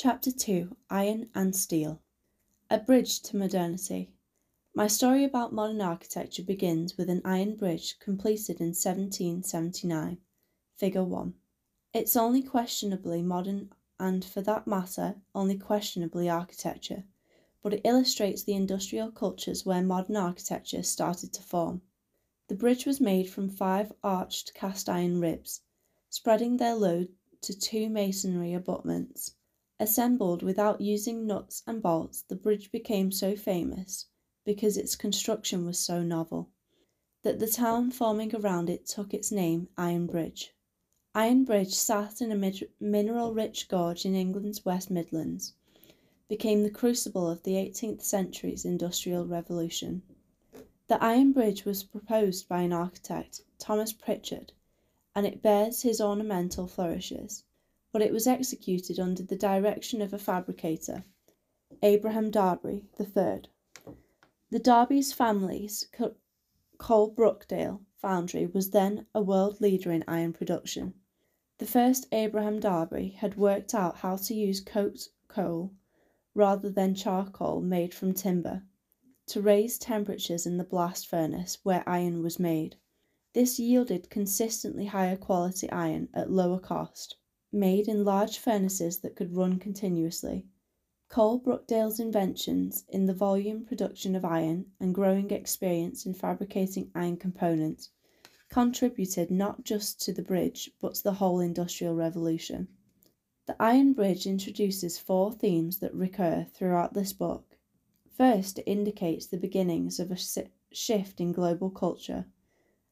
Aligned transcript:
Chapter 0.00 0.30
2 0.30 0.76
Iron 0.90 1.28
and 1.34 1.56
Steel 1.56 2.00
A 2.70 2.78
Bridge 2.78 3.20
to 3.22 3.36
Modernity. 3.36 4.12
My 4.72 4.86
story 4.86 5.24
about 5.24 5.52
modern 5.52 5.80
architecture 5.80 6.44
begins 6.44 6.96
with 6.96 7.10
an 7.10 7.20
iron 7.24 7.56
bridge 7.56 7.98
completed 7.98 8.60
in 8.60 8.68
1779. 8.68 10.18
Figure 10.76 11.02
1. 11.02 11.34
It's 11.92 12.14
only 12.14 12.44
questionably 12.44 13.22
modern 13.22 13.72
and, 13.98 14.24
for 14.24 14.40
that 14.42 14.68
matter, 14.68 15.16
only 15.34 15.58
questionably 15.58 16.28
architecture, 16.28 17.02
but 17.60 17.74
it 17.74 17.80
illustrates 17.82 18.44
the 18.44 18.54
industrial 18.54 19.10
cultures 19.10 19.66
where 19.66 19.82
modern 19.82 20.14
architecture 20.14 20.84
started 20.84 21.32
to 21.32 21.42
form. 21.42 21.82
The 22.46 22.54
bridge 22.54 22.86
was 22.86 23.00
made 23.00 23.28
from 23.28 23.48
five 23.48 23.92
arched 24.04 24.54
cast 24.54 24.88
iron 24.88 25.18
ribs, 25.18 25.62
spreading 26.08 26.58
their 26.58 26.76
load 26.76 27.08
to 27.40 27.52
two 27.52 27.88
masonry 27.88 28.54
abutments. 28.54 29.34
Assembled 29.80 30.42
without 30.42 30.80
using 30.80 31.24
nuts 31.24 31.62
and 31.64 31.80
bolts, 31.80 32.22
the 32.22 32.34
bridge 32.34 32.72
became 32.72 33.12
so 33.12 33.36
famous 33.36 34.06
because 34.44 34.76
its 34.76 34.96
construction 34.96 35.64
was 35.64 35.78
so 35.78 36.02
novel 36.02 36.50
that 37.22 37.38
the 37.38 37.46
town 37.46 37.92
forming 37.92 38.34
around 38.34 38.68
it 38.68 38.86
took 38.86 39.14
its 39.14 39.30
name 39.30 39.68
Iron 39.76 40.06
Bridge. 40.06 40.52
Iron 41.14 41.44
Bridge 41.44 41.74
sat 41.74 42.20
in 42.20 42.32
a 42.32 42.52
mineral 42.80 43.32
rich 43.32 43.68
gorge 43.68 44.04
in 44.04 44.16
England's 44.16 44.64
West 44.64 44.90
Midlands, 44.90 45.54
became 46.28 46.64
the 46.64 46.70
crucible 46.70 47.30
of 47.30 47.44
the 47.44 47.54
18th 47.54 48.02
century's 48.02 48.64
Industrial 48.64 49.24
Revolution. 49.26 50.02
The 50.88 51.00
Iron 51.00 51.30
Bridge 51.32 51.64
was 51.64 51.84
proposed 51.84 52.48
by 52.48 52.62
an 52.62 52.72
architect, 52.72 53.42
Thomas 53.60 53.92
Pritchard, 53.92 54.52
and 55.14 55.24
it 55.24 55.40
bears 55.40 55.82
his 55.82 56.00
ornamental 56.00 56.66
flourishes 56.66 57.44
but 57.92 58.02
it 58.02 58.12
was 58.12 58.26
executed 58.26 58.98
under 58.98 59.22
the 59.22 59.36
direction 59.36 60.02
of 60.02 60.12
a 60.12 60.18
fabricator, 60.18 61.04
Abraham 61.82 62.30
Darby 62.30 62.88
III. 62.98 63.42
The 64.50 64.58
Darby's 64.58 65.12
family's 65.12 65.86
Coalbrookdale 66.78 67.80
foundry 67.96 68.46
was 68.46 68.70
then 68.70 69.06
a 69.14 69.20
world 69.20 69.60
leader 69.60 69.92
in 69.92 70.04
iron 70.08 70.32
production. 70.32 70.94
The 71.58 71.66
first 71.66 72.06
Abraham 72.12 72.60
Darby 72.60 73.10
had 73.18 73.36
worked 73.36 73.74
out 73.74 73.98
how 73.98 74.16
to 74.16 74.34
use 74.34 74.60
coke 74.60 74.96
coal 75.28 75.74
rather 76.34 76.70
than 76.70 76.94
charcoal 76.94 77.60
made 77.60 77.92
from 77.92 78.14
timber 78.14 78.62
to 79.26 79.42
raise 79.42 79.76
temperatures 79.76 80.46
in 80.46 80.56
the 80.56 80.64
blast 80.64 81.06
furnace 81.06 81.58
where 81.62 81.86
iron 81.86 82.22
was 82.22 82.38
made. 82.38 82.76
This 83.34 83.58
yielded 83.58 84.08
consistently 84.08 84.86
higher 84.86 85.16
quality 85.16 85.70
iron 85.70 86.08
at 86.14 86.30
lower 86.30 86.58
cost 86.58 87.17
made 87.52 87.88
in 87.88 88.04
large 88.04 88.38
furnaces 88.38 88.98
that 88.98 89.16
could 89.16 89.36
run 89.36 89.58
continuously. 89.58 90.46
Coalbrookdale's 91.10 91.98
inventions 91.98 92.84
in 92.88 93.06
the 93.06 93.14
volume 93.14 93.64
production 93.64 94.14
of 94.14 94.24
iron 94.24 94.66
and 94.78 94.94
growing 94.94 95.30
experience 95.30 96.04
in 96.04 96.12
fabricating 96.12 96.90
iron 96.94 97.16
components 97.16 97.90
contributed 98.50 99.30
not 99.30 99.64
just 99.64 100.00
to 100.00 100.12
the 100.12 100.22
bridge 100.22 100.70
but 100.80 100.94
to 100.94 101.02
the 101.02 101.14
whole 101.14 101.40
industrial 101.40 101.94
revolution. 101.94 102.68
The 103.46 103.56
Iron 103.58 103.94
Bridge 103.94 104.26
introduces 104.26 104.98
four 104.98 105.32
themes 105.32 105.78
that 105.78 105.94
recur 105.94 106.46
throughout 106.52 106.92
this 106.92 107.14
book. 107.14 107.56
First, 108.10 108.58
it 108.58 108.64
indicates 108.70 109.26
the 109.26 109.38
beginnings 109.38 109.98
of 109.98 110.10
a 110.10 110.18
shift 110.70 111.20
in 111.20 111.32
global 111.32 111.70
culture 111.70 112.26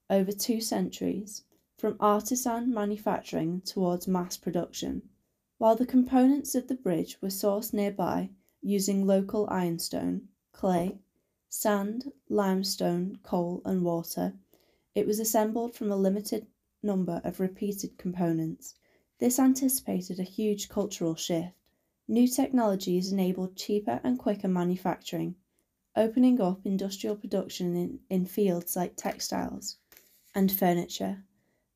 over 0.08 0.32
two 0.32 0.60
centuries 0.60 1.42
from 1.76 1.96
artisan 2.00 2.72
manufacturing 2.72 3.60
towards 3.60 4.08
mass 4.08 4.38
production. 4.38 5.02
While 5.58 5.76
the 5.76 5.84
components 5.84 6.54
of 6.54 6.68
the 6.68 6.74
bridge 6.74 7.20
were 7.20 7.28
sourced 7.28 7.74
nearby 7.74 8.30
using 8.62 9.06
local 9.06 9.46
ironstone, 9.50 10.28
clay, 10.52 10.98
sand, 11.50 12.12
limestone, 12.30 13.18
coal, 13.22 13.60
and 13.64 13.84
water, 13.84 14.34
it 14.94 15.06
was 15.06 15.20
assembled 15.20 15.74
from 15.74 15.92
a 15.92 15.96
limited 15.96 16.46
number 16.82 17.20
of 17.24 17.40
repeated 17.40 17.98
components. 17.98 18.74
This 19.18 19.38
anticipated 19.38 20.18
a 20.18 20.24
huge 20.24 20.70
cultural 20.70 21.14
shift. 21.14 21.52
New 22.08 22.26
technologies 22.26 23.12
enabled 23.12 23.54
cheaper 23.56 24.00
and 24.02 24.18
quicker 24.18 24.48
manufacturing, 24.48 25.34
opening 25.94 26.40
up 26.40 26.64
industrial 26.64 27.16
production 27.16 27.76
in, 27.76 28.00
in 28.08 28.24
fields 28.24 28.76
like 28.76 28.96
textiles 28.96 29.76
and 30.34 30.50
furniture 30.50 31.24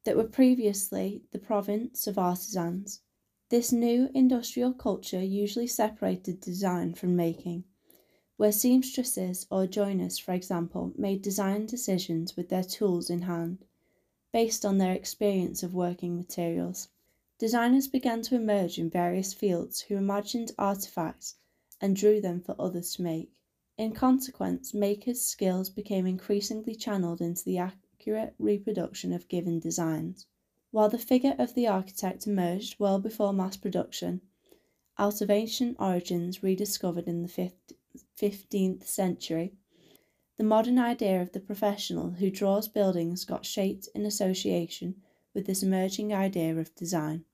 that 0.05 0.16
were 0.16 0.25
previously 0.25 1.22
the 1.31 1.38
province 1.38 2.06
of 2.06 2.19
artisans. 2.19 3.03
This 3.50 3.72
new 3.72 4.09
industrial 4.15 4.72
culture 4.72 5.22
usually 5.22 5.66
separated 5.66 6.41
design 6.41 6.94
from 6.94 7.16
making, 7.16 7.65
where 8.37 8.53
seamstresses 8.53 9.47
or 9.50 9.66
joiners, 9.66 10.19
for 10.19 10.33
example, 10.33 10.93
made 10.97 11.21
design 11.21 11.66
decisions 11.66 12.37
with 12.37 12.49
their 12.49 12.65
tools 12.65 13.10
in 13.10 13.22
hand, 13.22 13.65
based 14.33 14.65
on 14.65 14.78
their 14.78 14.93
experience 14.93 15.62
of 15.62 15.75
working 15.75 16.16
materials. 16.16 16.89
Designers 17.39 17.89
began 17.89 18.22
to 18.22 18.37
emerge 18.37 18.78
in 18.78 18.89
various 18.89 19.33
fields 19.33 19.81
who 19.81 19.97
imagined 19.97 20.53
artifacts 20.59 21.37
and 21.81 21.97
drew 21.97 22.21
them 22.21 22.41
for 22.41 22.55
others 22.59 22.94
to 22.94 23.03
make. 23.03 23.33
In 23.77 23.93
consequence, 23.93 24.75
makers' 24.75 25.22
skills 25.22 25.71
became 25.71 26.06
increasingly 26.06 26.75
channeled 26.75 27.21
into 27.21 27.44
the 27.44 27.59
accurate 28.00 28.34
reproduction 28.38 29.12
of 29.12 29.28
given 29.28 29.61
designs. 29.61 30.27
While 30.71 30.88
the 30.88 30.97
figure 30.97 31.34
of 31.38 31.55
the 31.55 31.66
architect 31.66 32.27
emerged 32.27 32.77
well 32.78 32.99
before 32.99 33.34
mass 33.34 33.59
production, 33.59 34.22
out 34.99 35.21
of 35.21 35.28
ancient 35.31 35.77
origins 35.78 36.43
rediscovered 36.43 37.06
in 37.06 37.21
the 37.22 37.50
fifteenth 38.16 38.87
century, 38.87 39.53
the 40.39 40.44
modern 40.44 40.78
idea 40.78 41.21
of 41.21 41.33
the 41.33 41.41
professional 41.41 42.12
who 42.12 42.31
draws 42.31 42.69
buildings 42.69 43.27
got 43.27 43.44
shaped 43.44 43.87
in 43.94 44.06
association 44.06 44.94
with 45.34 45.47
this 45.47 45.62
emerging 45.62 46.15
idea 46.15 46.56
of 46.56 46.75
design. 46.75 47.25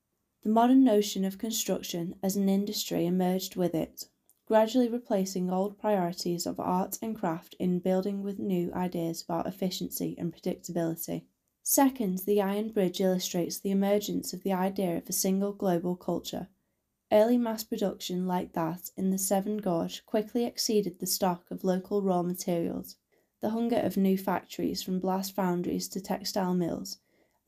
The 0.43 0.51
modern 0.51 0.83
notion 0.83 1.25
of 1.25 1.39
construction 1.39 2.17
as 2.25 2.35
an 2.35 2.49
industry 2.49 3.07
emerged 3.07 3.55
with 3.55 3.73
it 3.73 4.07
gradually 4.47 4.89
replacing 4.89 5.51
old 5.51 5.77
priorities 5.77 6.47
of 6.47 6.61
art 6.61 6.97
and 7.03 7.19
craft 7.19 7.57
in 7.59 7.81
building 7.81 8.23
with 8.23 8.39
new 8.39 8.73
ideas 8.73 9.23
about 9.23 9.47
efficiency 9.47 10.15
and 10.19 10.33
predictability. 10.33 11.25
Second, 11.65 12.19
the 12.19 12.41
Iron 12.41 12.69
Bridge 12.69 13.01
illustrates 13.01 13.59
the 13.59 13.73
emergence 13.73 14.33
of 14.33 14.45
the 14.45 14.53
idea 14.53 14.97
of 14.97 15.09
a 15.09 15.13
single 15.13 15.53
global 15.53 15.97
culture. 15.97 16.47
Early 17.11 17.37
mass 17.39 17.65
production, 17.65 18.29
like 18.29 18.53
that 18.53 18.91
in 18.97 19.11
the 19.11 19.19
Severn 19.19 19.57
Gorge, 19.59 20.07
quickly 20.07 20.45
exceeded 20.45 21.01
the 21.01 21.07
stock 21.07 21.51
of 21.51 21.65
local 21.65 22.01
raw 22.03 22.23
materials. 22.23 22.97
The 23.41 23.51
hunger 23.51 23.81
of 23.81 23.97
new 23.97 24.17
factories, 24.17 24.81
from 24.81 25.01
blast 25.01 25.35
foundries 25.35 25.89
to 25.89 26.01
textile 26.01 26.55
mills, 26.55 26.99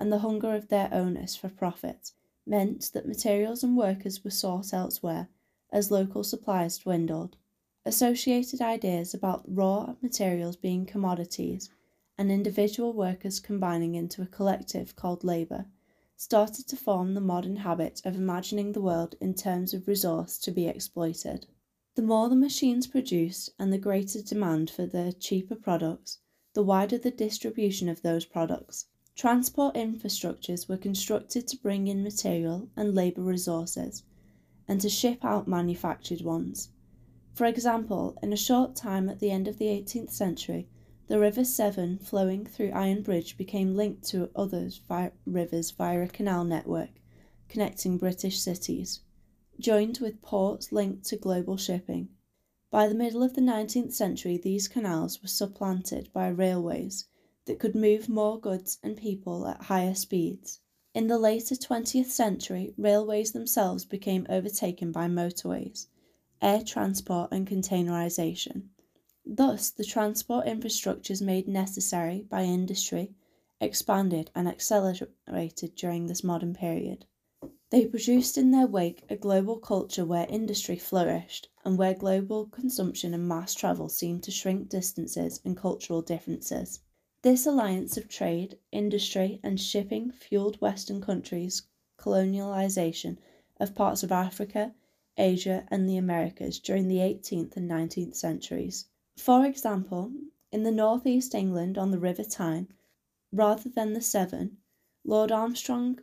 and 0.01 0.13
the 0.13 0.19
hunger 0.19 0.53
of 0.53 0.69
their 0.69 0.89
owners 0.93 1.37
for 1.37 1.49
profit, 1.49 2.11
meant 2.45 2.91
that 2.93 3.07
materials 3.07 3.63
and 3.63 3.77
workers 3.77 4.25
were 4.25 4.31
sought 4.31 4.73
elsewhere 4.73 5.29
as 5.71 5.91
local 5.91 6.25
supplies 6.25 6.79
dwindled. 6.79 7.37
Associated 7.85 8.61
ideas 8.61 9.15
about 9.15 9.45
raw 9.47 9.95
materials 10.03 10.57
being 10.57 10.85
commodities 10.85 11.71
and 12.19 12.33
individual 12.33 12.93
workers 12.93 13.41
combining 13.41 13.95
into 13.95 14.21
a 14.21 14.27
collective 14.27 14.97
called 14.97 15.25
labour 15.25 15.67
started 16.17 16.67
to 16.67 16.77
form 16.77 17.15
the 17.15 17.21
modern 17.21 17.57
habit 17.57 18.03
of 18.05 18.17
imagining 18.17 18.73
the 18.73 18.81
world 18.81 19.15
in 19.21 19.33
terms 19.33 19.73
of 19.73 19.87
resource 19.87 20.37
to 20.37 20.51
be 20.51 20.67
exploited. 20.67 21.47
The 21.95 22.03
more 22.03 22.29
the 22.29 22.35
machines 22.35 22.87
produced 22.87 23.51
and 23.59 23.73
the 23.73 23.79
greater 23.79 24.21
demand 24.21 24.69
for 24.69 24.85
the 24.85 25.13
cheaper 25.13 25.55
products, 25.55 26.19
the 26.55 26.63
wider 26.63 26.99
the 26.99 27.11
distribution 27.11 27.89
of 27.89 28.03
those 28.03 28.25
products. 28.25 28.87
Transport 29.15 29.77
infrastructures 29.77 30.69
were 30.69 30.77
constructed 30.77 31.47
to 31.49 31.57
bring 31.57 31.87
in 31.87 32.03
material 32.03 32.69
and 32.77 32.95
labour 32.95 33.23
resources 33.23 34.03
and 34.69 34.81
to 34.81 34.89
ship 34.89 35.25
out 35.25 35.49
manufactured 35.49 36.21
ones. 36.21 36.69
For 37.33 37.47
example, 37.47 38.17
in 38.23 38.33
a 38.33 38.37
short 38.37 38.77
time 38.77 39.09
at 39.09 39.19
the 39.19 39.31
end 39.31 39.49
of 39.49 39.59
the 39.59 39.67
18th 39.67 40.11
century, 40.11 40.69
the 41.09 41.19
River 41.19 41.45
Severn 41.45 41.99
flowing 41.99 42.45
through 42.45 42.71
Iron 42.73 43.03
Bridge 43.03 43.39
became 43.39 43.75
linked 43.75 44.05
to 44.11 44.31
other 44.37 44.71
vi- 44.87 45.13
rivers 45.25 45.71
via 45.71 46.03
a 46.03 46.09
canal 46.09 46.45
network 46.45 46.91
connecting 47.49 47.97
British 47.97 48.39
cities, 48.41 49.01
joined 49.59 49.99
with 49.99 50.21
ports 50.21 50.71
linked 50.71 51.05
to 51.07 51.17
global 51.17 51.57
shipping. 51.57 52.11
By 52.71 52.89
the 52.89 52.95
middle 52.95 53.23
of 53.23 53.35
the 53.35 53.41
19th 53.41 53.95
century, 53.95 54.37
these 54.37 54.69
canals 54.69 55.23
were 55.23 55.29
supplanted 55.29 56.13
by 56.13 56.29
railways 56.29 57.07
that 57.47 57.59
could 57.59 57.75
move 57.75 58.09
more 58.09 58.39
goods 58.39 58.79
and 58.83 58.97
people 58.97 59.47
at 59.47 59.63
higher 59.63 59.95
speeds. 59.95 60.61
In 60.99 61.07
the 61.07 61.17
later 61.17 61.55
20th 61.55 62.11
century, 62.11 62.75
railways 62.77 63.31
themselves 63.31 63.85
became 63.85 64.27
overtaken 64.29 64.91
by 64.91 65.07
motorways, 65.07 65.87
air 66.43 66.61
transport, 66.61 67.31
and 67.31 67.47
containerisation. 67.47 68.71
Thus, 69.25 69.71
the 69.71 69.85
transport 69.85 70.47
infrastructures 70.47 71.23
made 71.23 71.47
necessary 71.47 72.23
by 72.29 72.43
industry 72.43 73.15
expanded 73.61 74.33
and 74.35 74.49
accelerated 74.49 75.77
during 75.77 76.09
this 76.09 76.25
modern 76.25 76.53
period. 76.53 77.07
They 77.71 77.87
produced 77.87 78.37
in 78.37 78.51
their 78.51 78.67
wake 78.67 79.05
a 79.09 79.15
global 79.15 79.61
culture 79.61 80.05
where 80.05 80.27
industry 80.29 80.79
flourished 80.79 81.49
and 81.65 81.79
where 81.79 81.95
global 81.95 82.47
consumption 82.47 83.15
and 83.15 83.29
mass 83.29 83.55
travel 83.55 83.89
seemed 83.89 84.25
to 84.25 84.33
shrink 84.33 84.69
distances 84.69 85.41
and 85.45 85.57
cultural 85.57 86.03
differences. 86.03 86.81
This 87.23 87.47
alliance 87.47 87.97
of 87.97 88.09
trade, 88.09 88.59
industry, 88.71 89.41
and 89.43 89.61
shipping 89.61 90.13
fueled 90.13 90.61
Western 90.61 91.01
countries' 91.01 91.63
colonialization 91.99 93.19
of 93.59 93.75
parts 93.75 94.05
of 94.05 94.13
Africa, 94.13 94.73
Asia, 95.17 95.67
and 95.69 95.89
the 95.89 95.97
Americas 95.97 96.61
during 96.61 96.87
the 96.87 96.99
18th 96.99 97.57
and 97.57 97.69
19th 97.69 98.15
centuries. 98.15 98.87
For 99.17 99.45
example, 99.45 100.13
in 100.53 100.63
the 100.63 100.71
northeast 100.71 101.35
England 101.35 101.77
on 101.77 101.91
the 101.91 101.99
River 101.99 102.23
Tyne, 102.23 102.69
rather 103.33 103.69
than 103.69 103.95
the 103.95 104.01
Severn, 104.01 104.59
Lord 105.05 105.33
Armstrong 105.33 105.99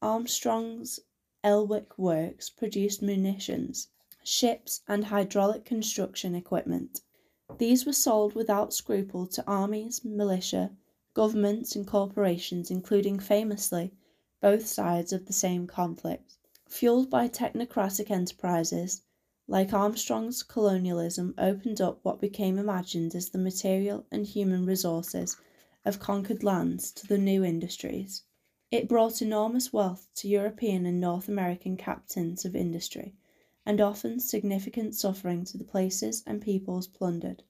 Armstrong's 0.00 1.00
Elswick 1.42 1.98
Works 1.98 2.48
produced 2.48 3.02
munitions, 3.02 3.88
ships, 4.22 4.82
and 4.86 5.06
hydraulic 5.06 5.64
construction 5.64 6.36
equipment. 6.36 7.00
These 7.56 7.86
were 7.86 7.94
sold 7.94 8.34
without 8.34 8.74
scruple 8.74 9.26
to 9.28 9.46
armies, 9.46 10.04
militia, 10.04 10.76
governments, 11.14 11.74
and 11.74 11.86
corporations, 11.86 12.70
including 12.70 13.18
famously 13.18 13.92
both 14.42 14.66
sides 14.66 15.12
of 15.14 15.24
the 15.24 15.32
same 15.32 15.66
conflict. 15.66 16.36
Fueled 16.68 17.08
by 17.08 17.26
technocratic 17.26 18.10
enterprises, 18.10 19.02
like 19.46 19.72
Armstrong's 19.72 20.42
colonialism 20.42 21.34
opened 21.38 21.80
up 21.80 22.00
what 22.02 22.20
became 22.20 22.58
imagined 22.58 23.14
as 23.14 23.30
the 23.30 23.38
material 23.38 24.04
and 24.12 24.26
human 24.26 24.66
resources 24.66 25.38
of 25.86 25.98
conquered 25.98 26.44
lands 26.44 26.92
to 26.92 27.06
the 27.06 27.16
new 27.16 27.42
industries. 27.42 28.24
It 28.70 28.88
brought 28.88 29.22
enormous 29.22 29.72
wealth 29.72 30.06
to 30.16 30.28
European 30.28 30.84
and 30.84 31.00
North 31.00 31.28
American 31.28 31.78
captains 31.78 32.44
of 32.44 32.54
industry, 32.54 33.14
and 33.68 33.82
often 33.82 34.18
significant 34.18 34.94
suffering 34.94 35.44
to 35.44 35.58
the 35.58 35.64
places 35.64 36.22
and 36.26 36.40
peoples 36.40 36.86
plundered. 36.86 37.42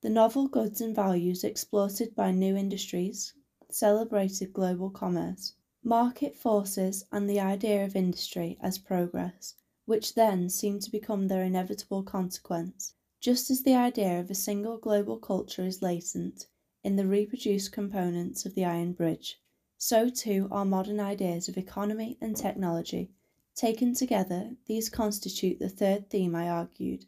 The 0.00 0.08
novel 0.08 0.48
goods 0.48 0.80
and 0.80 0.96
values 0.96 1.44
exploited 1.44 2.14
by 2.16 2.30
new 2.30 2.56
industries 2.56 3.34
celebrated 3.70 4.54
global 4.54 4.88
commerce, 4.88 5.52
market 5.84 6.34
forces, 6.34 7.04
and 7.12 7.28
the 7.28 7.40
idea 7.40 7.84
of 7.84 7.94
industry 7.94 8.56
as 8.62 8.78
progress, 8.78 9.54
which 9.84 10.14
then 10.14 10.48
seemed 10.48 10.80
to 10.80 10.90
become 10.90 11.28
their 11.28 11.42
inevitable 11.42 12.02
consequence, 12.02 12.94
just 13.20 13.50
as 13.50 13.62
the 13.62 13.74
idea 13.74 14.18
of 14.18 14.30
a 14.30 14.34
single 14.34 14.78
global 14.78 15.18
culture 15.18 15.66
is 15.66 15.82
latent 15.82 16.46
in 16.84 16.96
the 16.96 17.06
reproduced 17.06 17.70
components 17.70 18.46
of 18.46 18.54
the 18.54 18.64
Iron 18.64 18.94
Bridge. 18.94 19.42
So 19.76 20.08
too 20.08 20.48
are 20.50 20.64
modern 20.64 21.00
ideas 21.00 21.50
of 21.50 21.58
economy 21.58 22.16
and 22.18 22.34
technology. 22.34 23.10
Taken 23.56 23.94
together, 23.94 24.54
these 24.66 24.90
constitute 24.90 25.58
the 25.58 25.70
third 25.70 26.10
theme 26.10 26.34
I 26.34 26.46
argued 26.46 27.06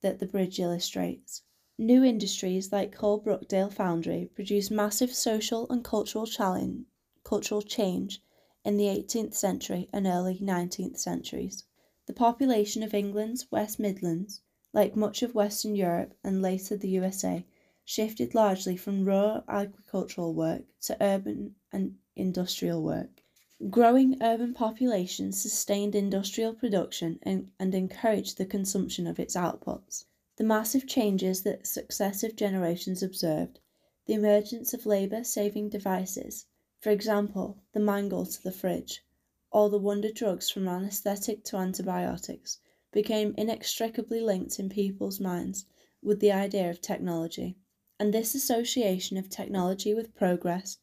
that 0.00 0.18
the 0.18 0.24
bridge 0.24 0.58
illustrates. 0.58 1.42
New 1.76 2.02
industries 2.02 2.72
like 2.72 2.96
Coalbrookdale 2.96 3.70
Foundry 3.74 4.30
produced 4.34 4.70
massive 4.70 5.14
social 5.14 5.68
and 5.68 5.84
cultural 5.84 6.26
challenge, 6.26 6.86
cultural 7.22 7.60
change 7.60 8.22
in 8.64 8.78
the 8.78 8.86
18th 8.86 9.34
century 9.34 9.90
and 9.92 10.06
early 10.06 10.38
19th 10.38 10.96
centuries. 10.96 11.64
The 12.06 12.14
population 12.14 12.82
of 12.82 12.94
England's 12.94 13.52
West 13.52 13.78
Midlands, 13.78 14.40
like 14.72 14.96
much 14.96 15.22
of 15.22 15.34
Western 15.34 15.76
Europe 15.76 16.14
and 16.24 16.40
later 16.40 16.78
the 16.78 16.88
USA, 16.88 17.44
shifted 17.84 18.34
largely 18.34 18.74
from 18.74 19.04
rural 19.04 19.44
agricultural 19.46 20.32
work 20.32 20.62
to 20.80 20.96
urban 20.98 21.56
and 21.70 21.98
industrial 22.16 22.82
work. 22.82 23.19
Growing 23.68 24.16
urban 24.22 24.54
populations 24.54 25.38
sustained 25.38 25.94
industrial 25.94 26.54
production 26.54 27.18
and, 27.24 27.50
and 27.58 27.74
encouraged 27.74 28.38
the 28.38 28.46
consumption 28.46 29.06
of 29.06 29.20
its 29.20 29.36
outputs. 29.36 30.06
The 30.36 30.44
massive 30.44 30.86
changes 30.86 31.42
that 31.42 31.66
successive 31.66 32.36
generations 32.36 33.02
observed, 33.02 33.60
the 34.06 34.14
emergence 34.14 34.72
of 34.72 34.86
labour 34.86 35.24
saving 35.24 35.68
devices, 35.68 36.46
for 36.78 36.88
example, 36.88 37.58
the 37.72 37.80
mangle 37.80 38.24
to 38.24 38.42
the 38.42 38.50
fridge, 38.50 39.04
or 39.52 39.68
the 39.68 39.78
wonder 39.78 40.10
drugs 40.10 40.48
from 40.48 40.66
anaesthetic 40.66 41.44
to 41.44 41.58
antibiotics, 41.58 42.60
became 42.92 43.34
inextricably 43.36 44.22
linked 44.22 44.58
in 44.58 44.70
people's 44.70 45.20
minds 45.20 45.66
with 46.02 46.20
the 46.20 46.32
idea 46.32 46.70
of 46.70 46.80
technology 46.80 47.58
and 47.98 48.14
this 48.14 48.34
association 48.34 49.18
of 49.18 49.28
technology 49.28 49.92
with 49.92 50.14
progress, 50.14 50.78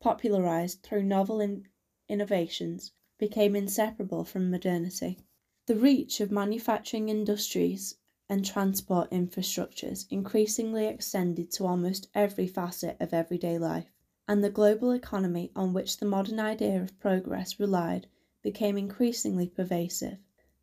popularized 0.00 0.82
through 0.82 1.02
novel 1.02 1.38
in- 1.38 1.68
innovations, 2.12 2.92
became 3.18 3.56
inseparable 3.56 4.22
from 4.22 4.50
modernity. 4.50 5.18
The 5.66 5.76
reach 5.76 6.20
of 6.20 6.30
manufacturing 6.30 7.08
industries 7.08 7.96
and 8.28 8.44
transport 8.44 9.10
infrastructures 9.10 10.06
increasingly 10.10 10.86
extended 10.86 11.50
to 11.52 11.66
almost 11.66 12.08
every 12.14 12.46
facet 12.46 12.96
of 13.00 13.14
everyday 13.14 13.58
life, 13.58 13.90
and 14.28 14.44
the 14.44 14.50
global 14.50 14.90
economy 14.90 15.50
on 15.56 15.72
which 15.72 15.96
the 15.96 16.06
modern 16.06 16.38
idea 16.38 16.82
of 16.82 16.98
progress 17.00 17.58
relied 17.58 18.06
became 18.42 18.76
increasingly 18.76 19.48
pervasive. 19.48 20.18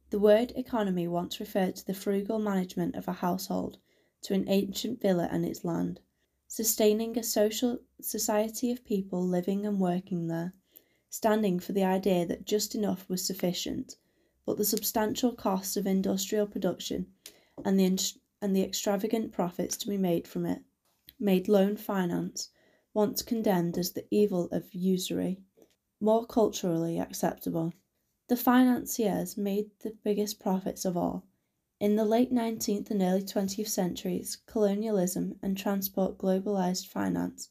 The 0.09 0.19
word 0.19 0.51
economy 0.55 1.07
once 1.07 1.39
referred 1.39 1.75
to 1.77 1.85
the 1.85 1.93
frugal 1.93 2.39
management 2.39 2.95
of 2.95 3.07
a 3.07 3.13
household 3.13 3.77
to 4.23 4.33
an 4.33 4.49
ancient 4.49 5.01
villa 5.01 5.29
and 5.31 5.45
its 5.45 5.63
land, 5.63 5.99
sustaining 6.47 7.17
a 7.17 7.23
social 7.23 7.79
society 8.01 8.71
of 8.71 8.83
people 8.83 9.21
living 9.21 9.65
and 9.65 9.79
working 9.79 10.27
there, 10.27 10.53
standing 11.09 11.59
for 11.59 11.73
the 11.73 11.83
idea 11.83 12.25
that 12.25 12.45
just 12.45 12.75
enough 12.75 13.07
was 13.09 13.25
sufficient, 13.25 13.95
but 14.45 14.57
the 14.57 14.65
substantial 14.65 15.33
costs 15.33 15.75
of 15.75 15.87
industrial 15.87 16.45
production 16.45 17.07
and 17.65 17.79
the, 17.79 18.13
and 18.41 18.55
the 18.55 18.63
extravagant 18.63 19.31
profits 19.31 19.75
to 19.77 19.87
be 19.87 19.97
made 19.97 20.27
from 20.27 20.45
it 20.45 20.61
made 21.19 21.47
loan 21.47 21.75
finance, 21.75 22.49
once 22.93 23.21
condemned 23.21 23.77
as 23.77 23.91
the 23.91 24.05
evil 24.11 24.47
of 24.51 24.73
usury, 24.73 25.41
more 25.99 26.25
culturally 26.25 26.99
acceptable. 26.99 27.73
The 28.27 28.37
financiers 28.37 29.37
made 29.37 29.71
the 29.79 29.97
biggest 30.03 30.39
profits 30.39 30.85
of 30.85 30.95
all 30.95 31.25
in 31.79 31.95
the 31.95 32.05
late 32.05 32.31
19th 32.31 32.91
and 32.91 33.01
early 33.01 33.23
20th 33.23 33.69
centuries, 33.69 34.37
colonialism 34.45 35.39
and 35.41 35.57
transport 35.57 36.17
globalized 36.17 36.87
finance 36.87 37.49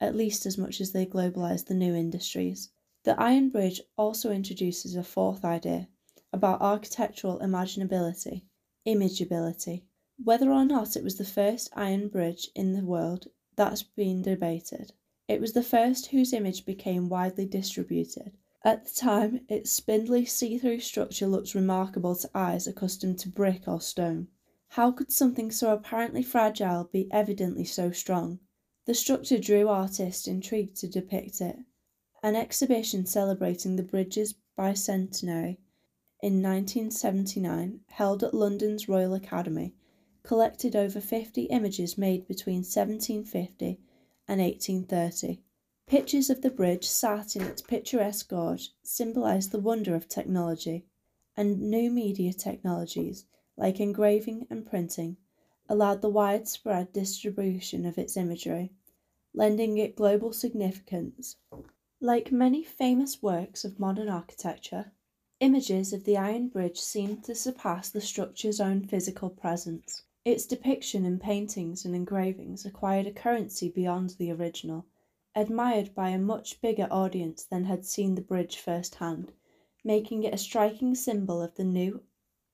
at 0.00 0.16
least 0.16 0.46
as 0.46 0.56
much 0.56 0.80
as 0.80 0.92
they 0.92 1.04
globalized 1.04 1.66
the 1.66 1.74
new 1.74 1.94
industries. 1.94 2.70
The 3.04 3.20
Iron 3.20 3.50
Bridge 3.50 3.80
also 3.96 4.30
introduces 4.30 4.94
a 4.94 5.02
fourth 5.02 5.44
idea 5.44 5.88
about 6.32 6.60
architectural 6.60 7.38
imaginability, 7.38 8.42
imageability. 8.86 9.84
Whether 10.22 10.50
or 10.50 10.64
not 10.64 10.96
it 10.96 11.04
was 11.04 11.16
the 11.16 11.24
first 11.24 11.70
iron 11.74 12.08
bridge 12.08 12.50
in 12.54 12.72
the 12.72 12.84
world, 12.84 13.28
that's 13.56 13.82
been 13.82 14.22
debated. 14.22 14.92
It 15.28 15.40
was 15.40 15.54
the 15.54 15.62
first 15.62 16.06
whose 16.06 16.32
image 16.32 16.66
became 16.66 17.08
widely 17.08 17.46
distributed, 17.46 18.36
at 18.62 18.84
the 18.84 18.92
time, 18.92 19.46
its 19.48 19.72
spindly, 19.72 20.26
see 20.26 20.58
through 20.58 20.80
structure 20.80 21.26
looked 21.26 21.54
remarkable 21.54 22.14
to 22.14 22.30
eyes 22.34 22.66
accustomed 22.66 23.18
to 23.20 23.30
brick 23.30 23.66
or 23.66 23.80
stone. 23.80 24.28
How 24.68 24.92
could 24.92 25.10
something 25.10 25.50
so 25.50 25.72
apparently 25.72 26.22
fragile 26.22 26.84
be 26.84 27.10
evidently 27.10 27.64
so 27.64 27.90
strong? 27.90 28.40
The 28.84 28.92
structure 28.92 29.38
drew 29.38 29.68
artists 29.68 30.28
intrigued 30.28 30.76
to 30.76 30.88
depict 30.88 31.40
it. 31.40 31.56
An 32.22 32.36
exhibition 32.36 33.06
celebrating 33.06 33.76
the 33.76 33.82
bridge's 33.82 34.34
bicentenary 34.58 35.56
in 36.22 36.42
1979, 36.42 37.80
held 37.88 38.22
at 38.22 38.34
London's 38.34 38.90
Royal 38.90 39.14
Academy, 39.14 39.74
collected 40.22 40.76
over 40.76 41.00
50 41.00 41.44
images 41.44 41.96
made 41.96 42.28
between 42.28 42.58
1750 42.58 43.80
and 44.28 44.38
1830. 44.38 45.40
Pictures 45.86 46.28
of 46.28 46.42
the 46.42 46.50
bridge 46.50 46.84
sat 46.84 47.36
in 47.36 47.42
its 47.42 47.62
picturesque 47.62 48.28
gorge 48.28 48.74
symbolized 48.82 49.50
the 49.50 49.58
wonder 49.58 49.94
of 49.94 50.06
technology, 50.06 50.84
and 51.38 51.70
new 51.70 51.90
media 51.90 52.34
technologies, 52.34 53.24
like 53.56 53.80
engraving 53.80 54.46
and 54.50 54.66
printing, 54.66 55.16
allowed 55.70 56.02
the 56.02 56.10
widespread 56.10 56.92
distribution 56.92 57.86
of 57.86 57.96
its 57.96 58.14
imagery, 58.14 58.72
lending 59.32 59.78
it 59.78 59.96
global 59.96 60.34
significance. 60.34 61.36
Like 62.00 62.32
many 62.32 62.64
famous 62.64 63.22
works 63.22 63.64
of 63.64 63.78
modern 63.78 64.08
architecture, 64.08 64.92
images 65.38 65.92
of 65.92 66.04
the 66.04 66.16
Iron 66.16 66.48
Bridge 66.48 66.80
seem 66.80 67.20
to 67.22 67.34
surpass 67.34 67.90
the 67.90 68.00
structure's 68.00 68.60
own 68.60 68.86
physical 68.86 69.28
presence. 69.28 70.02
Its 70.24 70.46
depiction 70.46 71.04
in 71.04 71.18
paintings 71.18 71.84
and 71.84 71.94
engravings 71.94 72.64
acquired 72.64 73.06
a 73.06 73.12
currency 73.12 73.68
beyond 73.68 74.10
the 74.10 74.30
original 74.30 74.86
admired 75.36 75.94
by 75.94 76.08
a 76.08 76.18
much 76.18 76.60
bigger 76.60 76.88
audience 76.90 77.44
than 77.44 77.64
had 77.64 77.84
seen 77.84 78.16
the 78.16 78.20
bridge 78.20 78.56
first 78.56 78.96
hand, 78.96 79.32
making 79.84 80.24
it 80.24 80.34
a 80.34 80.38
striking 80.38 80.94
symbol 80.94 81.40
of 81.40 81.54
the 81.54 81.64
new 81.64 82.02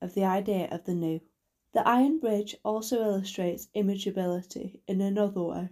of 0.03 0.13
the 0.13 0.25
idea 0.25 0.69
of 0.71 0.85
the 0.85 0.95
new. 0.95 1.21
The 1.73 1.87
iron 1.89 2.19
bridge 2.19 2.55
also 2.63 3.03
illustrates 3.03 3.69
imageability 3.75 4.81
in 4.87 5.01
another 5.01 5.43
way. 5.43 5.69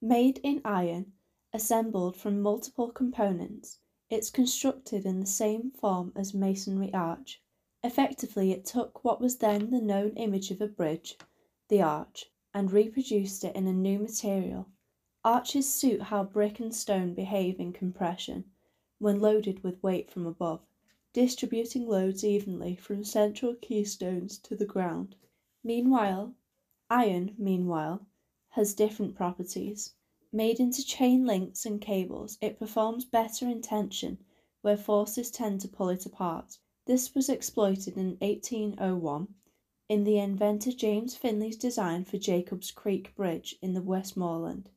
Made 0.00 0.38
in 0.42 0.62
iron, 0.64 1.12
assembled 1.56 2.14
from 2.18 2.42
multiple 2.42 2.90
components, 2.90 3.78
It's 4.08 4.30
constructed 4.30 5.04
in 5.04 5.18
the 5.18 5.26
same 5.26 5.72
form 5.72 6.12
as 6.14 6.32
masonry 6.32 6.94
arch. 6.94 7.42
Effectively, 7.82 8.52
it 8.52 8.64
took 8.64 9.02
what 9.02 9.20
was 9.20 9.38
then 9.38 9.70
the 9.70 9.80
known 9.80 10.10
image 10.10 10.52
of 10.52 10.60
a 10.60 10.68
bridge, 10.68 11.16
the 11.68 11.82
arch, 11.82 12.26
and 12.54 12.70
reproduced 12.70 13.42
it 13.42 13.56
in 13.56 13.66
a 13.66 13.72
new 13.72 13.98
material. 13.98 14.68
Arches 15.24 15.72
suit 15.72 16.02
how 16.02 16.22
brick 16.22 16.60
and 16.60 16.72
stone 16.72 17.14
behave 17.14 17.58
in 17.58 17.72
compression 17.72 18.44
when 18.98 19.18
loaded 19.18 19.64
with 19.64 19.82
weight 19.82 20.08
from 20.08 20.24
above, 20.24 20.60
distributing 21.12 21.88
loads 21.88 22.22
evenly 22.22 22.76
from 22.76 23.02
central 23.02 23.54
keystones 23.54 24.38
to 24.38 24.54
the 24.54 24.66
ground. 24.66 25.16
Meanwhile, 25.64 26.34
iron, 26.88 27.34
meanwhile, 27.38 28.06
has 28.50 28.72
different 28.72 29.16
properties. 29.16 29.94
Made 30.36 30.60
into 30.60 30.84
chain 30.84 31.24
links 31.24 31.64
and 31.64 31.80
cables, 31.80 32.36
it 32.42 32.58
performs 32.58 33.06
better 33.06 33.48
in 33.48 33.62
tension 33.62 34.18
where 34.60 34.76
forces 34.76 35.30
tend 35.30 35.62
to 35.62 35.68
pull 35.68 35.88
it 35.88 36.04
apart. 36.04 36.58
This 36.84 37.14
was 37.14 37.30
exploited 37.30 37.96
in 37.96 38.18
1801 38.20 39.28
in 39.88 40.04
the 40.04 40.18
inventor 40.18 40.72
James 40.72 41.16
Finley's 41.16 41.56
design 41.56 42.04
for 42.04 42.18
Jacob's 42.18 42.70
Creek 42.70 43.14
Bridge 43.14 43.56
in 43.62 43.72
the 43.72 43.80
Westmoreland 43.80 44.68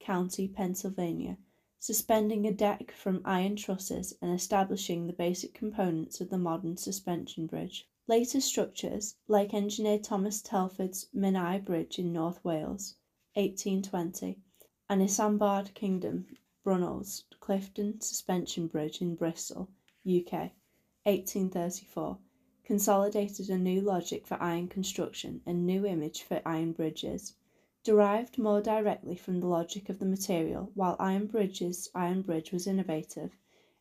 County, 0.00 0.48
Pennsylvania, 0.48 1.36
suspending 1.78 2.46
a 2.46 2.50
deck 2.50 2.90
from 2.90 3.20
iron 3.26 3.56
trusses 3.56 4.14
and 4.22 4.32
establishing 4.32 5.06
the 5.06 5.12
basic 5.12 5.52
components 5.52 6.22
of 6.22 6.30
the 6.30 6.38
modern 6.38 6.78
suspension 6.78 7.46
bridge. 7.46 7.86
Later 8.06 8.40
structures, 8.40 9.16
like 9.28 9.52
engineer 9.52 9.98
Thomas 9.98 10.40
Telford's 10.40 11.08
Menai 11.14 11.62
Bridge 11.62 11.98
in 11.98 12.14
North 12.14 12.42
Wales, 12.42 12.94
1820, 13.34 14.40
and 14.88 15.00
Isambard 15.00 15.74
Kingdom 15.74 16.26
Brunel's 16.64 17.24
Clifton 17.40 18.00
Suspension 18.00 18.66
Bridge 18.66 19.00
in 19.00 19.14
Bristol, 19.14 19.68
UK, 20.06 20.52
1834, 21.04 22.18
consolidated 22.64 23.50
a 23.50 23.58
new 23.58 23.80
logic 23.80 24.26
for 24.26 24.40
iron 24.40 24.68
construction 24.68 25.40
and 25.44 25.66
new 25.66 25.84
image 25.84 26.22
for 26.22 26.40
iron 26.46 26.72
bridges. 26.72 27.34
Derived 27.84 28.38
more 28.38 28.60
directly 28.60 29.16
from 29.16 29.40
the 29.40 29.48
logic 29.48 29.88
of 29.88 29.98
the 29.98 30.06
material, 30.06 30.70
while 30.74 30.94
Iron 31.00 31.26
Bridge's 31.26 31.88
Iron 31.94 32.22
Bridge 32.22 32.52
was 32.52 32.68
innovative, 32.68 33.36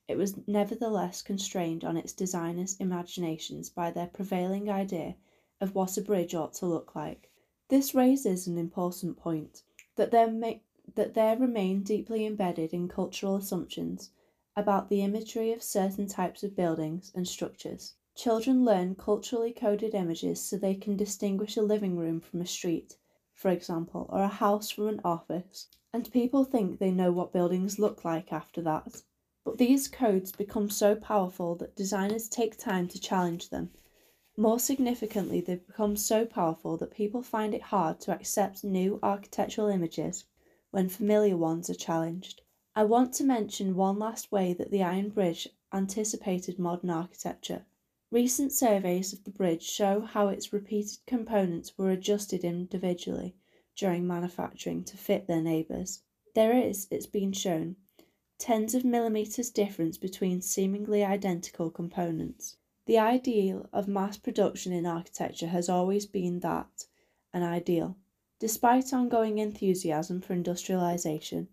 it 0.08 0.18
was 0.18 0.46
nevertheless 0.48 1.22
constrained 1.22 1.84
on 1.84 1.98
its 1.98 2.14
designers' 2.14 2.76
imaginations 2.80 3.70
by 3.70 3.92
their 3.92 4.08
prevailing 4.08 4.70
idea 4.70 5.16
of 5.60 5.76
what 5.76 5.98
a 5.98 6.02
bridge 6.02 6.34
ought 6.34 6.54
to 6.54 6.66
look 6.66 6.96
like. 6.96 7.30
This 7.70 7.94
raises 7.94 8.48
an 8.48 8.58
important 8.58 9.18
point 9.18 9.64
that 9.96 10.10
there 10.10 10.32
may 10.32 10.64
that 10.96 11.14
there 11.14 11.38
remain 11.38 11.84
deeply 11.84 12.26
embedded 12.26 12.74
in 12.74 12.88
cultural 12.88 13.36
assumptions 13.36 14.12
about 14.56 14.90
the 14.90 15.02
imagery 15.02 15.54
of 15.54 15.64
certain 15.64 16.08
types 16.08 16.44
of 16.44 16.56
buildings 16.56 17.12
and 17.16 17.28
structures. 17.28 17.96
Children 18.16 18.66
learn 18.66 18.96
culturally 18.96 19.54
coded 19.54 19.96
images 19.96 20.42
so 20.42 20.58
they 20.58 20.76
can 20.76 20.98
distinguish 20.98 21.56
a 21.56 21.62
living 21.62 21.98
room 21.98 22.20
from 22.20 22.42
a 22.42 22.46
street, 22.46 22.98
for 23.34 23.50
example, 23.50 24.08
or 24.10 24.22
a 24.24 24.28
house 24.28 24.70
from 24.70 24.88
an 24.90 25.02
office, 25.06 25.68
and 25.94 26.12
people 26.12 26.44
think 26.44 26.78
they 26.78 26.92
know 26.92 27.12
what 27.12 27.32
buildings 27.32 27.80
look 27.80 28.04
like 28.04 28.34
after 28.34 28.62
that. 28.62 29.02
But 29.46 29.58
these 29.58 29.88
codes 29.88 30.32
become 30.32 30.70
so 30.70 30.96
powerful 30.96 31.56
that 31.56 31.76
designers 31.76 32.28
take 32.28 32.58
time 32.58 32.88
to 32.90 33.00
challenge 33.00 33.50
them. 33.50 33.72
More 34.38 34.60
significantly, 34.60 35.42
they 35.42 35.56
become 35.56 35.96
so 35.96 36.26
powerful 36.26 36.78
that 36.78 36.92
people 36.92 37.22
find 37.22 37.54
it 37.54 37.62
hard 37.62 38.00
to 38.02 38.14
accept 38.14 38.64
new 38.64 39.00
architectural 39.02 39.68
images 39.68 40.26
when 40.72 40.90
familiar 40.90 41.38
ones 41.38 41.70
are 41.70 41.76
challenged. 41.76 42.42
I 42.76 42.84
want 42.86 43.14
to 43.16 43.24
mention 43.24 43.76
one 43.76 44.00
last 44.00 44.32
way 44.32 44.54
that 44.54 44.72
the 44.72 44.82
Iron 44.82 45.10
Bridge 45.10 45.48
anticipated 45.74 46.58
modern 46.58 46.90
architecture. 46.90 47.66
Recent 48.12 48.52
surveys 48.52 49.14
of 49.14 49.24
the 49.24 49.32
bridge 49.32 49.64
show 49.64 50.02
how 50.02 50.28
its 50.28 50.52
repeated 50.52 51.00
components 51.06 51.78
were 51.78 51.92
adjusted 51.92 52.44
individually 52.44 53.36
during 53.76 54.06
manufacturing 54.06 54.84
to 54.84 54.98
fit 54.98 55.28
their 55.28 55.42
neighbours. 55.42 56.04
There 56.36 56.58
is, 56.58 56.88
it's 56.92 57.06
been 57.06 57.34
shown, 57.34 57.76
tens 58.38 58.74
of 58.74 58.84
millimetres 58.84 59.50
difference 59.50 59.98
between 59.98 60.42
seemingly 60.42 61.04
identical 61.04 61.70
components. 61.70 62.58
The 62.86 62.98
ideal 62.98 63.70
of 63.72 63.88
mass 63.88 64.18
production 64.18 64.74
in 64.74 64.86
architecture 64.86 65.48
has 65.48 65.70
always 65.70 66.06
been 66.06 66.40
that, 66.40 66.86
an 67.34 67.44
ideal. 67.44 67.98
Despite 68.42 68.92
ongoing 68.92 69.38
enthusiasm 69.38 70.20
for 70.20 70.34
industrialization, 70.34 71.48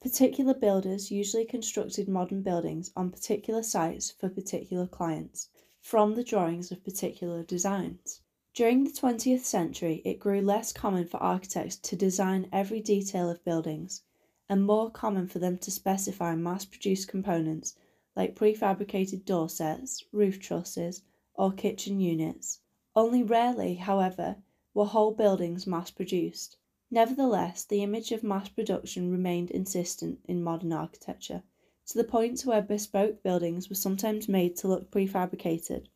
particular 0.00 0.54
builders 0.54 1.10
usually 1.10 1.44
constructed 1.44 2.08
modern 2.08 2.42
buildings 2.42 2.92
on 2.94 3.10
particular 3.10 3.64
sites 3.64 4.12
for 4.12 4.28
particular 4.28 4.86
clients 4.86 5.48
from 5.80 6.14
the 6.14 6.22
drawings 6.22 6.70
of 6.70 6.84
particular 6.84 7.42
designs. 7.42 8.20
During 8.54 8.84
the 8.84 8.92
20th 8.92 9.40
century, 9.40 10.00
it 10.04 10.20
grew 10.20 10.40
less 10.40 10.72
common 10.72 11.08
for 11.08 11.16
architects 11.16 11.74
to 11.74 11.96
design 11.96 12.48
every 12.52 12.80
detail 12.80 13.28
of 13.28 13.44
buildings 13.44 14.02
and 14.48 14.64
more 14.64 14.92
common 14.92 15.26
for 15.26 15.40
them 15.40 15.58
to 15.58 15.72
specify 15.72 16.36
mass 16.36 16.64
produced 16.64 17.08
components 17.08 17.74
like 18.14 18.36
prefabricated 18.36 19.24
door 19.24 19.48
sets, 19.48 20.04
roof 20.12 20.38
trusses, 20.38 21.02
or 21.34 21.50
kitchen 21.50 21.98
units. 21.98 22.60
Only 22.94 23.24
rarely, 23.24 23.74
however, 23.74 24.36
were 24.78 24.84
whole 24.84 25.10
buildings 25.10 25.66
mass 25.66 25.90
produced. 25.90 26.56
Nevertheless, 26.88 27.64
the 27.64 27.82
image 27.82 28.12
of 28.12 28.22
mass 28.22 28.48
production 28.48 29.10
remained 29.10 29.50
insistent 29.50 30.20
in 30.28 30.40
modern 30.40 30.72
architecture, 30.72 31.42
to 31.88 31.98
the 31.98 32.04
point 32.04 32.42
where 32.42 32.62
bespoke 32.62 33.20
buildings 33.24 33.68
were 33.68 33.74
sometimes 33.74 34.28
made 34.28 34.54
to 34.54 34.68
look 34.68 34.88
prefabricated 34.88 35.86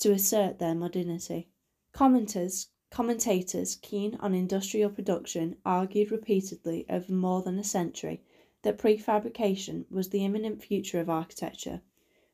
to 0.00 0.12
assert 0.12 0.58
their 0.58 0.74
modernity. 0.74 1.48
Commenters, 1.94 2.66
commentators 2.90 3.76
keen 3.76 4.14
on 4.20 4.34
industrial 4.34 4.90
production 4.90 5.56
argued 5.64 6.10
repeatedly 6.10 6.84
over 6.90 7.10
more 7.10 7.40
than 7.40 7.58
a 7.58 7.64
century 7.64 8.20
that 8.60 8.76
prefabrication 8.76 9.90
was 9.90 10.10
the 10.10 10.22
imminent 10.22 10.62
future 10.62 11.00
of 11.00 11.08
architecture, 11.08 11.80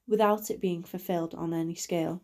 without 0.09 0.51
it 0.51 0.61
being 0.61 0.83
fulfilled 0.83 1.37
on 1.37 1.55
any 1.55 1.77
scale. 1.77 2.21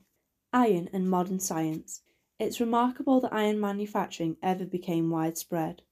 Iron 0.52 0.90
and 0.92 1.08
modern 1.08 1.38
science. 1.38 2.02
It's 2.42 2.58
remarkable 2.58 3.20
that 3.20 3.34
iron 3.34 3.60
manufacturing 3.60 4.38
ever 4.42 4.64
became 4.64 5.10
widespread. 5.10 5.82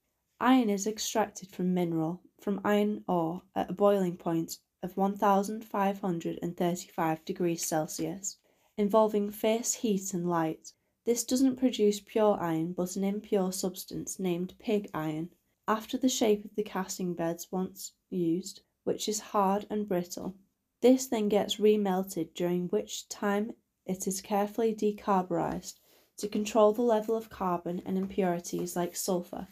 Iron 0.40 0.70
is 0.70 0.86
extracted 0.86 1.50
from 1.50 1.74
mineral, 1.74 2.22
from 2.40 2.62
iron 2.64 3.04
ore, 3.06 3.42
at 3.54 3.68
a 3.68 3.74
boiling 3.74 4.16
point 4.16 4.56
of 4.82 4.96
1535 4.96 7.24
degrees 7.26 7.66
Celsius, 7.66 8.38
involving 8.78 9.30
fierce 9.30 9.74
heat 9.74 10.14
and 10.14 10.26
light. 10.26 10.72
This 11.04 11.22
doesn't 11.22 11.56
produce 11.56 12.00
pure 12.00 12.38
iron 12.40 12.72
but 12.72 12.96
an 12.96 13.04
impure 13.04 13.52
substance 13.52 14.18
named 14.18 14.54
pig 14.58 14.88
iron, 14.94 15.28
after 15.66 15.98
the 15.98 16.08
shape 16.08 16.46
of 16.46 16.54
the 16.54 16.62
casting 16.62 17.12
beds 17.12 17.52
once 17.52 17.92
used, 18.08 18.62
which 18.84 19.06
is 19.06 19.20
hard 19.20 19.66
and 19.68 19.86
brittle. 19.86 20.34
This 20.80 21.08
then 21.08 21.28
gets 21.28 21.56
remelted, 21.56 22.32
during 22.32 22.68
which 22.68 23.06
time 23.10 23.52
it 23.84 24.06
is 24.06 24.22
carefully 24.22 24.74
decarburized 24.74 25.74
to 26.18 26.28
control 26.28 26.72
the 26.72 26.82
level 26.82 27.14
of 27.14 27.30
carbon 27.30 27.80
and 27.86 27.96
impurities 27.96 28.74
like 28.74 28.96
sulfur, 28.96 29.46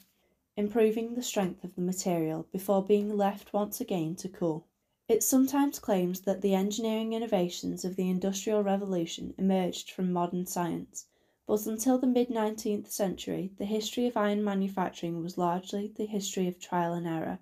improving 0.56 1.14
the 1.14 1.22
strength 1.22 1.62
of 1.62 1.74
the 1.76 1.80
material 1.80 2.46
before 2.50 2.84
being 2.84 3.16
left 3.16 3.52
once 3.52 3.80
again 3.80 4.16
to 4.16 4.28
cool. 4.28 4.66
It 5.08 5.22
sometimes 5.22 5.78
claims 5.78 6.22
that 6.22 6.40
the 6.40 6.54
engineering 6.54 7.12
innovations 7.12 7.84
of 7.84 7.94
the 7.94 8.10
Industrial 8.10 8.64
Revolution 8.64 9.32
emerged 9.38 9.92
from 9.92 10.12
modern 10.12 10.44
science, 10.46 11.06
but 11.46 11.64
until 11.66 11.98
the 11.98 12.08
mid 12.08 12.30
19th 12.30 12.90
century, 12.90 13.52
the 13.56 13.64
history 13.64 14.08
of 14.08 14.16
iron 14.16 14.42
manufacturing 14.42 15.22
was 15.22 15.38
largely 15.38 15.92
the 15.94 16.06
history 16.06 16.48
of 16.48 16.58
trial 16.58 16.92
and 16.92 17.06
error. 17.06 17.38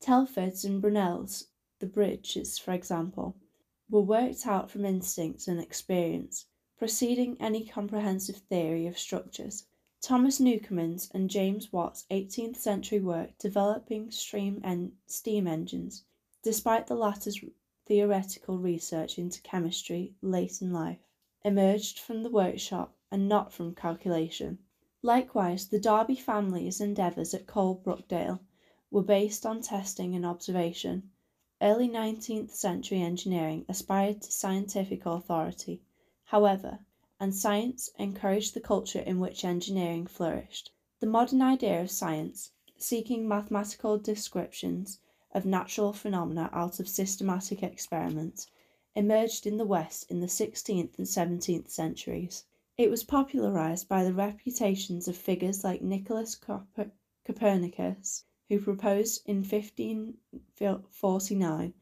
Telford's 0.00 0.66
and 0.66 0.82
Brunel's, 0.82 1.46
the 1.78 1.86
bridges, 1.86 2.58
for 2.58 2.72
example, 2.72 3.34
were 3.88 4.02
worked 4.02 4.46
out 4.46 4.70
from 4.70 4.84
instinct 4.84 5.48
and 5.48 5.58
experience, 5.58 6.44
preceding 6.76 7.40
any 7.40 7.64
comprehensive 7.64 8.36
theory 8.36 8.86
of 8.86 8.98
structures. 8.98 9.64
Thomas 10.02 10.38
Newcomen's 10.38 11.10
and 11.14 11.30
James 11.30 11.72
Watt's 11.72 12.04
18th 12.10 12.56
century 12.56 13.00
work 13.00 13.36
developing 13.38 14.10
steam, 14.10 14.60
en- 14.62 14.92
steam 15.06 15.46
engines, 15.46 16.04
despite 16.42 16.86
the 16.86 16.94
latter's 16.94 17.42
theoretical 17.86 18.58
research 18.58 19.18
into 19.18 19.40
chemistry 19.42 20.14
late 20.20 20.60
in 20.60 20.72
life, 20.72 20.98
emerged 21.44 21.98
from 21.98 22.22
the 22.22 22.30
workshop 22.30 22.94
and 23.10 23.28
not 23.28 23.52
from 23.52 23.74
calculation. 23.74 24.58
Likewise, 25.02 25.68
the 25.68 25.78
Darby 25.78 26.16
family's 26.16 26.80
endeavours 26.80 27.32
at 27.32 27.46
Coalbrookdale 27.46 28.40
were 28.90 29.02
based 29.02 29.46
on 29.46 29.62
testing 29.62 30.14
and 30.14 30.26
observation. 30.26 31.10
Early 31.62 31.88
19th 31.88 32.50
century 32.50 33.00
engineering 33.00 33.64
aspired 33.68 34.20
to 34.22 34.30
scientific 34.30 35.06
authority, 35.06 35.80
however, 36.26 36.80
and 37.20 37.34
science 37.34 37.88
encouraged 37.98 38.52
the 38.52 38.60
culture 38.60 39.00
in 39.00 39.20
which 39.20 39.44
engineering 39.44 40.06
flourished. 40.06 40.70
The 41.00 41.06
modern 41.06 41.40
idea 41.40 41.80
of 41.80 41.90
science, 41.90 42.50
seeking 42.76 43.28
mathematical 43.28 43.96
descriptions 43.96 44.98
of 45.32 45.46
natural 45.46 45.92
phenomena 45.92 46.50
out 46.52 46.80
of 46.80 46.88
systematic 46.88 47.62
experiments 47.62 48.48
emerged 48.94 49.46
in 49.46 49.56
the 49.56 49.64
West 49.64 50.10
in 50.10 50.20
the 50.20 50.26
16th 50.26 50.98
and 50.98 51.06
17th 51.06 51.68
centuries. 51.68 52.44
It 52.76 52.90
was 52.90 53.04
popularized 53.04 53.88
by 53.88 54.02
the 54.02 54.12
reputations 54.12 55.06
of 55.06 55.16
figures 55.16 55.62
like 55.62 55.80
Nicholas 55.80 56.36
Copernicus, 57.24 58.24
who 58.48 58.58
proposed 58.58 59.22
in 59.26 59.44
1549 59.44 61.74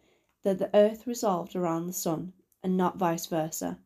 that 0.43 0.59
the 0.59 0.77
earth 0.77 1.07
revolved 1.07 1.57
around 1.57 1.87
the 1.87 1.93
sun 1.93 2.35
and 2.63 2.77
not 2.77 2.99
vice 2.99 3.27
versa, 3.27 3.79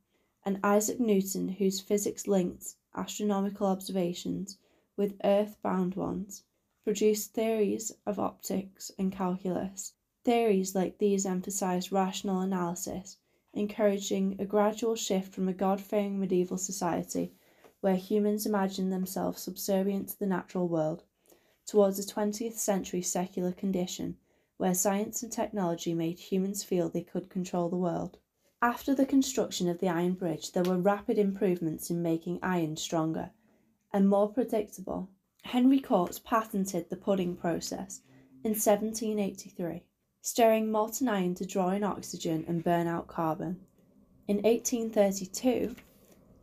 and 0.49 0.59
Isaac 0.64 0.99
Newton, 0.99 1.47
whose 1.49 1.78
physics 1.78 2.26
linked 2.26 2.76
astronomical 2.95 3.67
observations 3.67 4.57
with 4.97 5.21
earth 5.23 5.59
bound 5.61 5.95
ones, 5.95 6.43
produced 6.85 7.35
theories 7.35 7.93
of 8.07 8.19
optics 8.19 8.90
and 8.99 9.12
calculus. 9.12 9.93
Theories 10.25 10.75
like 10.75 10.97
these 10.97 11.26
emphasized 11.26 11.93
rational 11.93 12.40
analysis, 12.40 13.19
encouraging 13.52 14.37
a 14.38 14.47
gradual 14.47 14.95
shift 14.95 15.35
from 15.35 15.49
a 15.49 15.52
God 15.52 15.83
fearing 15.83 16.19
medieval 16.19 16.57
society 16.57 17.35
where 17.83 17.97
humans 17.97 18.47
imagined 18.47 18.90
themselves 18.90 19.43
subservient 19.43 20.09
to 20.09 20.19
the 20.19 20.25
natural 20.25 20.67
world 20.67 21.02
towards 21.67 21.99
a 21.99 22.14
20th 22.14 22.57
century 22.57 23.02
secular 23.02 23.52
condition 23.52 24.17
where 24.57 24.73
science 24.73 25.23
and 25.23 25.31
technology 25.31 25.93
made 25.93 26.19
humans 26.19 26.64
feel 26.64 26.88
they 26.88 27.02
could 27.02 27.28
control 27.28 27.69
the 27.69 27.76
world. 27.76 28.17
After 28.61 28.93
the 28.93 29.07
construction 29.07 29.69
of 29.69 29.79
the 29.79 29.88
Iron 29.88 30.15
Bridge, 30.15 30.50
there 30.50 30.65
were 30.65 30.79
rapid 30.79 31.17
improvements 31.17 31.91
in 31.91 32.03
making 32.03 32.41
iron 32.43 32.77
stronger 32.77 33.31
and 33.93 34.09
more 34.09 34.29
predictable 34.29 35.09
Henry 35.45 35.79
Cort 35.79 36.21
patented 36.25 36.91
the 36.91 36.97
puddling 36.97 37.37
process 37.37 38.03
in 38.43 38.50
1783, 38.50 39.85
stirring 40.21 40.73
molten 40.73 41.07
iron 41.07 41.37
to 41.37 41.47
draw 41.47 41.71
in 41.71 41.85
oxygen 41.85 42.45
and 42.49 42.65
burn 42.65 42.88
out 42.88 43.07
carbon. 43.07 43.65
In 44.27 44.38
1832, 44.38 45.77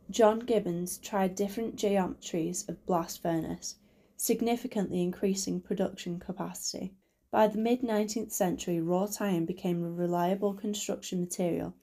John 0.08 0.38
Gibbons 0.38 0.96
tried 0.96 1.34
different 1.34 1.76
geometries 1.76 2.66
of 2.66 2.86
blast 2.86 3.20
furnace, 3.20 3.76
significantly 4.16 5.02
increasing 5.02 5.60
production 5.60 6.18
capacity. 6.18 6.94
By 7.30 7.46
the 7.48 7.58
mid 7.58 7.82
19th 7.82 8.32
century, 8.32 8.80
wrought 8.80 9.20
iron 9.20 9.44
became 9.44 9.84
a 9.84 9.90
reliable 9.90 10.54
construction 10.54 11.20
material, 11.20 11.74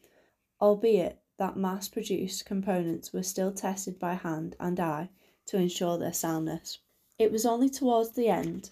albeit 0.63 1.21
that 1.35 1.57
mass 1.57 1.89
produced 1.89 2.45
components 2.45 3.11
were 3.11 3.21
still 3.21 3.51
tested 3.51 3.99
by 3.99 4.13
hand 4.13 4.55
and 4.61 4.79
eye 4.79 5.09
to 5.45 5.57
ensure 5.57 5.97
their 5.97 6.13
soundness. 6.13 6.79
It 7.19 7.33
was 7.33 7.45
only 7.45 7.69
towards 7.69 8.11
the 8.11 8.29
end 8.29 8.69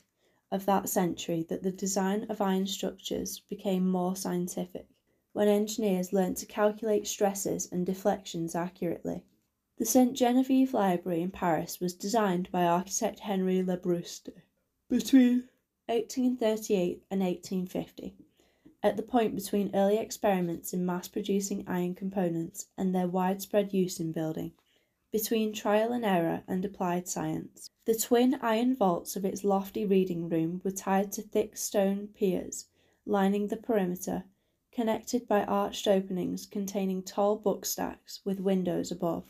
of 0.51 0.65
that 0.65 0.87
century 0.87 1.43
that 1.49 1.63
the 1.63 1.71
design 1.71 2.25
of 2.29 2.39
iron 2.39 2.65
structures 2.65 3.41
became 3.49 3.85
more 3.85 4.15
scientific, 4.15 4.87
when 5.33 5.49
engineers 5.49 6.13
learnt 6.13 6.37
to 6.37 6.45
calculate 6.45 7.07
stresses 7.07 7.67
and 7.73 7.85
deflections 7.85 8.55
accurately. 8.55 9.25
The 9.77 9.85
St. 9.85 10.13
Genevieve 10.13 10.73
Library 10.73 11.21
in 11.21 11.31
Paris 11.31 11.81
was 11.81 11.93
designed 11.93 12.49
by 12.53 12.63
architect 12.63 13.19
Henry 13.19 13.61
Le 13.61 13.75
Labrouste 13.75 14.29
between 14.87 15.49
1838 15.87 17.03
and 17.11 17.19
1850, 17.19 18.15
at 18.83 18.97
the 18.97 19.03
point 19.03 19.35
between 19.35 19.75
early 19.75 19.97
experiments 19.97 20.73
in 20.73 20.85
mass 20.85 21.07
producing 21.07 21.63
iron 21.67 21.95
components 21.95 22.67
and 22.77 22.93
their 22.93 23.07
widespread 23.07 23.73
use 23.73 23.99
in 23.99 24.11
building 24.11 24.53
between 25.11 25.51
trial 25.51 25.91
and 25.91 26.05
error 26.05 26.41
and 26.47 26.63
applied 26.63 27.05
science. 27.07 27.69
The 27.85 27.95
twin 27.95 28.35
iron 28.41 28.75
vaults 28.75 29.17
of 29.17 29.25
its 29.25 29.43
lofty 29.43 29.85
reading 29.85 30.29
room 30.29 30.61
were 30.63 30.71
tied 30.71 31.11
to 31.13 31.21
thick 31.21 31.57
stone 31.57 32.07
piers 32.07 32.67
lining 33.05 33.47
the 33.47 33.57
perimeter, 33.57 34.23
connected 34.71 35.27
by 35.27 35.43
arched 35.43 35.87
openings 35.87 36.45
containing 36.45 37.03
tall 37.03 37.35
book 37.35 37.65
stacks 37.65 38.21
with 38.23 38.39
windows 38.39 38.91
above. 38.91 39.25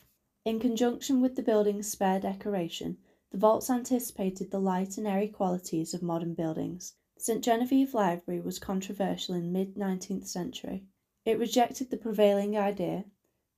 In 0.46 0.60
conjunction 0.60 1.22
with 1.22 1.36
the 1.36 1.42
building's 1.42 1.90
spare 1.90 2.20
decoration, 2.20 2.98
the 3.32 3.38
vaults 3.38 3.70
anticipated 3.70 4.52
the 4.52 4.60
light 4.60 4.98
and 4.98 5.08
airy 5.08 5.30
qualities 5.30 5.94
of 5.94 6.04
modern 6.04 6.34
buildings. 6.34 6.94
St 7.24 7.44
Genevieve 7.44 7.94
Library 7.94 8.42
was 8.42 8.58
controversial 8.58 9.36
in 9.36 9.52
mid 9.52 9.76
19th 9.76 10.26
century. 10.26 10.88
It 11.24 11.38
rejected 11.38 11.92
the 11.92 11.98
prevailing 11.98 12.58
idea 12.58 13.06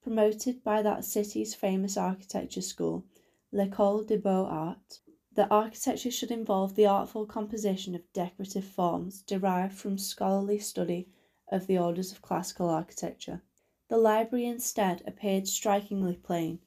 promoted 0.02 0.65
by 0.65 0.82
that 0.82 1.06
city's 1.06 1.56
famous 1.56 1.95
architecture 1.95 2.62
school, 2.62 3.06
L'École 3.54 4.06
des 4.06 4.17
Beaux-Arts, 4.17 4.99
that 5.32 5.49
architecture 5.49 6.12
should 6.12 6.30
involve 6.30 6.76
the 6.76 6.86
artful 6.86 7.26
composition 7.26 7.95
of 7.95 8.12
decorative 8.12 8.65
forms 8.65 9.21
derived 9.21 9.78
from 9.78 9.97
scholarly 9.97 10.60
study 10.60 11.08
of 11.49 11.65
the 11.65 11.78
orders 11.78 12.12
of 12.12 12.21
classical 12.21 12.67
architecture. 12.67 13.43
The 13.88 13.95
library 13.95 14.45
instead 14.45 15.04
appeared 15.08 15.47
strikingly 15.47 16.17
plain. 16.17 16.60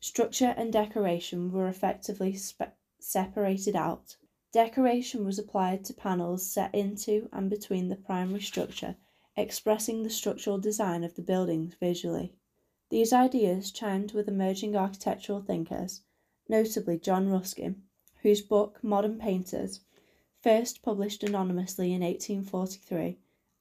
Structure 0.00 0.54
and 0.56 0.72
decoration 0.72 1.52
were 1.52 1.68
effectively 1.68 2.32
spe- 2.32 2.72
separated 2.98 3.76
out. 3.76 4.16
Decoration 4.52 5.24
was 5.24 5.38
applied 5.38 5.84
to 5.84 5.94
panels 5.94 6.44
set 6.44 6.74
into 6.74 7.28
and 7.32 7.48
between 7.48 7.88
the 7.88 7.94
primary 7.94 8.40
structure, 8.40 8.96
expressing 9.36 10.02
the 10.02 10.10
structural 10.10 10.58
design 10.58 11.04
of 11.04 11.14
the 11.14 11.22
buildings 11.22 11.74
visually. 11.74 12.34
These 12.88 13.12
ideas 13.12 13.70
chimed 13.70 14.10
with 14.10 14.26
emerging 14.26 14.74
architectural 14.74 15.40
thinkers, 15.40 16.02
notably 16.48 16.98
John 16.98 17.28
Ruskin, 17.28 17.84
whose 18.22 18.42
book 18.42 18.82
Modern 18.82 19.20
Painters, 19.20 19.82
first 20.40 20.82
published 20.82 21.22
anonymously 21.22 21.92
in 21.92 22.02
1843, 22.02 23.18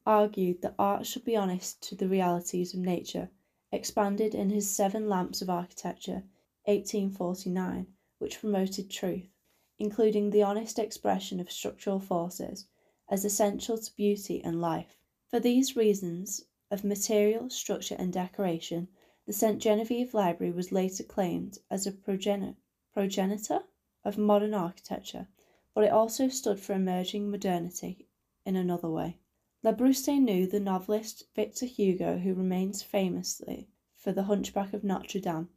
argued 0.08 0.63
that 0.63 0.73
art 0.80 1.06
should 1.06 1.23
be 1.23 1.36
honest 1.36 1.84
to 1.84 1.93
the 1.93 2.10
realities 2.10 2.73
of 2.73 2.80
nature, 2.80 3.30
expanded 3.71 4.34
in 4.34 4.49
his 4.49 4.67
Seven 4.67 5.08
Lamps 5.08 5.43
of 5.43 5.52
Architecture, 5.52 6.23
1849, 6.65 7.86
which 8.17 8.39
promoted 8.39 8.89
truth, 8.89 9.30
including 9.80 10.30
the 10.30 10.44
honest 10.44 10.78
expression 10.78 11.39
of 11.39 11.52
structural 11.52 12.00
forces, 12.00 12.68
as 13.10 13.26
essential 13.26 13.78
to 13.78 13.96
beauty 13.96 14.44
and 14.44 14.62
life. 14.62 14.96
For 15.30 15.39
these 15.39 15.76
reasons 15.76 16.44
of 16.70 16.84
material, 16.84 17.50
structure, 17.50 17.96
and 17.98 18.13
decoration, 18.13 18.89
the 19.26 19.34
St. 19.34 19.60
Genevieve 19.60 20.13
Library 20.13 20.52
was 20.52 20.72
later 20.72 21.04
claimed 21.04 21.58
as 21.72 21.88
a 21.88 21.92
progenitor 21.92 23.63
of 24.04 24.18
modern 24.18 24.54
architecture, 24.54 25.28
but 25.74 25.84
it 25.84 25.92
also 25.92 26.28
stood 26.28 26.60
for 26.60 26.74
emerging 26.74 27.32
modernity 27.32 28.08
in 28.46 28.56
another 28.56 28.89
way. 28.89 29.18
Labrouste 29.63 30.20
knew 30.20 30.48
the 30.48 30.60
novelist 30.60 31.24
Victor 31.36 31.65
Hugo, 31.65 32.18
who 32.18 32.34
remains 32.34 32.82
famously 32.82 33.70
for 33.96 34.12
The 34.12 34.24
Hunchback 34.24 34.74
of 34.74 34.84
Notre 34.84 35.20
Dame, 35.20 35.50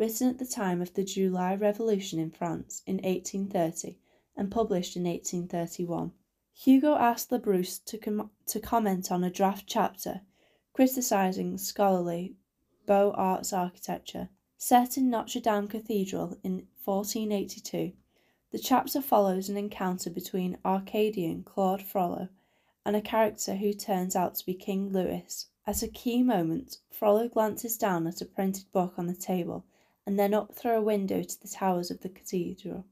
written 0.00 0.30
at 0.30 0.38
the 0.38 0.46
time 0.46 0.80
of 0.80 0.94
the 0.94 1.04
July 1.04 1.54
Revolution 1.54 2.18
in 2.18 2.30
France 2.30 2.80
in 2.86 2.94
1830 2.96 3.98
and 4.34 4.50
published 4.50 4.96
in 4.96 5.04
1831. 5.04 6.12
Hugo 6.54 6.94
asked 6.94 7.28
Labrouste 7.28 7.84
to, 7.84 7.98
com- 7.98 8.30
to 8.46 8.58
comment 8.60 9.12
on 9.12 9.22
a 9.22 9.28
draft 9.28 9.66
chapter 9.66 10.22
criticizing 10.72 11.58
scholarly 11.58 12.34
Beaux 12.86 13.12
Arts 13.14 13.52
architecture. 13.52 14.30
Set 14.56 14.96
in 14.96 15.10
Notre 15.10 15.38
Dame 15.38 15.68
Cathedral 15.68 16.38
in 16.42 16.66
1482, 16.82 17.92
the 18.52 18.58
chapter 18.58 19.02
follows 19.02 19.50
an 19.50 19.58
encounter 19.58 20.08
between 20.08 20.56
Archdeacon 20.64 21.42
Claude 21.42 21.82
Frollo 21.82 22.30
and 22.86 22.96
a 22.96 23.02
character 23.02 23.56
who 23.56 23.74
turns 23.74 24.16
out 24.16 24.36
to 24.36 24.46
be 24.46 24.54
King 24.54 24.90
Louis. 24.94 25.46
At 25.66 25.82
a 25.82 25.88
key 25.88 26.22
moment, 26.22 26.78
Frollo 26.90 27.28
glances 27.28 27.76
down 27.76 28.06
at 28.06 28.22
a 28.22 28.24
printed 28.24 28.72
book 28.72 28.94
on 28.96 29.06
the 29.06 29.14
table 29.14 29.66
and 30.10 30.18
then 30.18 30.34
up 30.34 30.52
through 30.52 30.76
a 30.76 30.82
window 30.82 31.22
to 31.22 31.40
the 31.40 31.46
towers 31.46 31.88
of 31.88 32.00
the 32.00 32.08
cathedral. 32.08 32.84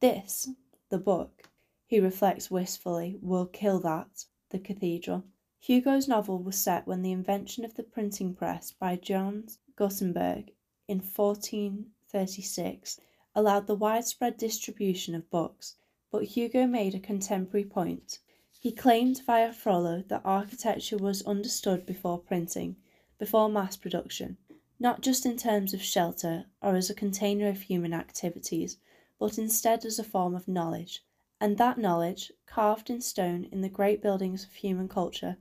This, 0.00 0.48
the 0.88 0.96
book, 0.96 1.50
he 1.84 2.00
reflects 2.00 2.50
wistfully, 2.50 3.18
will 3.20 3.44
kill 3.44 3.78
that, 3.80 4.24
the 4.48 4.58
cathedral. 4.58 5.24
Hugo's 5.58 6.08
novel 6.08 6.38
was 6.38 6.56
set 6.56 6.86
when 6.86 7.02
the 7.02 7.12
invention 7.12 7.66
of 7.66 7.74
the 7.74 7.82
printing 7.82 8.34
press 8.34 8.72
by 8.72 8.96
Johannes 8.96 9.58
Gutenberg 9.76 10.52
in 10.88 11.00
1436 11.00 12.98
allowed 13.34 13.66
the 13.66 13.74
widespread 13.74 14.38
distribution 14.38 15.14
of 15.14 15.28
books, 15.28 15.76
but 16.10 16.24
Hugo 16.24 16.66
made 16.66 16.94
a 16.94 17.00
contemporary 17.00 17.66
point. 17.66 18.18
He 18.58 18.72
claimed 18.72 19.20
via 19.26 19.52
Frollo 19.52 20.04
that 20.08 20.22
architecture 20.24 20.96
was 20.96 21.20
understood 21.24 21.84
before 21.84 22.18
printing, 22.18 22.76
before 23.18 23.50
mass 23.50 23.76
production, 23.76 24.38
not 24.82 25.00
just 25.00 25.24
in 25.24 25.36
terms 25.36 25.72
of 25.72 25.80
shelter 25.80 26.44
or 26.60 26.74
as 26.74 26.90
a 26.90 26.94
container 26.94 27.48
of 27.48 27.60
human 27.60 27.94
activities, 27.94 28.78
but 29.16 29.38
instead 29.38 29.84
as 29.84 29.96
a 29.96 30.02
form 30.02 30.34
of 30.34 30.48
knowledge, 30.48 31.04
and 31.40 31.56
that 31.56 31.78
knowledge, 31.78 32.32
carved 32.46 32.90
in 32.90 33.00
stone 33.00 33.44
in 33.52 33.60
the 33.60 33.68
great 33.68 34.02
buildings 34.02 34.42
of 34.42 34.52
human 34.54 34.88
culture, 34.88 35.36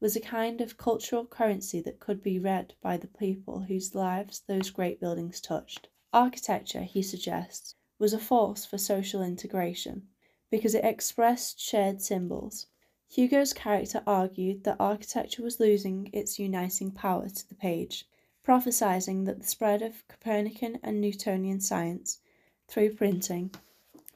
was 0.00 0.16
a 0.16 0.20
kind 0.20 0.62
of 0.62 0.78
cultural 0.78 1.26
currency 1.26 1.78
that 1.78 2.00
could 2.00 2.22
be 2.22 2.38
read 2.38 2.72
by 2.80 2.96
the 2.96 3.06
people 3.06 3.60
whose 3.60 3.94
lives 3.94 4.40
those 4.46 4.70
great 4.70 4.98
buildings 4.98 5.42
touched. 5.42 5.88
Architecture, 6.14 6.84
he 6.84 7.02
suggests, 7.02 7.74
was 7.98 8.14
a 8.14 8.18
force 8.18 8.64
for 8.64 8.78
social 8.78 9.22
integration 9.22 10.08
because 10.50 10.74
it 10.74 10.86
expressed 10.86 11.60
shared 11.60 12.00
symbols. 12.00 12.66
Hugo's 13.10 13.52
character 13.52 14.02
argued 14.06 14.64
that 14.64 14.80
architecture 14.80 15.42
was 15.42 15.60
losing 15.60 16.08
its 16.14 16.38
uniting 16.38 16.90
power 16.90 17.28
to 17.28 17.46
the 17.46 17.54
page, 17.54 18.08
prophesying 18.46 19.24
that 19.24 19.40
the 19.40 19.46
spread 19.46 19.82
of 19.82 20.06
Copernican 20.06 20.78
and 20.80 21.00
Newtonian 21.00 21.58
science 21.58 22.20
through 22.68 22.94
printing 22.94 23.50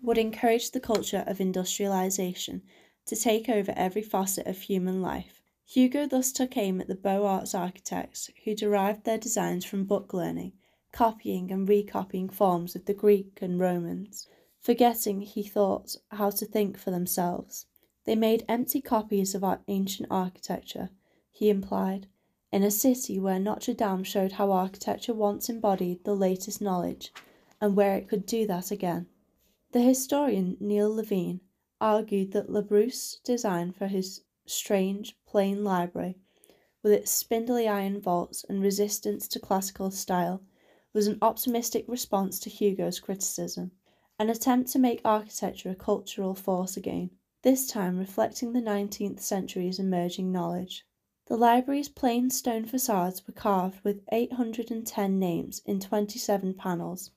would 0.02 0.18
encourage 0.18 0.70
the 0.70 0.78
culture 0.78 1.24
of 1.26 1.40
industrialization 1.40 2.62
to 3.06 3.16
take 3.16 3.48
over 3.48 3.74
every 3.74 4.02
facet 4.02 4.46
of 4.46 4.56
human 4.56 5.02
life. 5.02 5.42
Hugo 5.66 6.06
thus 6.06 6.30
took 6.30 6.56
aim 6.56 6.80
at 6.80 6.86
the 6.86 6.94
Beaux 6.94 7.26
Arts 7.26 7.56
architects 7.56 8.30
who 8.44 8.54
derived 8.54 9.02
their 9.02 9.18
designs 9.18 9.64
from 9.64 9.82
book 9.82 10.14
learning, 10.14 10.52
copying 10.92 11.50
and 11.50 11.68
recopying 11.68 12.28
forms 12.28 12.76
of 12.76 12.84
the 12.84 12.94
Greek 12.94 13.40
and 13.42 13.58
Romans, 13.58 14.28
forgetting, 14.60 15.22
he 15.22 15.42
thought, 15.42 15.96
how 16.12 16.30
to 16.30 16.46
think 16.46 16.78
for 16.78 16.92
themselves. 16.92 17.66
They 18.04 18.14
made 18.14 18.44
empty 18.48 18.80
copies 18.80 19.34
of 19.34 19.42
our 19.42 19.60
ancient 19.66 20.06
architecture, 20.08 20.90
he 21.32 21.50
implied, 21.50 22.06
in 22.52 22.62
a 22.62 22.70
city 22.70 23.18
where 23.18 23.38
Notre 23.38 23.74
Dame 23.74 24.02
showed 24.02 24.32
how 24.32 24.50
architecture 24.50 25.14
once 25.14 25.48
embodied 25.48 26.04
the 26.04 26.16
latest 26.16 26.60
knowledge 26.60 27.12
and 27.60 27.76
where 27.76 27.96
it 27.96 28.08
could 28.08 28.26
do 28.26 28.46
that 28.46 28.70
again. 28.70 29.06
The 29.72 29.82
historian 29.82 30.56
Neil 30.58 30.92
Levine 30.92 31.40
argued 31.80 32.32
that 32.32 32.50
Labrouste's 32.50 33.20
design 33.20 33.72
for 33.72 33.86
his 33.86 34.22
strange, 34.46 35.16
plain 35.26 35.62
library, 35.62 36.18
with 36.82 36.92
its 36.92 37.10
spindly 37.10 37.68
iron 37.68 38.00
vaults 38.00 38.44
and 38.48 38.60
resistance 38.60 39.28
to 39.28 39.38
classical 39.38 39.90
style, 39.90 40.42
was 40.92 41.06
an 41.06 41.18
optimistic 41.22 41.84
response 41.86 42.40
to 42.40 42.50
Hugo's 42.50 42.98
criticism, 42.98 43.70
an 44.18 44.28
attempt 44.28 44.72
to 44.72 44.78
make 44.78 45.00
architecture 45.04 45.70
a 45.70 45.76
cultural 45.76 46.34
force 46.34 46.76
again, 46.76 47.10
this 47.42 47.68
time 47.68 47.96
reflecting 47.96 48.52
the 48.52 48.60
19th 48.60 49.20
century's 49.20 49.78
emerging 49.78 50.32
knowledge. 50.32 50.84
The 51.30 51.36
library's 51.36 51.88
plain 51.88 52.28
stone 52.30 52.64
facades 52.64 53.24
were 53.24 53.32
carved 53.32 53.84
with 53.84 54.02
810 54.10 55.16
names 55.16 55.62
in 55.64 55.78
27 55.78 56.54
panels, 56.54 57.12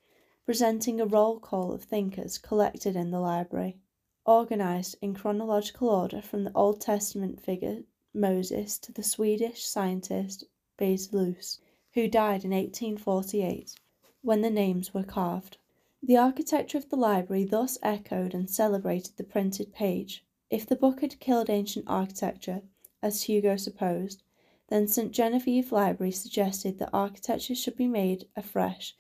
presenting 0.46 1.02
a 1.02 1.06
roll 1.08 1.40
call 1.40 1.72
of 1.72 1.86
thinkers 1.86 2.38
collected 2.38 2.96
in 2.96 3.10
the 3.10 3.20
library, 3.20 3.80
organized 4.24 4.98
in 5.02 5.16
chronological 5.16 5.90
order 5.90 6.22
from 6.22 6.44
the 6.44 6.52
Old 6.54 6.80
Testament 6.80 7.42
figure 7.42 7.86
Moses 8.14 8.78
to 8.82 8.92
the 8.92 9.02
Swedish 9.02 9.66
scientist 9.66 10.44
Berzelius, 10.78 11.58
who 11.96 12.08
died 12.08 12.46
in 12.46 12.52
1848, 12.52 13.74
when 14.22 14.42
the 14.42 14.52
names 14.52 14.94
were 14.94 15.02
carved. 15.02 15.58
The 16.04 16.18
architecture 16.18 16.78
of 16.78 16.90
the 16.90 16.98
library 16.98 17.46
thus 17.46 17.80
echoed 17.82 18.36
and 18.36 18.48
celebrated 18.48 19.18
the 19.18 19.24
printed 19.24 19.74
page. 19.74 20.24
If 20.52 20.68
the 20.68 20.76
book 20.76 21.02
had 21.02 21.20
killed 21.20 21.50
ancient 21.50 21.86
architecture, 21.88 22.62
as 23.04 23.24
Hugo 23.24 23.58
supposed, 23.58 24.24
then 24.70 24.88
St. 24.88 25.12
Genevieve 25.12 25.72
Library 25.72 26.12
suggested 26.12 26.80
that 26.80 26.90
architecture 26.94 27.54
should 27.54 27.76
be 27.76 27.88
made 27.88 28.28
afresh 28.36 28.96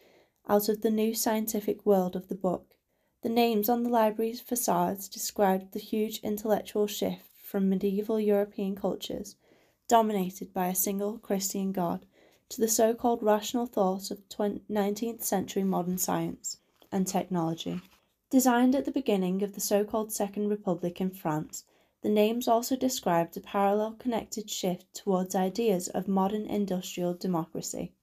out 0.47 0.69
of 0.69 0.81
the 0.81 0.91
new 0.91 1.15
scientific 1.15 1.85
world 1.85 2.15
of 2.15 2.27
the 2.27 2.35
book. 2.35 2.75
The 3.21 3.29
names 3.29 3.69
on 3.69 3.83
the 3.83 3.89
library's 3.89 4.41
facades 4.41 5.07
described 5.07 5.71
the 5.71 5.79
huge 5.79 6.19
intellectual 6.19 6.85
shift 6.85 7.29
from 7.41 7.69
medieval 7.69 8.19
European 8.19 8.75
cultures, 8.75 9.37
dominated 9.87 10.53
by 10.53 10.67
a 10.67 10.75
single 10.75 11.17
Christian 11.17 11.71
God, 11.71 12.05
to 12.49 12.59
the 12.59 12.67
so 12.67 12.93
called 12.93 13.23
rational 13.23 13.65
thought 13.65 14.11
of 14.11 14.27
19th 14.29 15.23
century 15.23 15.63
modern 15.63 15.97
science 15.97 16.57
and 16.91 17.07
technology. 17.07 17.81
Designed 18.29 18.75
at 18.75 18.85
the 18.85 18.91
beginning 18.91 19.41
of 19.43 19.53
the 19.53 19.61
so 19.61 19.85
called 19.85 20.11
Second 20.11 20.49
Republic 20.49 20.99
in 20.99 21.09
France, 21.09 21.63
the 22.03 22.09
names 22.09 22.49
also 22.49 22.75
described 22.75 23.37
a 23.37 23.39
parallel 23.39 23.93
connected 23.93 24.49
shift 24.49 24.93
towards 24.93 25.33
ideas 25.33 25.87
of 25.87 26.05
modern 26.05 26.45
industrial 26.45 27.13
democracy 27.13 27.93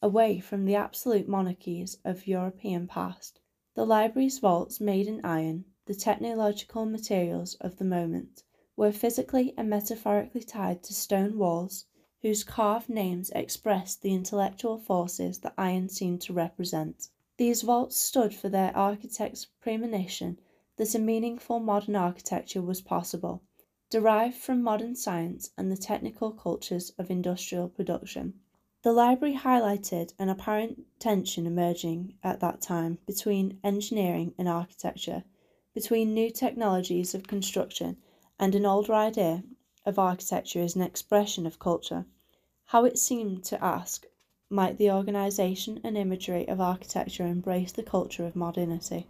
away 0.00 0.38
from 0.38 0.64
the 0.64 0.76
absolute 0.76 1.26
monarchies 1.26 1.98
of 2.04 2.28
European 2.28 2.86
past. 2.86 3.40
The 3.74 3.84
library's 3.84 4.38
vaults 4.38 4.80
made 4.80 5.08
in 5.08 5.20
iron, 5.24 5.64
the 5.86 5.94
technological 5.94 6.86
materials 6.86 7.56
of 7.60 7.78
the 7.78 7.84
moment, 7.84 8.44
were 8.76 8.92
physically 8.92 9.54
and 9.56 9.68
metaphorically 9.68 10.44
tied 10.44 10.84
to 10.84 10.94
stone 10.94 11.36
walls 11.36 11.84
whose 12.22 12.44
carved 12.44 12.88
names 12.88 13.30
expressed 13.34 14.02
the 14.02 14.14
intellectual 14.14 14.78
forces 14.78 15.40
that 15.40 15.54
iron 15.58 15.88
seemed 15.88 16.20
to 16.20 16.32
represent. 16.32 17.08
These 17.38 17.62
vaults 17.62 17.96
stood 17.96 18.32
for 18.32 18.48
their 18.48 18.76
architect's 18.76 19.46
premonition 19.60 20.38
that 20.76 20.94
a 20.94 20.98
meaningful 21.00 21.58
modern 21.58 21.96
architecture 21.96 22.62
was 22.62 22.80
possible, 22.80 23.42
derived 23.90 24.36
from 24.36 24.62
modern 24.62 24.94
science 24.94 25.50
and 25.56 25.72
the 25.72 25.76
technical 25.76 26.30
cultures 26.30 26.92
of 26.98 27.10
industrial 27.10 27.68
production. 27.68 28.34
The 28.82 28.92
library 28.92 29.34
highlighted 29.34 30.12
an 30.18 30.28
apparent 30.28 30.84
tension 30.98 31.46
emerging 31.46 32.14
at 32.22 32.40
that 32.40 32.60
time 32.60 32.98
between 33.06 33.58
engineering 33.64 34.34
and 34.38 34.48
architecture, 34.48 35.24
between 35.74 36.12
new 36.12 36.30
technologies 36.30 37.14
of 37.14 37.26
construction 37.26 37.96
and 38.38 38.54
an 38.54 38.66
older 38.66 38.94
idea 38.94 39.42
of 39.86 39.98
architecture 39.98 40.60
as 40.60 40.76
an 40.76 40.82
expression 40.82 41.46
of 41.46 41.58
culture. 41.58 42.04
How 42.66 42.84
it 42.84 42.98
seemed 42.98 43.42
to 43.44 43.64
ask, 43.64 44.06
might 44.50 44.76
the 44.76 44.90
organisation 44.90 45.80
and 45.82 45.96
imagery 45.96 46.46
of 46.46 46.60
architecture 46.60 47.26
embrace 47.26 47.72
the 47.72 47.82
culture 47.82 48.26
of 48.26 48.36
modernity? 48.36 49.06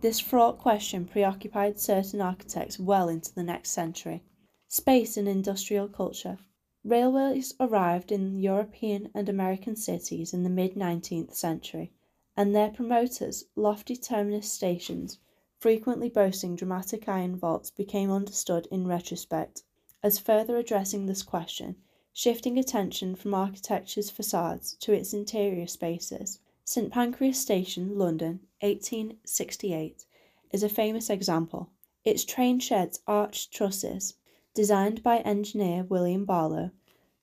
This 0.00 0.20
fraught 0.20 0.58
question 0.58 1.04
preoccupied 1.04 1.80
certain 1.80 2.20
architects 2.20 2.78
well 2.78 3.08
into 3.08 3.34
the 3.34 3.42
next 3.42 3.70
century. 3.70 4.22
Space 4.68 5.16
and 5.16 5.28
industrial 5.28 5.88
culture. 5.88 6.38
Railways 6.84 7.54
arrived 7.58 8.10
in 8.12 8.38
European 8.38 9.10
and 9.14 9.28
American 9.28 9.76
cities 9.76 10.32
in 10.32 10.44
the 10.44 10.48
mid 10.48 10.74
19th 10.74 11.34
century, 11.34 11.92
and 12.36 12.54
their 12.54 12.70
promoters, 12.70 13.44
lofty 13.56 13.96
terminus 13.96 14.50
stations, 14.50 15.18
frequently 15.58 16.08
boasting 16.08 16.56
dramatic 16.56 17.08
iron 17.08 17.36
vaults, 17.36 17.70
became 17.70 18.10
understood 18.10 18.66
in 18.70 18.86
retrospect 18.86 19.64
as 20.02 20.18
further 20.18 20.56
addressing 20.56 21.04
this 21.04 21.22
question, 21.22 21.76
shifting 22.14 22.58
attention 22.58 23.14
from 23.14 23.34
architecture's 23.34 24.08
facades 24.08 24.74
to 24.74 24.92
its 24.92 25.12
interior 25.12 25.66
spaces. 25.66 26.38
St 26.64 26.90
Pancras 26.90 27.38
Station, 27.38 27.98
London, 27.98 28.40
1868, 28.60 30.06
is 30.52 30.62
a 30.62 30.68
famous 30.68 31.10
example. 31.10 31.70
Its 32.04 32.24
train 32.24 32.58
sheds 32.58 33.00
arched 33.06 33.52
trusses 33.52 34.14
designed 34.54 35.02
by 35.02 35.18
engineer 35.18 35.84
William 35.84 36.24
Barlow, 36.24 36.70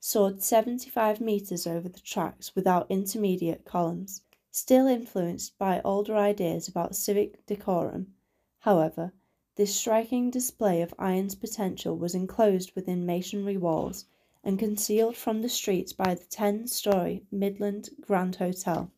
soared 0.00 0.42
75 0.42 1.20
metres 1.20 1.66
over 1.66 1.88
the 1.88 2.00
tracks 2.00 2.54
without 2.54 2.90
intermediate 2.90 3.64
columns. 3.64 4.22
Still 4.50 4.86
influenced 4.86 5.58
by 5.58 5.82
older 5.84 6.16
ideas 6.16 6.68
about 6.68 6.96
civic 6.96 7.44
decorum, 7.46 8.14
however, 8.60 9.12
this 9.56 9.74
striking 9.74 10.30
display 10.30 10.80
of 10.80 10.94
iron's 10.98 11.34
potential 11.34 11.96
was 11.96 12.14
enclosed 12.14 12.72
within 12.74 13.04
masonry 13.04 13.56
walls 13.56 14.06
and 14.42 14.58
concealed 14.58 15.16
from 15.16 15.42
the 15.42 15.48
streets 15.48 15.92
by 15.92 16.14
the 16.14 16.24
10 16.24 16.66
story 16.68 17.24
Midland 17.30 17.90
Grand 18.00 18.36
Hotel, 18.36 18.90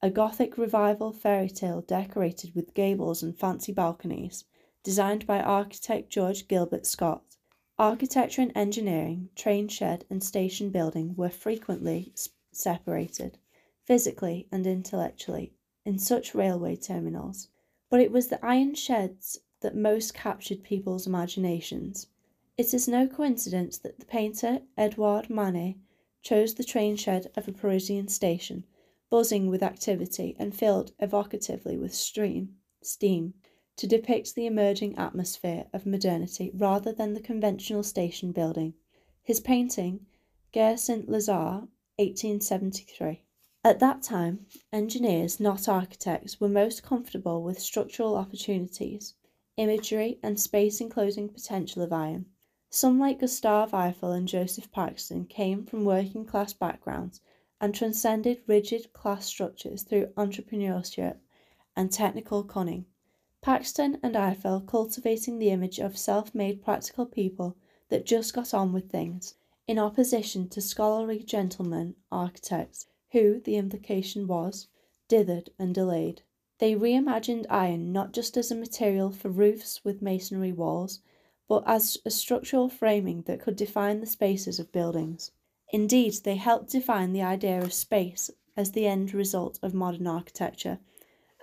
a 0.00 0.10
Gothic 0.10 0.56
revival 0.56 1.12
fairy 1.12 1.50
tale 1.50 1.80
decorated 1.80 2.54
with 2.54 2.72
gables 2.72 3.20
and 3.20 3.36
fancy 3.36 3.72
balconies, 3.72 4.44
designed 4.84 5.26
by 5.26 5.40
architect 5.40 6.08
George 6.08 6.46
Gilbert 6.46 6.86
Scott. 6.86 7.36
Architecture 7.80 8.42
and 8.42 8.52
engineering, 8.54 9.28
train 9.34 9.66
shed, 9.66 10.04
and 10.08 10.22
station 10.22 10.70
building 10.70 11.16
were 11.16 11.28
frequently 11.28 12.12
separated, 12.52 13.38
physically 13.84 14.46
and 14.52 14.68
intellectually, 14.68 15.52
in 15.84 15.98
such 15.98 16.34
railway 16.34 16.76
terminals, 16.76 17.48
but 17.90 18.00
it 18.00 18.12
was 18.12 18.28
the 18.28 18.44
iron 18.44 18.76
sheds 18.76 19.40
that 19.60 19.74
most 19.74 20.14
captured 20.14 20.62
people's 20.62 21.08
imaginations. 21.08 22.06
It 22.56 22.72
is 22.72 22.86
no 22.86 23.08
coincidence 23.08 23.78
that 23.78 23.98
the 23.98 24.06
painter 24.06 24.60
Edouard 24.76 25.28
Manet 25.28 25.76
chose 26.22 26.54
the 26.54 26.62
train 26.62 26.94
shed 26.94 27.32
of 27.36 27.48
a 27.48 27.52
Parisian 27.52 28.06
station, 28.06 28.64
buzzing 29.10 29.48
with 29.48 29.62
activity 29.62 30.36
and 30.38 30.54
filled 30.54 30.92
evocatively 31.00 31.78
with 31.78 31.94
stream, 31.94 32.56
steam, 32.82 33.34
to 33.76 33.86
depict 33.86 34.34
the 34.34 34.46
emerging 34.46 34.96
atmosphere 34.98 35.66
of 35.72 35.86
modernity 35.86 36.50
rather 36.54 36.92
than 36.92 37.14
the 37.14 37.20
conventional 37.20 37.82
station 37.82 38.32
building. 38.32 38.74
His 39.22 39.40
painting, 39.40 40.06
Gare 40.52 40.76
Saint 40.76 41.08
Lazare, 41.08 41.68
1873. 41.96 43.22
At 43.64 43.80
that 43.80 44.02
time, 44.02 44.46
engineers, 44.72 45.40
not 45.40 45.68
architects, 45.68 46.40
were 46.40 46.48
most 46.48 46.82
comfortable 46.82 47.42
with 47.42 47.58
structural 47.58 48.16
opportunities, 48.16 49.14
imagery, 49.56 50.18
and 50.22 50.38
space 50.38 50.80
enclosing 50.80 51.28
potential 51.28 51.82
of 51.82 51.92
iron. 51.92 52.26
Some, 52.70 52.98
like 52.98 53.20
Gustave 53.20 53.74
Eiffel 53.74 54.12
and 54.12 54.28
Joseph 54.28 54.70
Paxton, 54.70 55.26
came 55.26 55.64
from 55.64 55.84
working 55.84 56.24
class 56.24 56.52
backgrounds 56.52 57.20
and 57.60 57.74
transcended 57.74 58.40
rigid 58.46 58.92
class 58.92 59.26
structures 59.26 59.82
through 59.82 60.06
entrepreneurship 60.16 61.16
and 61.76 61.90
technical 61.90 62.44
cunning. 62.44 62.86
Paxton 63.40 63.98
and 64.02 64.16
Eiffel 64.16 64.60
cultivating 64.60 65.38
the 65.38 65.50
image 65.50 65.78
of 65.78 65.96
self 65.96 66.34
made 66.34 66.62
practical 66.62 67.06
people 67.06 67.56
that 67.88 68.04
just 68.04 68.34
got 68.34 68.52
on 68.52 68.72
with 68.72 68.90
things, 68.90 69.34
in 69.66 69.78
opposition 69.78 70.48
to 70.48 70.60
scholarly 70.60 71.22
gentlemen 71.22 71.94
architects 72.10 72.86
who, 73.12 73.40
the 73.40 73.56
implication 73.56 74.26
was, 74.26 74.68
dithered 75.08 75.48
and 75.58 75.74
delayed. 75.74 76.22
They 76.58 76.74
reimagined 76.74 77.46
iron 77.48 77.92
not 77.92 78.12
just 78.12 78.36
as 78.36 78.50
a 78.50 78.54
material 78.54 79.10
for 79.10 79.30
roofs 79.30 79.84
with 79.84 80.02
masonry 80.02 80.52
walls, 80.52 81.00
but 81.48 81.62
as 81.66 81.96
a 82.04 82.10
structural 82.10 82.68
framing 82.68 83.22
that 83.22 83.40
could 83.40 83.56
define 83.56 84.00
the 84.00 84.06
spaces 84.06 84.58
of 84.58 84.72
buildings. 84.72 85.30
Indeed, 85.70 86.14
they 86.24 86.36
helped 86.36 86.70
define 86.70 87.12
the 87.12 87.22
idea 87.22 87.60
of 87.60 87.74
space 87.74 88.30
as 88.56 88.72
the 88.72 88.86
end 88.86 89.12
result 89.12 89.58
of 89.62 89.74
modern 89.74 90.06
architecture, 90.06 90.78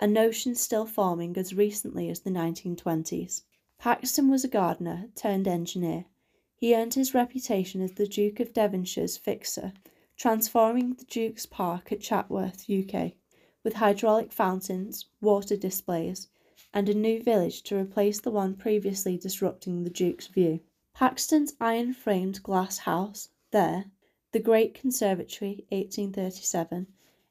a 0.00 0.06
notion 0.06 0.54
still 0.54 0.84
forming 0.84 1.36
as 1.38 1.54
recently 1.54 2.10
as 2.10 2.20
the 2.20 2.30
1920s. 2.30 3.42
Paxton 3.78 4.28
was 4.28 4.42
a 4.42 4.48
gardener 4.48 5.10
turned 5.14 5.46
engineer. 5.46 6.06
He 6.56 6.74
earned 6.74 6.94
his 6.94 7.14
reputation 7.14 7.80
as 7.80 7.92
the 7.92 8.08
Duke 8.08 8.40
of 8.40 8.52
Devonshire's 8.52 9.16
fixer, 9.16 9.72
transforming 10.16 10.94
the 10.94 11.04
Duke's 11.04 11.46
Park 11.46 11.92
at 11.92 12.00
Chatsworth, 12.00 12.68
UK, 12.68 13.12
with 13.62 13.74
hydraulic 13.74 14.32
fountains, 14.32 15.06
water 15.20 15.56
displays, 15.56 16.28
and 16.74 16.88
a 16.88 16.94
new 16.94 17.22
village 17.22 17.62
to 17.62 17.76
replace 17.76 18.20
the 18.20 18.30
one 18.30 18.54
previously 18.54 19.16
disrupting 19.16 19.84
the 19.84 19.90
Duke's 19.90 20.26
view. 20.26 20.60
Paxton's 20.94 21.54
iron 21.60 21.92
framed 21.92 22.42
glass 22.42 22.78
house, 22.78 23.28
there, 23.52 23.92
the 24.32 24.40
Great 24.40 24.74
Conservatory, 24.74 25.64
1837, 25.70 26.86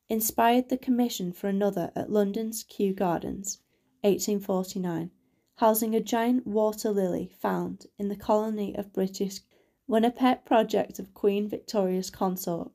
inspired 0.08 0.70
the 0.70 0.78
commission 0.78 1.34
for 1.34 1.48
another 1.48 1.92
at 1.96 2.12
London's 2.12 2.64
Kew 2.64 2.94
Gardens, 2.94 3.60
1849, 4.02 5.12
housing 5.56 5.94
a 5.94 6.00
giant 6.00 6.48
water 6.48 6.92
lily 6.92 7.28
found 7.28 7.88
in 7.98 8.08
the 8.08 8.16
colony 8.16 8.76
of 8.76 8.94
British 8.94 9.42
when 9.88 10.06
a 10.06 10.12
pet 10.12 10.46
project 10.46 11.00
of 11.00 11.14
Queen 11.14 11.48
Victoria's 11.48 12.10
consort, 12.10 12.72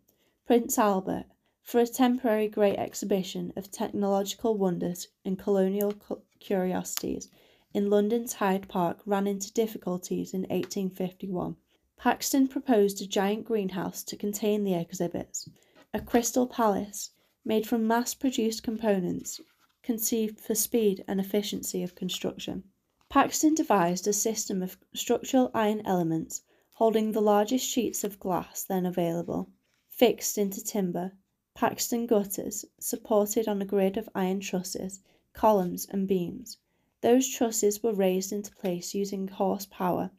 Prince 0.47 0.79
Albert, 0.79 1.27
for 1.63 1.81
a 1.81 1.87
temporary 1.87 2.49
great 2.49 2.77
exhibition 2.77 3.53
of 3.57 3.71
technological 3.71 4.57
wonders 4.57 5.09
and 5.25 5.39
colonial 5.39 5.95
curiosities 6.41 7.29
in 7.73 7.89
London's 7.89 8.35
Hyde 8.35 8.69
Park 8.69 9.01
ran 9.07 9.27
into 9.27 9.53
difficulties 9.53 10.35
in 10.35 10.41
1851. 10.43 11.57
Paxton 12.03 12.49
proposed 12.49 13.03
a 13.03 13.07
giant 13.07 13.45
greenhouse 13.45 14.03
to 14.05 14.17
contain 14.17 14.65
the 14.65 14.73
exhibits, 14.73 15.51
a 15.93 16.01
crystal 16.01 16.47
palace 16.47 17.11
made 17.45 17.67
from 17.67 17.87
mass 17.87 18.15
produced 18.15 18.63
components 18.63 19.39
conceived 19.83 20.41
for 20.41 20.55
speed 20.55 21.05
and 21.07 21.21
efficiency 21.21 21.83
of 21.83 21.95
construction. 21.95 22.65
Paxton 23.11 23.55
devised 23.55 24.07
a 24.09 24.15
system 24.15 24.63
of 24.63 24.79
structural 24.95 25.51
iron 25.53 25.83
elements 25.85 26.41
holding 26.73 27.13
the 27.13 27.21
largest 27.21 27.69
sheets 27.69 28.03
of 28.03 28.19
glass 28.19 28.65
then 28.65 28.87
available, 28.87 29.51
fixed 29.91 30.39
into 30.39 30.65
timber, 30.65 31.13
Paxton 31.55 32.07
gutters 32.07 32.65
supported 32.79 33.47
on 33.47 33.61
a 33.61 33.67
grid 33.67 33.99
of 33.99 34.09
iron 34.15 34.41
trusses 34.41 35.01
columns, 35.35 35.87
and 35.91 36.09
beams. 36.09 36.57
Those 37.03 37.29
trusses 37.29 37.83
were 37.83 37.93
raised 37.93 38.33
into 38.33 38.55
place 38.57 38.95
using 38.95 39.29
horse 39.29 39.67
power, 39.67 40.11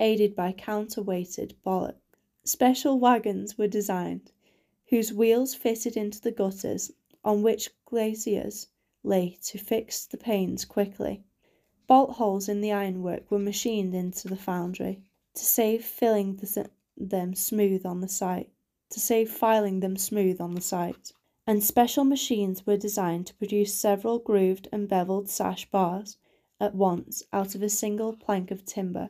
aided 0.00 0.34
by 0.36 0.52
counterweighted 0.52 1.54
bulwarks. 1.64 2.00
Special 2.44 2.98
wagons 2.98 3.58
were 3.58 3.66
designed, 3.66 4.32
whose 4.86 5.12
wheels 5.12 5.54
fitted 5.54 5.96
into 5.96 6.20
the 6.20 6.30
gutters, 6.30 6.92
on 7.24 7.42
which 7.42 7.70
glaziers 7.84 8.68
lay 9.02 9.38
to 9.42 9.58
fix 9.58 10.06
the 10.06 10.16
panes 10.16 10.64
quickly. 10.64 11.24
Bolt 11.86 12.12
holes 12.12 12.48
in 12.48 12.60
the 12.60 12.72
ironwork 12.72 13.30
were 13.30 13.38
machined 13.38 13.94
into 13.94 14.28
the 14.28 14.36
foundry 14.36 15.02
to 15.34 15.44
save 15.44 15.84
filling 15.84 16.36
the, 16.36 16.70
them 16.96 17.34
smooth 17.34 17.84
on 17.84 18.00
the 18.00 18.08
site. 18.08 18.50
To 18.90 19.00
save 19.00 19.30
filing 19.30 19.80
them 19.80 19.96
smooth 19.96 20.40
on 20.40 20.54
the 20.54 20.60
site 20.60 21.12
and 21.48 21.64
special 21.64 22.04
machines 22.04 22.66
were 22.66 22.76
designed 22.76 23.26
to 23.26 23.34
produce 23.36 23.74
several 23.74 24.18
grooved 24.18 24.68
and 24.70 24.86
beveled 24.86 25.30
sash 25.30 25.64
bars 25.70 26.18
at 26.60 26.74
once 26.74 27.22
out 27.32 27.54
of 27.54 27.62
a 27.62 27.70
single 27.70 28.12
plank 28.12 28.50
of 28.50 28.66
timber. 28.66 29.08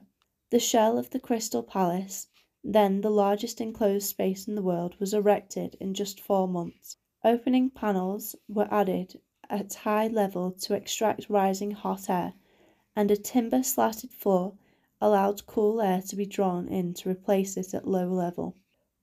The 0.50 0.58
shell 0.58 0.96
of 0.96 1.10
the 1.10 1.20
Crystal 1.20 1.62
Palace, 1.62 2.28
then 2.64 3.02
the 3.02 3.10
largest 3.10 3.60
enclosed 3.60 4.06
space 4.06 4.48
in 4.48 4.54
the 4.54 4.62
world, 4.62 4.96
was 4.98 5.12
erected 5.12 5.76
in 5.78 5.92
just 5.92 6.20
four 6.20 6.48
months. 6.48 6.96
Opening 7.22 7.68
panels 7.68 8.34
were 8.48 8.66
added 8.70 9.20
at 9.50 9.74
high 9.74 10.06
level 10.06 10.52
to 10.52 10.72
extract 10.72 11.28
rising 11.28 11.72
hot 11.72 12.08
air, 12.08 12.32
and 12.96 13.10
a 13.10 13.16
timber 13.16 13.62
slatted 13.62 14.10
floor 14.10 14.54
allowed 15.02 15.46
cool 15.46 15.82
air 15.82 16.00
to 16.00 16.16
be 16.16 16.24
drawn 16.24 16.66
in 16.66 16.94
to 16.94 17.10
replace 17.10 17.58
it 17.58 17.74
at 17.74 17.86
low 17.86 18.10
level 18.10 18.56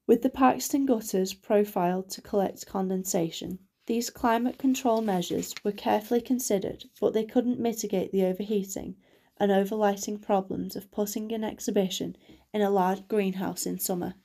with 0.07 0.23
the 0.23 0.29
Paxton 0.29 0.87
gutters 0.87 1.33
profiled 1.33 2.09
to 2.09 2.21
collect 2.21 2.65
condensation. 2.65 3.59
These 3.85 4.09
climate 4.09 4.57
control 4.57 5.01
measures 5.01 5.53
were 5.63 5.71
carefully 5.71 6.21
considered, 6.21 6.85
but 6.99 7.13
they 7.13 7.23
couldn't 7.25 7.59
mitigate 7.59 8.11
the 8.11 8.25
overheating 8.25 8.95
and 9.37 9.51
overlighting 9.51 10.21
problems 10.21 10.75
of 10.75 10.91
putting 10.91 11.31
an 11.31 11.43
exhibition 11.43 12.15
in 12.53 12.61
a 12.61 12.69
large 12.69 13.07
greenhouse 13.07 13.65
in 13.65 13.77
summer. 13.77 14.15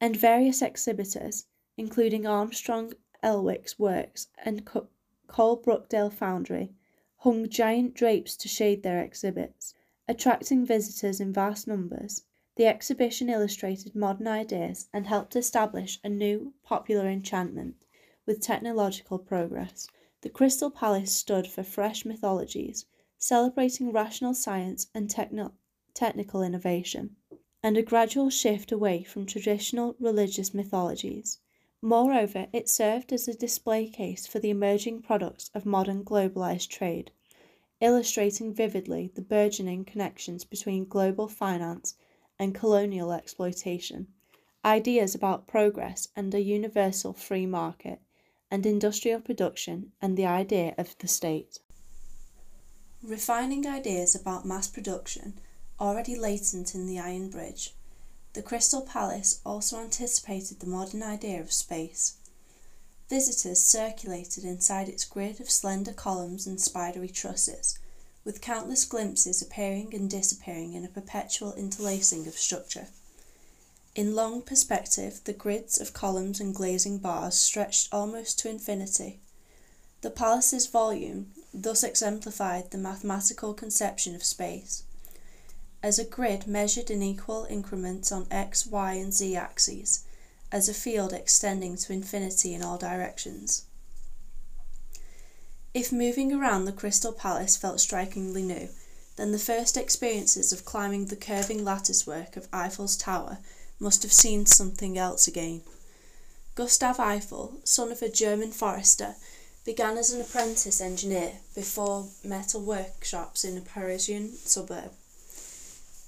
And 0.00 0.16
various 0.16 0.62
exhibitors, 0.62 1.46
including 1.76 2.26
Armstrong 2.26 2.92
Elswick's 3.22 3.78
works 3.78 4.28
and 4.44 4.68
Coalbrookdale 5.28 6.12
Foundry, 6.12 6.72
hung 7.16 7.48
giant 7.48 7.94
drapes 7.94 8.36
to 8.36 8.48
shade 8.48 8.82
their 8.82 9.02
exhibits, 9.02 9.74
attracting 10.06 10.64
visitors 10.64 11.20
in 11.20 11.32
vast 11.32 11.66
numbers. 11.66 12.22
The 12.56 12.66
exhibition 12.66 13.28
illustrated 13.28 13.94
modern 13.94 14.28
ideas 14.28 14.88
and 14.92 15.06
helped 15.06 15.34
establish 15.36 15.98
a 16.04 16.08
new, 16.08 16.54
popular 16.62 17.08
enchantment 17.08 17.76
with 18.26 18.40
technological 18.40 19.18
progress. 19.18 19.88
The 20.20 20.28
Crystal 20.28 20.70
Palace 20.70 21.12
stood 21.12 21.46
for 21.46 21.62
fresh 21.62 22.04
mythologies, 22.04 22.84
celebrating 23.18 23.92
rational 23.92 24.32
science 24.32 24.86
and 24.94 25.10
techno- 25.10 25.52
technical 25.92 26.42
innovation, 26.42 27.16
and 27.62 27.76
a 27.76 27.82
gradual 27.82 28.30
shift 28.30 28.70
away 28.70 29.02
from 29.02 29.26
traditional 29.26 29.96
religious 29.98 30.54
mythologies. 30.54 31.38
Moreover, 31.82 32.46
it 32.52 32.68
served 32.68 33.12
as 33.12 33.28
a 33.28 33.34
display 33.34 33.88
case 33.88 34.26
for 34.26 34.38
the 34.38 34.50
emerging 34.50 35.02
products 35.02 35.50
of 35.54 35.66
modern 35.66 36.04
globalized 36.04 36.68
trade, 36.68 37.10
illustrating 37.80 38.52
vividly 38.54 39.10
the 39.14 39.22
burgeoning 39.22 39.84
connections 39.84 40.44
between 40.44 40.88
global 40.88 41.28
finance 41.28 41.94
and 42.38 42.54
colonial 42.54 43.12
exploitation, 43.12 44.08
ideas 44.64 45.14
about 45.14 45.46
progress 45.46 46.08
and 46.16 46.34
a 46.34 46.40
universal 46.40 47.12
free 47.12 47.46
market, 47.46 48.00
and 48.50 48.64
industrial 48.64 49.20
production 49.20 49.92
and 50.00 50.16
the 50.16 50.26
idea 50.26 50.74
of 50.78 50.96
the 50.98 51.08
state. 51.08 51.60
Refining 53.02 53.64
ideas 53.64 54.16
about 54.16 54.44
mass 54.44 54.66
production, 54.66 55.38
already 55.78 56.16
latent 56.16 56.74
in 56.74 56.86
the 56.86 56.98
Iron 56.98 57.30
Bridge, 57.30 57.72
the 58.32 58.42
Crystal 58.42 58.82
Palace 58.82 59.40
also 59.46 59.78
anticipated 59.78 60.58
the 60.58 60.66
modern 60.66 61.04
idea 61.04 61.40
of 61.40 61.52
space. 61.52 62.16
Visitors 63.08 63.62
circulated 63.62 64.44
inside 64.44 64.88
its 64.88 65.04
grid 65.04 65.40
of 65.40 65.48
slender 65.48 65.92
columns 65.92 66.44
and 66.44 66.60
spidery 66.60 67.08
trusses 67.08 67.78
with 68.24 68.40
countless 68.40 68.84
glimpses 68.84 69.40
appearing 69.40 69.94
and 69.94 70.10
disappearing 70.10 70.74
in 70.74 70.84
a 70.84 70.88
perpetual 70.88 71.52
interlacing 71.52 72.26
of 72.26 72.34
structure. 72.34 72.88
In 73.94 74.16
long 74.16 74.42
perspective, 74.42 75.20
the 75.22 75.32
grids 75.32 75.80
of 75.80 75.92
columns 75.92 76.40
and 76.40 76.52
glazing 76.52 76.98
bars 76.98 77.36
stretched 77.36 77.88
almost 77.92 78.40
to 78.40 78.50
infinity. 78.50 79.20
The 80.00 80.10
palace's 80.10 80.66
volume 80.66 81.32
thus 81.52 81.82
exemplified 81.82 82.70
the 82.70 82.78
mathematical 82.78 83.52
conception 83.52 84.14
of 84.14 84.22
space. 84.22 84.84
As 85.82 85.98
a 85.98 86.04
grid 86.04 86.46
measured 86.46 86.90
in 86.90 87.02
equal 87.02 87.46
increments 87.50 88.12
on 88.12 88.26
x, 88.30 88.66
y, 88.66 88.94
and 88.94 89.12
z 89.12 89.34
axes, 89.34 90.04
as 90.50 90.68
a 90.68 90.74
field 90.74 91.12
extending 91.12 91.76
to 91.76 91.92
infinity 91.92 92.54
in 92.54 92.62
all 92.62 92.78
directions. 92.78 93.64
If 95.74 95.92
moving 95.92 96.32
around 96.32 96.64
the 96.64 96.72
Crystal 96.72 97.12
Palace 97.12 97.56
felt 97.56 97.80
strikingly 97.80 98.42
new, 98.42 98.68
then 99.16 99.32
the 99.32 99.38
first 99.38 99.76
experiences 99.76 100.52
of 100.52 100.64
climbing 100.64 101.06
the 101.06 101.16
curving 101.16 101.64
latticework 101.64 102.36
of 102.36 102.50
Eiffel's 102.50 102.96
tower 102.96 103.38
must 103.78 104.02
have 104.02 104.12
seen 104.12 104.46
something 104.46 104.96
else 104.96 105.28
again. 105.28 105.62
Gustave 106.54 107.00
Eiffel, 107.00 107.60
son 107.64 107.92
of 107.92 108.00
a 108.00 108.08
German 108.08 108.52
forester, 108.52 109.16
began 109.68 109.98
as 109.98 110.10
an 110.10 110.18
apprentice 110.22 110.80
engineer 110.80 111.30
before 111.54 112.06
metal 112.24 112.58
workshops 112.58 113.44
in 113.44 113.58
a 113.58 113.60
Parisian 113.60 114.32
suburb. 114.32 114.92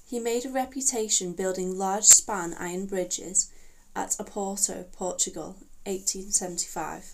He 0.09 0.17
made 0.17 0.47
a 0.47 0.49
reputation 0.49 1.33
building 1.33 1.77
large 1.77 2.05
span 2.05 2.55
iron 2.57 2.87
bridges 2.87 3.51
at 3.95 4.17
Oporto, 4.19 4.91
Portugal, 4.91 5.57
1875 5.85 7.13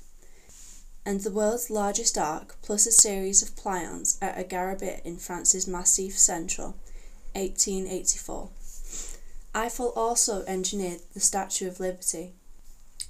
and 1.06 1.20
the 1.20 1.32
world's 1.32 1.70
largest 1.70 2.18
arc, 2.18 2.56
plus 2.62 2.88
a 2.88 2.94
series 2.94 3.42
of 3.42 3.58
pylons 3.58 4.18
at 4.22 4.50
Garabit 4.50 5.02
in 5.04 5.18
France's 5.18 5.68
Massif 5.68 6.18
Central, 6.18 6.78
1884. 7.34 8.50
Eiffel 9.54 9.92
also 9.98 10.46
engineered 10.46 11.02
the 11.14 11.20
Statue 11.20 11.68
of 11.68 11.82
Liberty. 11.82 12.36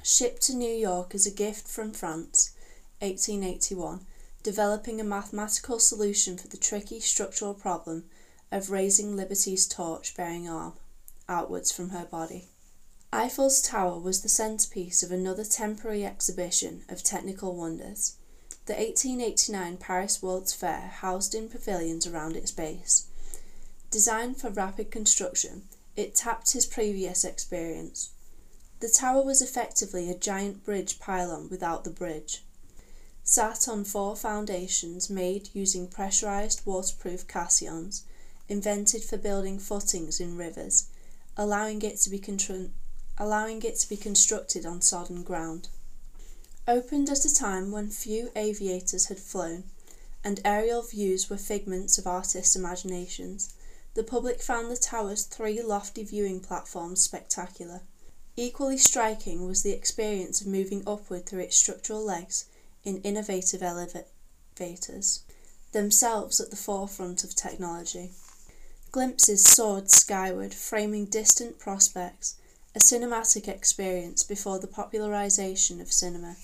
Shipped 0.03 0.41
to 0.43 0.55
New 0.55 0.73
York 0.73 1.13
as 1.13 1.27
a 1.27 1.31
gift 1.31 1.67
from 1.67 1.91
France, 1.91 2.53
1881, 2.99 4.05
developing 4.43 4.99
a 4.99 5.03
mathematical 5.03 5.79
solution 5.79 6.37
for 6.37 6.47
the 6.47 6.57
tricky 6.57 6.99
structural 6.99 7.53
problem 7.53 8.05
of 8.51 8.71
raising 8.71 9.15
Liberty's 9.15 9.67
torch 9.67 10.15
bearing 10.15 10.47
arm 10.47 10.73
outwards 11.29 11.71
from 11.71 11.89
her 11.89 12.05
body. 12.05 12.47
Eiffel's 13.11 13.61
Tower 13.61 13.99
was 13.99 14.21
the 14.21 14.29
centrepiece 14.29 15.01
of 15.01 15.11
another 15.11 15.45
temporary 15.45 16.05
exhibition 16.05 16.83
of 16.89 17.03
technical 17.03 17.55
wonders. 17.55 18.15
The 18.65 18.73
1889 18.73 19.77
Paris 19.77 20.21
World's 20.21 20.53
Fair 20.53 20.91
housed 20.99 21.33
in 21.33 21.47
pavilions 21.47 22.05
around 22.05 22.35
its 22.35 22.51
base. 22.51 23.07
Designed 23.91 24.37
for 24.37 24.49
rapid 24.49 24.91
construction, 24.91 25.63
it 25.95 26.15
tapped 26.15 26.51
his 26.51 26.65
previous 26.65 27.23
experience. 27.23 28.11
The 28.81 28.89
tower 28.89 29.23
was 29.23 29.41
effectively 29.41 30.09
a 30.09 30.17
giant 30.17 30.65
bridge 30.65 30.99
pylon 30.99 31.47
without 31.49 31.85
the 31.85 31.89
bridge. 31.89 32.43
Sat 33.29 33.67
on 33.67 33.83
four 33.83 34.15
foundations 34.15 35.09
made 35.09 35.49
using 35.51 35.89
pressurized 35.89 36.61
waterproof 36.65 37.27
caissons, 37.27 38.03
invented 38.47 39.03
for 39.03 39.17
building 39.17 39.59
footings 39.59 40.21
in 40.21 40.37
rivers, 40.37 40.85
allowing 41.35 41.81
it 41.81 41.97
to 41.97 42.09
be 42.09 42.19
contr- 42.19 42.69
allowing 43.17 43.61
it 43.63 43.75
to 43.79 43.89
be 43.89 43.97
constructed 43.97 44.65
on 44.65 44.81
sodden 44.81 45.23
ground. 45.23 45.67
Opened 46.69 47.09
at 47.09 47.25
a 47.25 47.35
time 47.35 47.69
when 47.69 47.89
few 47.89 48.31
aviators 48.33 49.07
had 49.07 49.19
flown, 49.19 49.65
and 50.23 50.39
aerial 50.45 50.81
views 50.81 51.29
were 51.29 51.35
figments 51.35 51.97
of 51.97 52.07
artists' 52.07 52.55
imaginations, 52.55 53.49
the 53.93 54.05
public 54.05 54.41
found 54.41 54.71
the 54.71 54.77
tower's 54.77 55.25
three 55.25 55.61
lofty 55.61 56.05
viewing 56.05 56.39
platforms 56.39 57.01
spectacular. 57.01 57.81
Equally 58.37 58.77
striking 58.77 59.45
was 59.45 59.63
the 59.63 59.73
experience 59.73 60.39
of 60.39 60.47
moving 60.47 60.81
upward 60.87 61.25
through 61.25 61.41
its 61.41 61.57
structural 61.57 62.01
legs 62.01 62.45
in 62.87 63.01
innovative 63.01 63.61
elevators, 63.61 65.19
themselves 65.73 66.39
at 66.39 66.49
the 66.49 66.55
forefront 66.55 67.21
of 67.25 67.35
technology. 67.35 68.11
Glimpses 68.93 69.43
soared 69.43 69.91
skyward, 69.91 70.53
framing 70.53 71.03
distant 71.03 71.59
prospects, 71.59 72.35
a 72.73 72.79
cinematic 72.79 73.49
experience 73.49 74.23
before 74.23 74.57
the 74.57 74.67
popularization 74.67 75.81
of 75.81 75.91
cinema. 75.91 76.37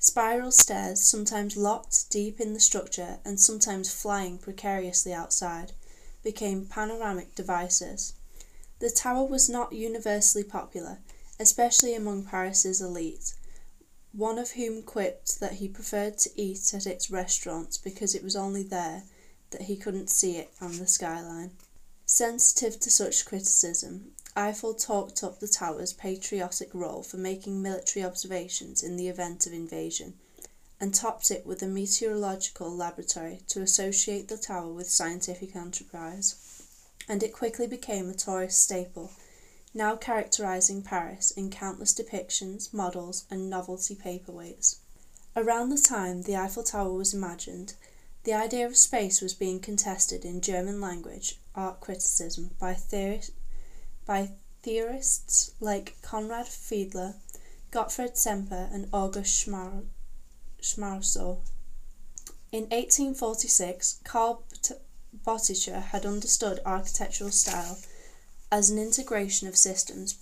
Spiral 0.00 0.50
stairs, 0.50 1.00
sometimes 1.04 1.56
locked 1.56 2.10
deep 2.10 2.40
in 2.40 2.52
the 2.52 2.58
structure 2.58 3.18
and 3.24 3.38
sometimes 3.38 3.94
flying 3.94 4.38
precariously 4.38 5.12
outside, 5.12 5.70
became 6.24 6.66
panoramic 6.66 7.36
devices. 7.36 8.14
The 8.80 8.90
tower 8.90 9.24
was 9.24 9.48
not 9.48 9.72
universally 9.72 10.42
popular, 10.42 10.98
especially 11.38 11.94
among 11.94 12.24
Paris's 12.24 12.80
elite, 12.80 13.33
one 14.16 14.38
of 14.38 14.52
whom 14.52 14.80
quipped 14.82 15.40
that 15.40 15.54
he 15.54 15.68
preferred 15.68 16.16
to 16.16 16.30
eat 16.40 16.72
at 16.72 16.86
its 16.86 17.10
restaurants 17.10 17.76
because 17.76 18.14
it 18.14 18.22
was 18.22 18.36
only 18.36 18.62
there 18.62 19.02
that 19.50 19.62
he 19.62 19.76
couldn't 19.76 20.08
see 20.08 20.36
it 20.36 20.54
from 20.54 20.78
the 20.78 20.86
skyline. 20.86 21.50
Sensitive 22.06 22.78
to 22.78 22.90
such 22.90 23.24
criticism, 23.24 24.12
Eiffel 24.36 24.74
talked 24.74 25.24
up 25.24 25.40
the 25.40 25.48
tower's 25.48 25.92
patriotic 25.92 26.74
role 26.74 27.02
for 27.02 27.16
making 27.16 27.62
military 27.62 28.04
observations 28.04 28.82
in 28.82 28.96
the 28.96 29.08
event 29.08 29.46
of 29.46 29.52
invasion, 29.52 30.14
and 30.80 30.94
topped 30.94 31.30
it 31.30 31.46
with 31.46 31.62
a 31.62 31.66
meteorological 31.66 32.74
laboratory 32.74 33.40
to 33.48 33.62
associate 33.62 34.28
the 34.28 34.36
tower 34.36 34.72
with 34.72 34.90
scientific 34.90 35.56
enterprise. 35.56 36.62
And 37.08 37.22
it 37.22 37.32
quickly 37.32 37.66
became 37.66 38.08
a 38.08 38.14
tourist 38.14 38.62
staple, 38.62 39.12
now 39.74 39.96
characterizing 39.96 40.80
Paris 40.82 41.32
in 41.32 41.50
countless 41.50 41.92
depictions, 41.92 42.72
models, 42.72 43.26
and 43.28 43.50
novelty 43.50 43.96
paperweights. 43.96 44.76
Around 45.36 45.70
the 45.70 45.78
time 45.78 46.22
the 46.22 46.36
Eiffel 46.36 46.62
Tower 46.62 46.92
was 46.92 47.12
imagined, 47.12 47.74
the 48.22 48.32
idea 48.32 48.64
of 48.66 48.76
space 48.76 49.20
was 49.20 49.34
being 49.34 49.58
contested 49.58 50.24
in 50.24 50.40
German 50.40 50.80
language 50.80 51.40
art 51.56 51.80
criticism 51.80 52.50
by, 52.58 52.72
theori- 52.72 53.32
by 54.06 54.30
theorists 54.62 55.50
like 55.60 56.00
Conrad 56.02 56.46
Fiedler, 56.46 57.16
Gottfried 57.72 58.16
Semper, 58.16 58.68
and 58.72 58.88
August 58.92 59.44
Schmar- 59.44 59.86
Schmarzow. 60.62 61.40
In 62.52 62.62
1846, 62.64 64.00
Karl 64.04 64.44
Botticher 65.26 65.80
had 65.80 66.06
understood 66.06 66.60
architectural 66.64 67.30
style 67.30 67.78
as 68.54 68.70
an 68.70 68.78
integration 68.78 69.48
of 69.48 69.56
systems 69.56 70.16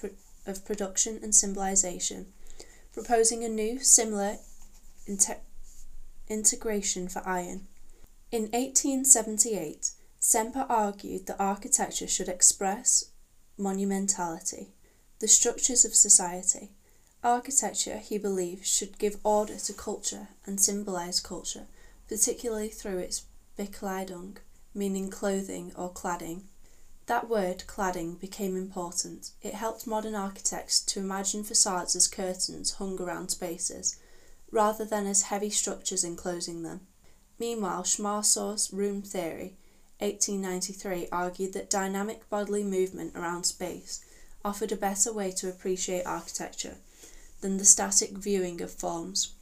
of 0.47 0.65
production 0.65 1.21
and 1.23 1.35
symbolization, 1.35 2.25
proposing 2.95 3.45
a 3.45 3.49
new, 3.49 3.79
similar 3.79 4.39
inte- 5.07 5.37
integration 6.31 7.09
for 7.09 7.21
iron. 7.27 7.67
In 8.31 8.45
1878, 8.45 9.91
Semper 10.19 10.65
argued 10.67 11.27
that 11.27 11.37
architecture 11.39 12.09
should 12.09 12.31
express 12.31 13.11
monumentality, 13.59 14.69
the 15.19 15.29
structures 15.29 15.85
of 15.85 15.95
society. 15.95 16.71
Architecture, 17.23 17.99
he 17.99 18.17
believed, 18.17 18.65
should 18.65 18.99
give 18.99 19.19
order 19.25 19.59
to 19.59 19.75
culture 19.75 20.29
and 20.47 20.59
symbolize 20.59 21.21
culture, 21.21 21.67
particularly 22.09 22.71
through 22.71 22.97
its 22.97 23.25
Bekleidung, 23.59 24.39
meaning 24.73 25.11
clothing 25.11 25.71
or 25.77 25.93
cladding. 25.93 26.45
That 27.07 27.29
word, 27.29 27.65
cladding, 27.67 28.21
became 28.21 28.57
important. 28.57 29.33
It 29.43 29.55
helped 29.55 29.87
modern 29.87 30.15
architects 30.15 30.81
to 30.81 31.01
imagine 31.01 31.43
facades 31.43 31.97
as 31.97 32.07
curtains 32.07 32.73
hung 32.75 33.01
around 33.01 33.31
spaces, 33.31 33.97
rather 34.51 34.85
than 34.85 35.07
as 35.07 35.23
heavy 35.23 35.51
structures 35.51 36.05
enclosing 36.05 36.63
them. 36.63 36.87
Meanwhile, 37.39 37.83
Schmarzow's 37.83 38.73
room 38.73 39.03
theory, 39.03 39.57
1893, 39.99 41.09
argued 41.11 41.53
that 41.55 41.71
dynamic 41.71 42.29
bodily 42.31 42.63
movement 42.63 43.17
around 43.17 43.45
space 43.45 44.05
offered 44.45 44.73
a 44.73 44.77
better 44.77 45.13
way 45.13 45.31
to 45.33 45.49
appreciate 45.49 46.05
architecture 46.07 46.77
than 47.41 47.57
the 47.57 47.65
static 47.65 48.11
viewing 48.11 48.61
of 48.61 48.73
forms. 48.73 49.33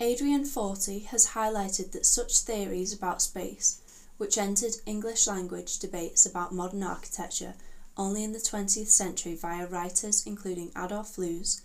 Adrian 0.00 0.44
Forty 0.44 1.00
has 1.00 1.28
highlighted 1.28 1.92
that 1.92 2.04
such 2.06 2.38
theories 2.38 2.92
about 2.92 3.22
space, 3.22 3.80
which 4.16 4.38
entered 4.38 4.76
English 4.86 5.26
language 5.26 5.78
debates 5.78 6.24
about 6.24 6.54
modern 6.54 6.82
architecture 6.82 7.54
only 7.96 8.22
in 8.22 8.32
the 8.32 8.38
20th 8.38 8.88
century 8.88 9.34
via 9.34 9.66
writers 9.66 10.26
including 10.26 10.70
Adolf 10.76 11.16
Loos, 11.16 11.62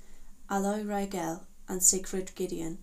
Alois 0.49 0.83
Riegl, 0.83 1.41
and 1.67 1.83
Siegfried 1.83 2.31
Giedion, 2.35 2.77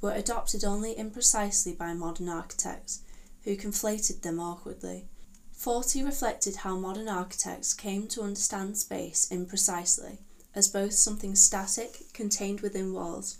were 0.00 0.12
adopted 0.12 0.64
only 0.64 0.94
imprecisely 0.94 1.76
by 1.76 1.92
modern 1.94 2.28
architects, 2.28 3.00
who 3.44 3.56
conflated 3.56 4.22
them 4.22 4.40
awkwardly. 4.40 5.06
Forty 5.52 6.02
reflected 6.02 6.56
how 6.56 6.76
modern 6.76 7.08
architects 7.08 7.72
came 7.72 8.08
to 8.08 8.22
understand 8.22 8.76
space 8.76 9.28
imprecisely 9.30 10.18
as 10.54 10.68
both 10.68 10.92
something 10.92 11.34
static, 11.34 12.12
contained 12.12 12.60
within 12.60 12.92
walls, 12.92 13.38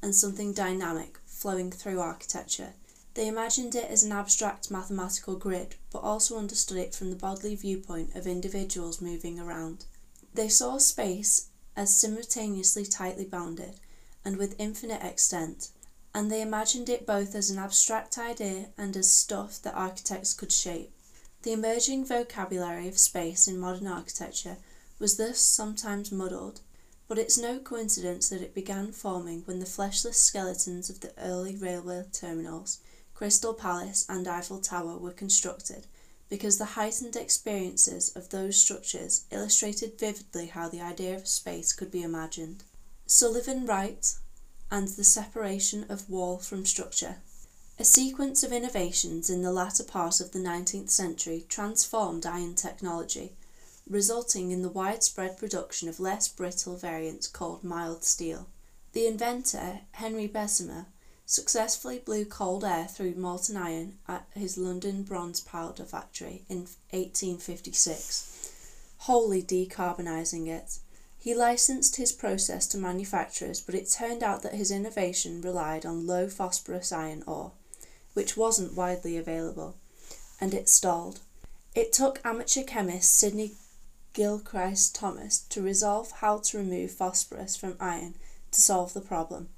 and 0.00 0.14
something 0.14 0.52
dynamic, 0.52 1.18
flowing 1.26 1.70
through 1.70 2.00
architecture. 2.00 2.74
They 3.14 3.28
imagined 3.28 3.74
it 3.74 3.90
as 3.90 4.02
an 4.02 4.12
abstract 4.12 4.70
mathematical 4.70 5.36
grid, 5.36 5.74
but 5.90 5.98
also 5.98 6.38
understood 6.38 6.78
it 6.78 6.94
from 6.94 7.10
the 7.10 7.16
bodily 7.16 7.54
viewpoint 7.54 8.16
of 8.16 8.26
individuals 8.26 9.02
moving 9.02 9.38
around. 9.38 9.84
They 10.32 10.48
saw 10.48 10.78
space 10.78 11.48
as 11.76 11.94
simultaneously 11.94 12.86
tightly 12.86 13.26
bounded 13.26 13.80
and 14.24 14.36
with 14.36 14.58
infinite 14.58 15.02
extent, 15.02 15.68
and 16.14 16.30
they 16.30 16.40
imagined 16.40 16.88
it 16.88 17.06
both 17.06 17.34
as 17.34 17.50
an 17.50 17.58
abstract 17.58 18.16
idea 18.16 18.68
and 18.78 18.96
as 18.96 19.12
stuff 19.12 19.60
that 19.62 19.74
architects 19.74 20.32
could 20.32 20.52
shape. 20.52 20.92
The 21.42 21.52
emerging 21.52 22.06
vocabulary 22.06 22.88
of 22.88 22.98
space 22.98 23.46
in 23.46 23.58
modern 23.58 23.88
architecture 23.88 24.56
was 24.98 25.16
thus 25.16 25.38
sometimes 25.38 26.12
muddled, 26.12 26.60
but 27.08 27.18
it's 27.18 27.36
no 27.36 27.58
coincidence 27.58 28.28
that 28.28 28.40
it 28.40 28.54
began 28.54 28.92
forming 28.92 29.42
when 29.42 29.58
the 29.58 29.66
fleshless 29.66 30.16
skeletons 30.16 30.88
of 30.88 31.00
the 31.00 31.12
early 31.18 31.56
railway 31.56 32.04
terminals, 32.12 32.78
Crystal 33.22 33.54
Palace, 33.54 34.04
and 34.08 34.26
Eiffel 34.26 34.58
Tower 34.58 34.98
were 34.98 35.12
constructed, 35.12 35.86
because 36.28 36.58
the 36.58 36.74
heightened 36.74 37.14
experiences 37.14 38.10
of 38.16 38.30
those 38.30 38.56
structures 38.56 39.26
illustrated 39.30 39.96
vividly 39.96 40.46
how 40.46 40.68
the 40.68 40.80
idea 40.80 41.14
of 41.14 41.28
space 41.28 41.72
could 41.72 41.92
be 41.92 42.02
imagined. 42.02 42.64
Sullivan 43.06 43.64
Wright 43.64 44.12
and 44.72 44.88
the 44.88 45.04
separation 45.04 45.86
of 45.88 46.10
wall 46.10 46.38
from 46.38 46.66
structure. 46.66 47.18
A 47.78 47.84
sequence 47.84 48.42
of 48.42 48.50
innovations 48.50 49.30
in 49.30 49.42
the 49.42 49.52
latter 49.52 49.84
part 49.84 50.20
of 50.20 50.32
the 50.32 50.40
19th 50.40 50.90
century 50.90 51.46
transformed 51.48 52.26
iron 52.26 52.56
technology, 52.56 53.36
resulting 53.88 54.50
in 54.50 54.62
the 54.62 54.68
widespread 54.68 55.38
production 55.38 55.88
of 55.88 56.00
less 56.00 56.26
brittle 56.26 56.74
variants 56.74 57.28
called 57.28 57.62
mild 57.62 58.02
steel. 58.02 58.48
The 58.94 59.06
inventor, 59.06 59.82
Henry 59.92 60.26
Bessemer, 60.26 60.86
successfully 61.32 61.98
blew 61.98 62.26
cold 62.26 62.62
air 62.62 62.84
through 62.84 63.14
molten 63.14 63.56
iron 63.56 63.94
at 64.06 64.26
his 64.34 64.58
London 64.58 65.02
bronze 65.02 65.40
powder 65.40 65.82
factory 65.84 66.44
in 66.46 66.58
1856. 66.90 68.50
wholly 68.98 69.42
decarbonising 69.42 70.46
it. 70.46 70.78
He 71.18 71.34
licensed 71.34 71.96
his 71.96 72.12
process 72.12 72.66
to 72.68 72.78
manufacturers, 72.78 73.62
but 73.62 73.74
it 73.74 73.90
turned 73.90 74.22
out 74.22 74.42
that 74.42 74.54
his 74.54 74.70
innovation 74.70 75.40
relied 75.40 75.86
on 75.86 76.06
low 76.06 76.28
phosphorus 76.28 76.92
iron 76.92 77.22
ore, 77.26 77.52
which 78.12 78.36
wasn't 78.36 78.76
widely 78.76 79.16
available, 79.16 79.74
and 80.38 80.52
it 80.52 80.68
stalled. 80.68 81.20
It 81.74 81.94
took 81.94 82.20
amateur 82.24 82.62
chemist 82.62 83.18
Sidney 83.18 83.52
Gilchrist 84.12 84.94
Thomas 84.94 85.38
to 85.48 85.62
resolve 85.62 86.10
how 86.20 86.38
to 86.38 86.58
remove 86.58 86.90
phosphorus 86.90 87.56
from 87.56 87.78
iron 87.80 88.16
to 88.50 88.60
solve 88.60 88.92
the 88.92 89.00
problem. 89.00 89.48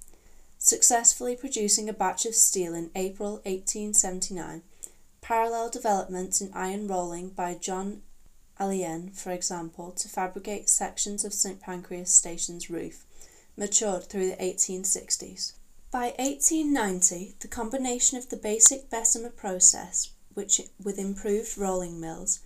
Successfully 0.64 1.36
producing 1.36 1.90
a 1.90 1.92
batch 1.92 2.24
of 2.24 2.34
steel 2.34 2.72
in 2.72 2.90
April 2.94 3.32
1879, 3.44 4.62
parallel 5.20 5.68
developments 5.68 6.40
in 6.40 6.50
iron 6.54 6.88
rolling 6.88 7.28
by 7.28 7.52
John 7.52 8.00
Alleyne, 8.58 9.10
for 9.10 9.30
example, 9.30 9.92
to 9.92 10.08
fabricate 10.08 10.70
sections 10.70 11.22
of 11.22 11.34
St 11.34 11.60
Pancras 11.60 12.10
Station's 12.10 12.70
roof, 12.70 13.04
matured 13.58 14.04
through 14.04 14.30
the 14.30 14.36
1860s. 14.36 15.52
By 15.90 16.14
1890, 16.18 17.34
the 17.40 17.48
combination 17.48 18.16
of 18.16 18.30
the 18.30 18.38
basic 18.38 18.88
Bessemer 18.88 19.28
process, 19.28 20.12
which 20.32 20.62
with 20.82 20.98
improved 20.98 21.58
rolling 21.58 22.00
mills, 22.00 22.40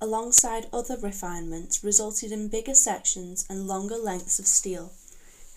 alongside 0.00 0.66
other 0.72 0.96
refinements, 0.96 1.84
resulted 1.84 2.32
in 2.32 2.48
bigger 2.48 2.74
sections 2.74 3.46
and 3.48 3.68
longer 3.68 3.96
lengths 3.96 4.40
of 4.40 4.46
steel, 4.48 4.90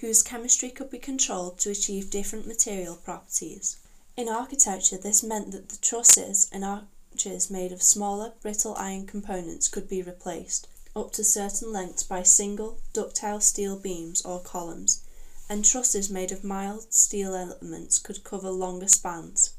whose 0.04 0.22
chemistry 0.22 0.70
could 0.70 0.89
be 0.89 0.99
controlled 0.99 1.58
to 1.58 1.70
achieve 1.70 2.10
different 2.10 2.45
material 2.45 2.97
properties. 3.06 3.78
In 4.18 4.28
architecture, 4.28 4.97
this 4.97 5.24
meant 5.24 5.54
that 5.54 5.70
the 5.70 5.78
trusses 5.78 6.49
and 6.51 6.66
arches 6.66 7.49
made 7.49 7.72
of 7.72 7.82
smaller, 7.82 8.34
brittle 8.41 8.76
iron 8.76 9.08
components 9.08 9.70
could 9.70 9.88
be 9.88 10.01
replaced, 10.01 10.68
up 10.93 11.14
to 11.14 11.24
certain 11.24 11.72
lengths, 11.72 12.04
by 12.04 12.22
single, 12.22 12.80
ductile 12.91 13.39
steel 13.39 13.80
beams 13.80 14.22
or 14.24 14.41
columns, 14.41 15.06
and 15.47 15.64
trusses 15.64 16.10
made 16.10 16.34
of 16.34 16.43
mild 16.43 16.91
steel 16.93 17.34
elements 17.34 17.97
could 17.97 18.26
cover 18.26 18.49
longer 18.49 18.89
spans. 18.89 19.51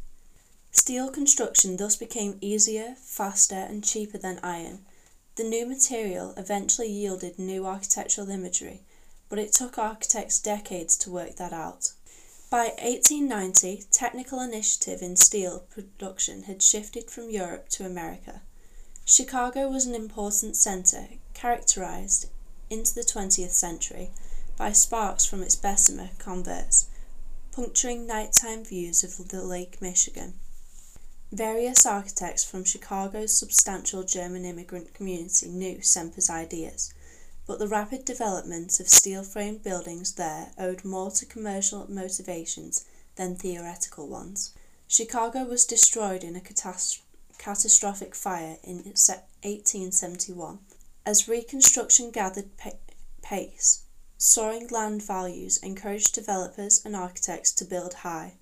Steel 0.70 1.09
construction 1.09 1.78
thus 1.78 1.97
became 1.97 2.36
easier, 2.42 2.97
faster, 3.01 3.55
and 3.55 3.82
cheaper 3.82 4.18
than 4.18 4.40
iron. 4.42 4.84
The 5.36 5.45
new 5.45 5.64
material 5.64 6.34
eventually 6.36 6.90
yielded 6.92 7.38
new 7.38 7.64
architectural 7.64 8.28
imagery, 8.28 8.82
but 9.35 9.43
it 9.43 9.53
took 9.53 9.76
architects 9.76 10.39
decades 10.39 10.97
to 10.97 11.11
work 11.11 11.35
that 11.35 11.53
out. 11.53 11.91
By 12.51 12.66
1890, 12.80 13.82
technical 13.91 14.39
initiative 14.39 15.03
in 15.03 15.16
steel 15.16 15.64
production 15.70 16.45
had 16.45 16.62
shifted 16.62 17.11
from 17.11 17.30
Europe 17.30 17.68
to 17.70 17.85
America. 17.85 18.43
Chicago 19.05 19.68
was 19.68 19.87
an 19.87 19.95
important 19.97 20.55
center, 20.55 21.09
characterized 21.35 22.28
into 22.70 22.95
the 22.95 23.01
20th 23.01 23.51
century 23.51 24.11
by 24.57 24.70
sparks 24.70 25.24
from 25.24 25.43
its 25.43 25.57
Bessemer 25.57 26.11
converts, 26.20 26.87
puncturing 27.51 28.07
nighttime 28.07 28.64
views 28.64 29.03
of 29.03 29.30
the 29.30 29.43
Lake 29.43 29.82
Michigan. 29.82 30.35
Various 31.32 31.85
architects 31.85 32.45
from 32.45 32.62
Chicago's 32.62 33.37
substantial 33.37 34.05
German 34.05 34.45
immigrant 34.45 34.95
community 34.95 35.49
knew 35.49 35.82
Semper's 35.82 36.30
ideas, 36.30 36.95
but 37.47 37.59
the 37.59 37.68
rapid 37.68 38.05
development 38.05 38.80
of 38.80 38.88
steel 38.88 39.22
framed 39.22 39.62
buildings 39.62 40.14
there 40.14 40.53
owed 40.59 40.84
more 40.84 41.11
to 41.11 41.26
commercial 41.26 41.90
motivations 41.90 42.84
than 43.16 43.36
theoretical 43.36 44.09
ones. 44.09 44.53
Chicago 44.86 45.45
was 45.45 45.64
destroyed 45.64 46.24
in 46.24 46.36
a 46.36 46.40
catas- 46.40 47.01
catastrophic 47.38 48.14
fire 48.14 48.59
in 48.62 48.76
1871. 48.76 50.59
As 51.05 51.28
reconstruction 51.28 52.11
gathered 52.11 52.57
pa- 52.57 52.70
pace, 53.22 53.82
soaring 54.18 54.68
land 54.68 55.03
values 55.03 55.59
encouraged 55.59 56.14
developers 56.14 56.80
and 56.84 56.97
architects 56.97 57.53
to 57.53 57.64
build 57.64 57.95
high 57.95 58.34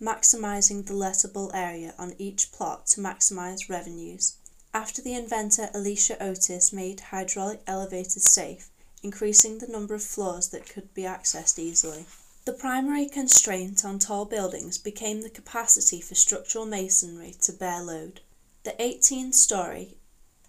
maximizing 0.00 0.86
the 0.86 0.94
lettable 0.94 1.50
area 1.52 1.94
on 1.98 2.14
each 2.18 2.50
plot 2.52 2.86
to 2.86 3.00
maximize 3.00 3.68
revenues. 3.68 4.36
After 4.72 5.02
the 5.02 5.14
inventor 5.14 5.68
Elisha 5.74 6.22
Otis 6.22 6.72
made 6.72 7.00
hydraulic 7.00 7.60
elevators 7.66 8.30
safe, 8.30 8.70
increasing 9.02 9.58
the 9.58 9.66
number 9.66 9.94
of 9.94 10.02
floors 10.04 10.48
that 10.48 10.68
could 10.68 10.94
be 10.94 11.02
accessed 11.02 11.58
easily. 11.58 12.06
The 12.44 12.52
primary 12.52 13.08
constraint 13.08 13.84
on 13.84 13.98
tall 13.98 14.26
buildings 14.26 14.78
became 14.78 15.22
the 15.22 15.30
capacity 15.30 16.00
for 16.00 16.14
structural 16.14 16.66
masonry 16.66 17.34
to 17.40 17.52
bear 17.52 17.82
load. 17.82 18.20
The 18.62 18.80
18 18.80 19.32
story 19.32 19.96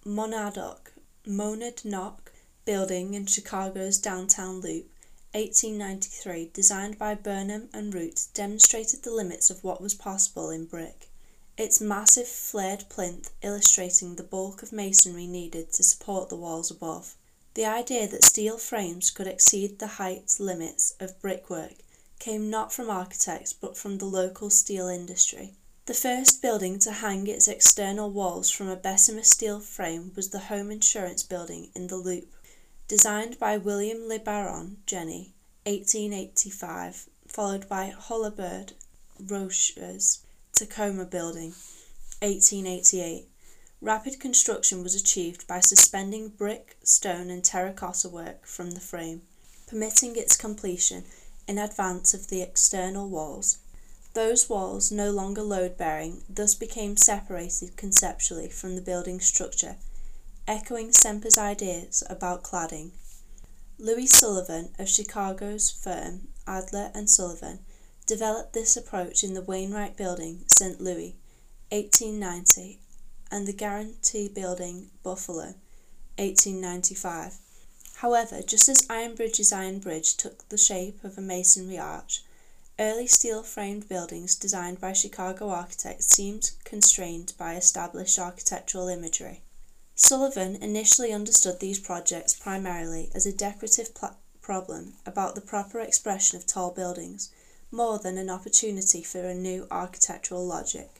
Monadnock, 0.04 0.92
Monadnock 1.26 2.32
building 2.64 3.14
in 3.14 3.26
Chicago's 3.26 3.98
downtown 3.98 4.60
loop 4.60 4.88
1893, 5.32 6.50
designed 6.52 6.98
by 6.98 7.16
Burnham 7.16 7.70
and 7.72 7.92
Root, 7.92 8.26
demonstrated 8.34 9.02
the 9.02 9.10
limits 9.10 9.50
of 9.50 9.64
what 9.64 9.80
was 9.80 9.94
possible 9.94 10.50
in 10.50 10.66
brick. 10.66 11.08
Its 11.62 11.80
massive 11.80 12.26
flared 12.26 12.84
plinth 12.88 13.30
illustrating 13.40 14.16
the 14.16 14.24
bulk 14.24 14.64
of 14.64 14.72
masonry 14.72 15.28
needed 15.28 15.72
to 15.72 15.84
support 15.84 16.28
the 16.28 16.34
walls 16.34 16.72
above. 16.72 17.14
The 17.54 17.64
idea 17.66 18.08
that 18.08 18.24
steel 18.24 18.58
frames 18.58 19.12
could 19.12 19.28
exceed 19.28 19.78
the 19.78 19.86
height 19.86 20.40
limits 20.40 20.94
of 20.98 21.20
brickwork 21.20 21.74
came 22.18 22.50
not 22.50 22.72
from 22.72 22.90
architects 22.90 23.52
but 23.52 23.76
from 23.76 23.98
the 23.98 24.06
local 24.06 24.50
steel 24.50 24.88
industry. 24.88 25.54
The 25.86 25.94
first 25.94 26.42
building 26.42 26.80
to 26.80 26.90
hang 26.90 27.28
its 27.28 27.46
external 27.46 28.10
walls 28.10 28.50
from 28.50 28.66
a 28.66 28.74
Bessemer 28.74 29.22
steel 29.22 29.60
frame 29.60 30.10
was 30.16 30.30
the 30.30 30.50
Home 30.50 30.68
Insurance 30.68 31.22
Building 31.22 31.70
in 31.76 31.86
the 31.86 31.96
Loop 31.96 32.34
designed 32.88 33.38
by 33.38 33.56
William 33.56 34.08
Le 34.08 34.18
Baron 34.18 34.78
Jenney, 34.84 35.30
1885, 35.64 37.08
followed 37.28 37.68
by 37.68 37.94
Holabird 37.96 38.72
Roche's 39.20 40.24
Tacoma 40.54 41.04
Building, 41.04 41.54
1888. 42.20 43.26
Rapid 43.80 44.20
construction 44.20 44.82
was 44.82 44.94
achieved 44.94 45.46
by 45.46 45.60
suspending 45.60 46.28
brick, 46.28 46.76
stone, 46.84 47.30
and 47.30 47.42
terracotta 47.42 48.08
work 48.08 48.46
from 48.46 48.72
the 48.72 48.80
frame, 48.80 49.22
permitting 49.66 50.14
its 50.16 50.36
completion 50.36 51.04
in 51.48 51.58
advance 51.58 52.14
of 52.14 52.28
the 52.28 52.42
external 52.42 53.08
walls. 53.08 53.58
Those 54.14 54.48
walls, 54.48 54.92
no 54.92 55.10
longer 55.10 55.42
load 55.42 55.76
bearing, 55.76 56.22
thus 56.28 56.54
became 56.54 56.96
separated 56.96 57.76
conceptually 57.76 58.48
from 58.48 58.76
the 58.76 58.82
building 58.82 59.20
structure 59.20 59.76
echoing 60.48 60.90
Semper's 60.92 61.38
ideas 61.38 62.02
about 62.10 62.42
cladding. 62.42 62.90
Louis 63.78 64.06
Sullivan 64.06 64.74
of 64.78 64.88
Chicago's 64.88 65.70
firm 65.70 66.28
Adler 66.46 66.90
and 66.94 67.08
Sullivan 67.08 67.60
developed 68.06 68.52
this 68.52 68.76
approach 68.76 69.22
in 69.22 69.34
the 69.34 69.42
Wainwright 69.42 69.96
Building, 69.96 70.44
St. 70.46 70.80
Louis, 70.80 71.16
1890, 71.70 72.80
and 73.30 73.46
the 73.46 73.52
Guarantee 73.52 74.28
Building, 74.28 74.90
Buffalo, 75.02 75.54
1895. 76.18 77.38
However, 77.96 78.42
just 78.42 78.68
as 78.68 78.86
Iron 78.90 79.14
Bridge's 79.14 79.52
Iron 79.52 79.78
Bridge 79.78 80.16
took 80.16 80.48
the 80.48 80.58
shape 80.58 81.04
of 81.04 81.16
a 81.16 81.20
masonry 81.20 81.78
arch, 81.78 82.24
early 82.78 83.06
steel 83.06 83.42
framed 83.42 83.88
buildings 83.88 84.34
designed 84.34 84.80
by 84.80 84.92
Chicago 84.92 85.50
architects 85.50 86.06
seemed 86.06 86.50
constrained 86.64 87.32
by 87.38 87.54
established 87.54 88.18
architectural 88.18 88.88
imagery. 88.88 89.42
Sullivan 89.94 90.56
initially 90.56 91.12
understood 91.12 91.60
these 91.60 91.78
projects 91.78 92.34
primarily 92.34 93.10
as 93.14 93.24
a 93.24 93.32
decorative 93.32 93.94
pl- 93.94 94.16
problem 94.40 94.94
about 95.06 95.34
the 95.34 95.40
proper 95.40 95.78
expression 95.80 96.36
of 96.36 96.46
tall 96.46 96.72
buildings, 96.72 97.30
more 97.72 97.98
than 97.98 98.18
an 98.18 98.28
opportunity 98.28 99.02
for 99.02 99.20
a 99.22 99.34
new 99.34 99.66
architectural 99.70 100.46
logic. 100.46 100.90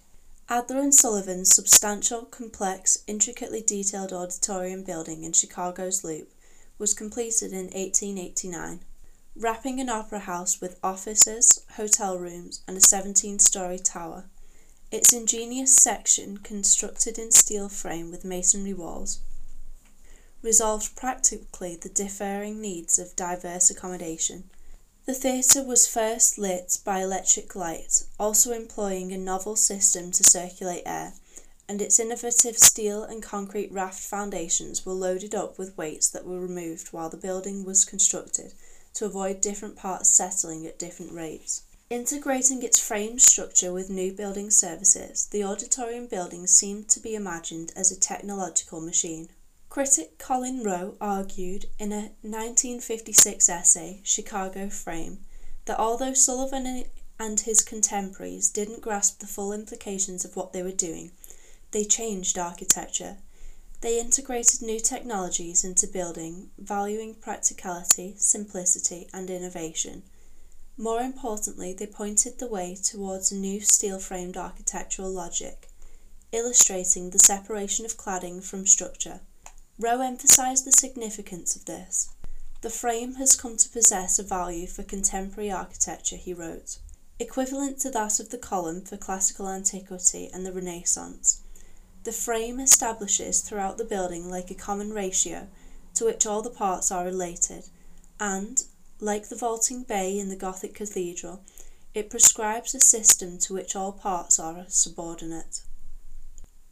Adler 0.49 0.81
and 0.81 0.95
Sullivan's 0.95 1.55
substantial, 1.55 2.23
complex, 2.23 2.99
intricately 3.07 3.63
detailed 3.63 4.13
auditorium 4.13 4.83
building 4.83 5.23
in 5.23 5.33
Chicago's 5.33 6.03
Loop 6.03 6.33
was 6.79 6.95
completed 6.95 7.53
in 7.53 7.67
1889, 7.67 8.81
wrapping 9.37 9.81
an 9.81 9.89
opera 9.89 10.21
house 10.21 10.61
with 10.61 10.81
offices, 10.83 11.65
hotel 11.77 12.19
rooms, 12.19 12.63
and 12.67 12.77
a 12.77 12.81
17 12.81 13.39
story 13.39 13.79
tower. 13.79 14.25
Its 14.91 15.13
ingenious 15.13 15.75
section, 15.75 16.39
constructed 16.39 17.19
in 17.19 17.31
steel 17.31 17.69
frame 17.69 18.11
with 18.11 18.25
masonry 18.25 18.75
walls, 18.75 19.21
resolved 20.43 20.97
practically 20.97 21.77
the 21.77 21.89
differing 21.89 22.61
needs 22.61 22.99
of 22.99 23.15
diverse 23.15 23.71
accommodation. 23.71 24.45
The 25.05 25.15
theatre 25.15 25.65
was 25.65 25.89
first 25.89 26.39
lit 26.39 26.79
by 26.85 27.01
electric 27.01 27.57
light, 27.57 28.05
also 28.21 28.53
employing 28.53 29.11
a 29.11 29.19
novel 29.19 29.57
system 29.57 30.13
to 30.13 30.23
circulate 30.23 30.85
air, 30.87 31.15
and 31.69 31.83
its 31.83 31.99
innovative 31.99 32.57
steel 32.57 33.03
and 33.03 33.21
concrete 33.21 33.73
raft 33.73 33.99
foundations 33.99 34.87
were 34.87 34.93
loaded 34.93 35.35
up 35.35 35.59
with 35.59 35.77
weights 35.77 36.09
that 36.11 36.25
were 36.25 36.39
removed 36.39 36.93
while 36.93 37.09
the 37.09 37.17
building 37.17 37.65
was 37.65 37.85
constructed 37.85 38.55
to 38.95 39.05
avoid 39.05 39.41
different 39.41 39.75
parts 39.75 40.09
settling 40.09 40.67
at 40.67 40.79
different 40.79 41.13
rates. 41.13 41.63
Integrating 41.91 42.63
its 42.63 42.79
frame 42.79 43.19
structure 43.19 43.73
with 43.73 43.91
new 43.91 44.13
building 44.13 44.51
services, 44.51 45.27
the 45.33 45.43
auditorium 45.43 46.07
building 46.07 46.47
seemed 46.47 46.89
to 46.91 47.01
be 47.01 47.17
imagined 47.17 47.73
as 47.75 47.91
a 47.91 47.99
technological 47.99 48.81
machine. 48.81 49.31
Critic 49.73 50.19
Colin 50.19 50.63
Rowe 50.63 50.99
argued 51.01 51.65
in 51.79 51.93
a 51.93 52.13
1956 52.21 53.49
essay, 53.49 54.03
Chicago 54.05 54.69
Frame, 54.69 55.25
that 55.65 55.79
although 55.79 56.13
Sullivan 56.13 56.85
and 57.19 57.41
his 57.41 57.63
contemporaries 57.63 58.51
didn't 58.51 58.83
grasp 58.83 59.21
the 59.21 59.27
full 59.27 59.51
implications 59.51 60.27
of 60.27 60.37
what 60.37 60.53
they 60.53 60.63
were 60.63 60.73
doing, 60.73 61.11
they 61.71 61.85
changed 61.85 62.37
architecture. 62.37 63.17
They 63.81 63.99
integrated 63.99 64.61
new 64.61 64.79
technologies 64.79 65.65
into 65.65 65.87
building, 65.87 66.51
valuing 66.59 67.15
practicality, 67.15 68.17
simplicity, 68.19 69.09
and 69.15 69.31
innovation. 69.31 70.03
More 70.77 71.01
importantly, 71.01 71.73
they 71.73 71.87
pointed 71.87 72.39
the 72.39 72.47
way 72.47 72.75
towards 72.75 73.33
a 73.33 73.37
new 73.37 73.63
steel 73.63 73.99
framed 73.99 74.37
architectural 74.37 75.11
logic, 75.11 75.71
illustrating 76.31 77.09
the 77.09 77.19
separation 77.19 77.87
of 77.87 77.97
cladding 77.97 78.45
from 78.45 78.67
structure. 78.67 79.21
Rowe 79.79 80.01
emphasized 80.01 80.65
the 80.65 80.73
significance 80.73 81.57
of 81.57 81.65
this. 81.65 82.11
The 82.61 82.71
frame 82.71 83.15
has 83.15 83.35
come 83.35 83.57
to 83.57 83.69
possess 83.69 84.19
a 84.19 84.23
value 84.23 84.67
for 84.67 84.83
contemporary 84.83 85.51
architecture, 85.51 86.17
he 86.17 86.33
wrote 86.33 86.79
equivalent 87.23 87.79
to 87.79 87.91
that 87.91 88.19
of 88.19 88.31
the 88.31 88.39
column 88.39 88.83
for 88.83 88.97
classical 88.97 89.49
antiquity 89.49 90.29
and 90.33 90.45
the 90.45 90.53
Renaissance. 90.53 91.41
The 92.05 92.13
frame 92.13 92.59
establishes 92.59 93.41
throughout 93.41 93.79
the 93.79 93.85
building 93.85 94.29
like 94.29 94.51
a 94.51 94.55
common 94.55 94.93
ratio 94.93 95.47
to 95.95 96.05
which 96.05 96.27
all 96.27 96.43
the 96.43 96.51
parts 96.51 96.91
are 96.91 97.05
related, 97.05 97.65
and, 98.19 98.65
like 98.99 99.29
the 99.29 99.37
vaulting 99.37 99.85
bay 99.85 100.19
in 100.19 100.31
the 100.31 100.37
Gothic 100.37 100.75
cathedral, 100.75 101.43
it 101.95 102.11
prescribes 102.11 102.75
a 102.75 102.81
system 102.81 103.39
to 103.39 103.55
which 103.55 103.77
all 103.77 103.93
parts 103.93 104.41
are 104.41 104.65
subordinate. 104.69 105.63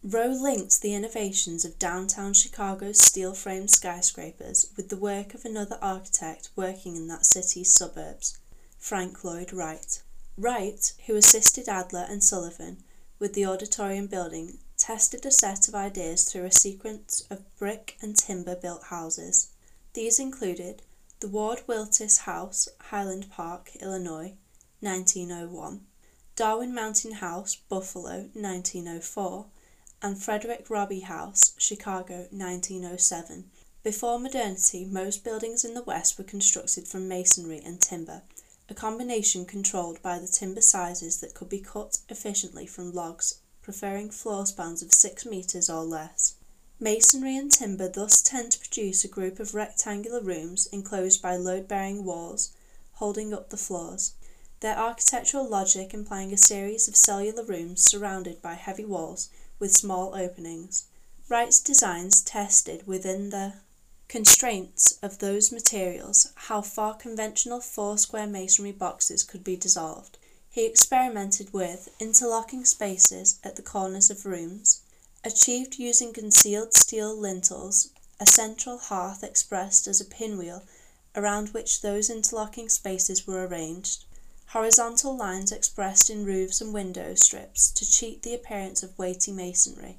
Rowe 0.03 0.29
linked 0.29 0.81
the 0.81 0.95
innovations 0.95 1.63
of 1.67 1.79
downtown 1.79 2.33
Chicago's 2.33 2.99
steel 2.99 3.35
framed 3.35 3.71
skyscrapers 3.71 4.71
with 4.75 4.89
the 4.89 4.97
work 4.97 5.35
of 5.35 5.45
another 5.45 5.79
architect 5.83 6.49
working 6.57 6.97
in 6.97 7.07
that 7.09 7.27
city's 7.27 7.75
suburbs, 7.75 8.39
Frank 8.79 9.23
Lloyd 9.23 9.53
Wright. 9.53 10.01
Wright, 10.39 10.95
who 11.05 11.17
assisted 11.17 11.69
Adler 11.69 12.07
and 12.09 12.25
Sullivan 12.25 12.83
with 13.19 13.35
the 13.35 13.45
auditorium 13.45 14.07
building, 14.07 14.61
tested 14.79 15.27
a 15.27 15.31
set 15.31 15.69
of 15.69 15.75
ideas 15.75 16.25
through 16.25 16.47
a 16.47 16.51
sequence 16.51 17.27
of 17.29 17.45
brick 17.59 17.99
and 18.01 18.17
timber 18.17 18.57
built 18.57 18.85
houses. 18.85 19.49
These 19.93 20.19
included 20.19 20.81
the 21.21 21.29
Ward 21.29 21.65
Willits 21.67 22.17
House, 22.21 22.71
Highland 22.85 23.31
Park, 23.31 23.73
Illinois, 23.83 24.33
1901, 24.81 25.85
Darwin 26.37 26.73
Martin 26.73 27.13
House, 27.13 27.57
Buffalo, 27.69 28.31
1904, 28.33 29.45
and 30.03 30.17
Frederick 30.17 30.71
Robie 30.71 31.01
House, 31.01 31.53
Chicago, 31.59 32.27
1907. 32.31 33.45
Before 33.83 34.19
modernity, 34.19 34.87
most 34.87 35.23
buildings 35.23 35.63
in 35.63 35.75
the 35.75 35.83
West 35.83 36.17
were 36.17 36.25
constructed 36.25 36.89
from 36.89 37.07
masonry 37.07 37.61
and 37.63 37.79
timber, 37.81 38.23
a 38.71 38.75
combination 38.75 39.45
controlled 39.45 40.01
by 40.01 40.19
the 40.19 40.27
timber 40.27 40.63
sizes 40.63 41.21
that 41.21 41.35
could 41.35 41.51
be 41.51 41.61
cut 41.61 41.99
efficiently 42.09 42.67
from 42.67 42.95
logs, 42.95 43.41
preferring 43.61 44.11
floor 44.11 44.47
spans 44.47 44.83
of 44.83 44.95
6 44.95 45.27
metres 45.27 45.69
or 45.69 45.85
less. 45.85 46.35
Masonry 46.79 47.37
and 47.37 47.53
timber 47.53 47.89
thus 47.89 48.23
tend 48.23 48.53
to 48.53 48.59
produce 48.59 49.05
a 49.05 49.09
group 49.09 49.39
of 49.39 49.55
rectangular 49.55 50.23
rooms 50.23 50.67
enclosed 50.73 51.21
by 51.21 51.37
load 51.37 51.69
bearing 51.69 52.05
walls 52.05 52.53
holding 52.93 53.35
up 53.35 53.51
the 53.51 53.57
floors, 53.59 54.13
their 54.61 54.79
architectural 54.79 55.47
logic 55.47 55.93
implying 55.93 56.33
a 56.33 56.39
series 56.39 56.89
of 56.89 56.97
cellular 56.97 57.45
rooms 57.45 57.83
surrounded 57.83 58.41
by 58.41 58.55
heavy 58.55 58.85
walls 58.85 59.29
with 59.61 59.71
small 59.71 60.17
openings. 60.17 60.87
Wright's 61.29 61.61
designs 61.61 62.23
tested 62.23 62.87
within 62.87 63.31
the 63.31 63.53
constraints 64.09 64.99
of 65.03 65.19
those 65.19 65.53
materials 65.53 66.33
how 66.35 66.61
far 66.61 66.95
conventional 66.95 67.61
four 67.61 67.97
square 67.97 68.27
masonry 68.27 68.73
boxes 68.73 69.23
could 69.23 69.45
be 69.45 69.55
dissolved. 69.55 70.19
He 70.49 70.67
experimented 70.67 71.53
with 71.53 71.95
interlocking 72.01 72.65
spaces 72.65 73.39
at 73.45 73.55
the 73.55 73.63
corners 73.63 74.11
of 74.11 74.27
rooms, 74.27 74.81
achieved 75.23 75.79
using 75.79 76.13
concealed 76.13 76.75
steel 76.75 77.17
lintels, 77.17 77.91
a 78.19 78.27
central 78.27 78.79
hearth 78.79 79.23
expressed 79.23 79.87
as 79.87 80.01
a 80.01 80.05
pinwheel 80.05 80.65
around 81.15 81.51
which 81.51 81.81
those 81.81 82.11
interlocking 82.11 82.69
spaces 82.69 83.27
were 83.27 83.47
arranged, 83.47 84.05
horizontal 84.51 85.17
lines 85.17 85.53
expressed 85.53 86.11
in 86.11 86.25
roofs 86.25 86.61
and 86.61 86.75
window 86.75 87.15
strips 87.15 87.71
to 87.71 87.89
cheat 87.89 88.25
the 88.25 88.35
appearance 88.35 88.83
of 88.83 88.99
weighty 88.99 89.31
masonry, 89.31 89.97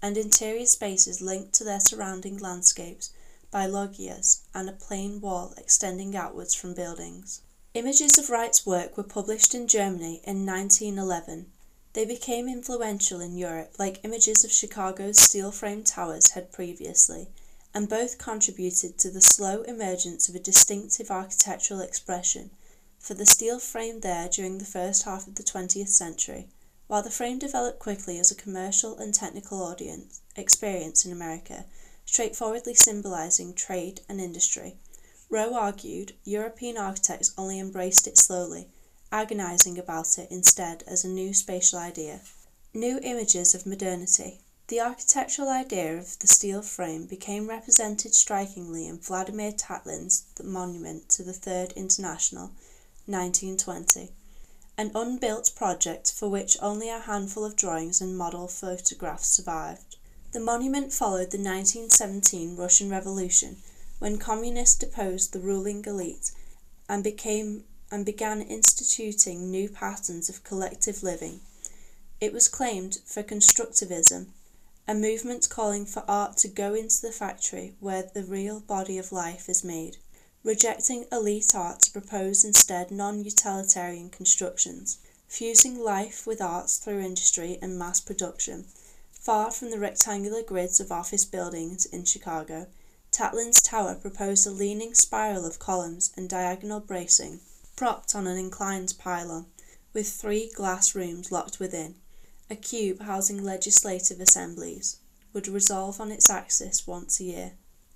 and 0.00 0.16
interior 0.16 0.66
spaces 0.66 1.20
linked 1.20 1.52
to 1.52 1.64
their 1.64 1.80
surrounding 1.80 2.38
landscapes 2.38 3.10
by 3.50 3.66
loggias 3.66 4.42
and 4.54 4.68
a 4.68 4.72
plain 4.72 5.20
wall 5.20 5.52
extending 5.58 6.14
outwards 6.14 6.54
from 6.54 6.72
buildings. 6.74 7.40
Images 7.74 8.16
of 8.18 8.30
Wright's 8.30 8.64
work 8.64 8.96
were 8.96 9.02
published 9.02 9.52
in 9.52 9.66
Germany 9.66 10.20
in 10.22 10.46
1911. 10.46 11.50
They 11.92 12.04
became 12.04 12.48
influential 12.48 13.20
in 13.20 13.36
Europe 13.36 13.74
like 13.80 14.04
images 14.04 14.44
of 14.44 14.52
Chicago's 14.52 15.18
steel 15.18 15.50
framed 15.50 15.86
towers 15.86 16.30
had 16.30 16.52
previously, 16.52 17.30
and 17.74 17.88
both 17.88 18.18
contributed 18.18 18.96
to 18.98 19.10
the 19.10 19.20
slow 19.20 19.62
emergence 19.62 20.28
of 20.28 20.36
a 20.36 20.38
distinctive 20.38 21.10
architectural 21.10 21.80
expression 21.80 22.50
for 23.02 23.14
the 23.14 23.26
steel 23.26 23.58
frame 23.58 23.98
there 23.98 24.28
during 24.28 24.58
the 24.58 24.64
first 24.64 25.02
half 25.02 25.26
of 25.26 25.34
the 25.34 25.42
20th 25.42 25.88
century. 25.88 26.46
While 26.86 27.02
the 27.02 27.10
frame 27.10 27.40
developed 27.40 27.80
quickly 27.80 28.18
as 28.20 28.30
a 28.30 28.36
commercial 28.36 28.96
and 28.96 29.12
technical 29.12 29.60
audience 29.60 30.20
experience 30.36 31.04
in 31.04 31.10
America, 31.10 31.64
straightforwardly 32.06 32.74
symbolizing 32.74 33.54
trade 33.54 34.02
and 34.08 34.20
industry. 34.20 34.76
Rowe 35.28 35.54
argued 35.54 36.14
European 36.24 36.76
architects 36.76 37.32
only 37.36 37.58
embraced 37.58 38.06
it 38.06 38.18
slowly, 38.18 38.68
agonizing 39.10 39.78
about 39.78 40.16
it 40.16 40.30
instead 40.30 40.84
as 40.86 41.04
a 41.04 41.08
new 41.08 41.34
spatial 41.34 41.80
idea. 41.80 42.20
New 42.72 43.00
images 43.02 43.52
of 43.52 43.66
modernity. 43.66 44.40
The 44.68 44.80
architectural 44.80 45.48
idea 45.48 45.98
of 45.98 46.18
the 46.20 46.28
steel 46.28 46.62
frame 46.62 47.06
became 47.06 47.48
represented 47.48 48.14
strikingly 48.14 48.86
in 48.86 48.98
Vladimir 48.98 49.50
Tatlin's 49.50 50.22
Monument 50.42 51.08
to 51.10 51.24
the 51.24 51.32
Third 51.32 51.72
International, 51.72 52.52
1920, 53.06 54.10
an 54.78 54.90
unbuilt 54.94 55.52
project 55.54 56.12
for 56.12 56.28
which 56.28 56.56
only 56.62 56.88
a 56.88 57.00
handful 57.00 57.44
of 57.44 57.56
drawings 57.56 58.00
and 58.00 58.16
model 58.16 58.48
photographs 58.48 59.28
survived. 59.28 59.96
The 60.32 60.40
monument 60.40 60.92
followed 60.92 61.30
the 61.30 61.38
1917 61.38 62.56
Russian 62.56 62.88
Revolution, 62.88 63.58
when 63.98 64.18
communists 64.18 64.76
deposed 64.76 65.32
the 65.32 65.40
ruling 65.40 65.84
elite 65.84 66.32
and 66.88 67.04
became 67.04 67.64
and 67.90 68.06
began 68.06 68.40
instituting 68.40 69.50
new 69.50 69.68
patterns 69.68 70.28
of 70.28 70.42
collective 70.42 71.02
living. 71.02 71.40
It 72.20 72.32
was 72.32 72.48
claimed 72.48 72.98
for 73.04 73.22
constructivism, 73.22 74.28
a 74.88 74.94
movement 74.94 75.48
calling 75.50 75.84
for 75.86 76.02
art 76.08 76.36
to 76.38 76.48
go 76.48 76.72
into 76.74 77.02
the 77.02 77.12
factory 77.12 77.74
where 77.80 78.02
the 78.02 78.24
real 78.24 78.60
body 78.60 78.96
of 78.96 79.12
life 79.12 79.48
is 79.48 79.62
made, 79.62 79.98
rejecting 80.44 81.06
elite 81.12 81.54
art 81.54 81.80
to 81.80 81.90
propose 81.92 82.44
instead 82.44 82.90
non 82.90 83.24
utilitarian 83.24 84.10
constructions, 84.10 84.98
fusing 85.28 85.78
life 85.78 86.26
with 86.26 86.40
arts 86.40 86.78
through 86.78 87.00
industry 87.00 87.58
and 87.62 87.78
mass 87.78 88.00
production 88.00 88.66
Far 89.22 89.52
from 89.52 89.70
the 89.70 89.78
rectangular 89.78 90.42
grids 90.42 90.80
of 90.80 90.90
office 90.90 91.24
buildings 91.24 91.84
in 91.84 92.04
Chicago, 92.04 92.66
Tatlin's 93.12 93.62
tower 93.62 93.94
proposed 93.94 94.44
a 94.48 94.50
leaning 94.50 94.94
spiral 94.94 95.46
of 95.46 95.60
columns 95.60 96.10
and 96.16 96.28
diagonal 96.28 96.80
bracing, 96.80 97.38
propped 97.76 98.16
on 98.16 98.26
an 98.26 98.36
inclined 98.36 98.94
pylon, 98.98 99.46
with 99.92 100.10
three 100.10 100.50
glass 100.50 100.96
rooms 100.96 101.30
locked 101.30 101.60
within. 101.60 101.94
A 102.50 102.56
cube 102.56 103.02
housing 103.02 103.44
legislative 103.44 104.20
assemblies 104.20 104.96
would 105.32 105.46
resolve 105.46 106.00
on 106.00 106.10
its 106.10 106.28
axis 106.28 106.84
once 106.84 107.20
a 107.20 107.24
year. 107.24 107.52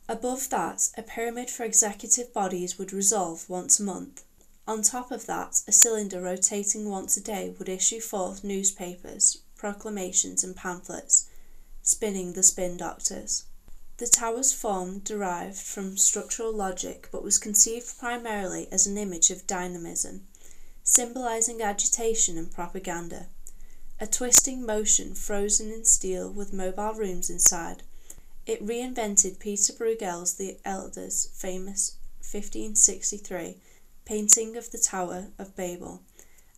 Above 0.08 0.48
that, 0.50 0.88
a 0.96 1.02
pyramid 1.02 1.50
for 1.50 1.64
executive 1.64 2.32
bodies 2.32 2.78
would 2.78 2.92
resolve 2.92 3.48
once 3.48 3.80
a 3.80 3.82
month. 3.82 4.22
On 4.68 4.82
top 4.82 5.10
of 5.10 5.26
that, 5.26 5.62
a 5.66 5.72
cylinder 5.72 6.20
rotating 6.20 6.88
once 6.88 7.16
a 7.16 7.20
day 7.20 7.54
would 7.58 7.68
issue 7.68 8.00
forth 8.00 8.44
newspapers, 8.44 9.38
proclamations, 9.56 10.44
and 10.44 10.54
pamphlets, 10.54 11.26
spinning 11.82 12.32
the 12.32 12.42
spin 12.42 12.76
doctors. 12.76 13.44
The 13.98 14.06
tower's 14.06 14.52
form 14.52 14.98
derived 14.98 15.56
from 15.58 15.96
structural 15.96 16.52
logic 16.52 17.08
but 17.10 17.22
was 17.22 17.38
conceived 17.38 17.98
primarily 17.98 18.68
as 18.70 18.86
an 18.86 18.98
image 18.98 19.30
of 19.30 19.46
dynamism, 19.46 20.26
symbolizing 20.82 21.62
agitation 21.62 22.36
and 22.36 22.52
propaganda. 22.52 23.26
A 23.98 24.06
twisting 24.06 24.66
motion 24.66 25.14
frozen 25.14 25.72
in 25.72 25.84
steel 25.84 26.30
with 26.30 26.52
mobile 26.52 26.92
rooms 26.92 27.30
inside. 27.30 27.82
It 28.46 28.64
reinvented 28.64 29.40
Peter 29.40 29.72
Bruegel's 29.72 30.34
the 30.34 30.58
Elder's 30.64 31.26
famous 31.34 31.96
1563 32.20 33.56
painting 34.04 34.56
of 34.56 34.70
the 34.70 34.78
Tower 34.78 35.32
of 35.36 35.56
Babel 35.56 36.02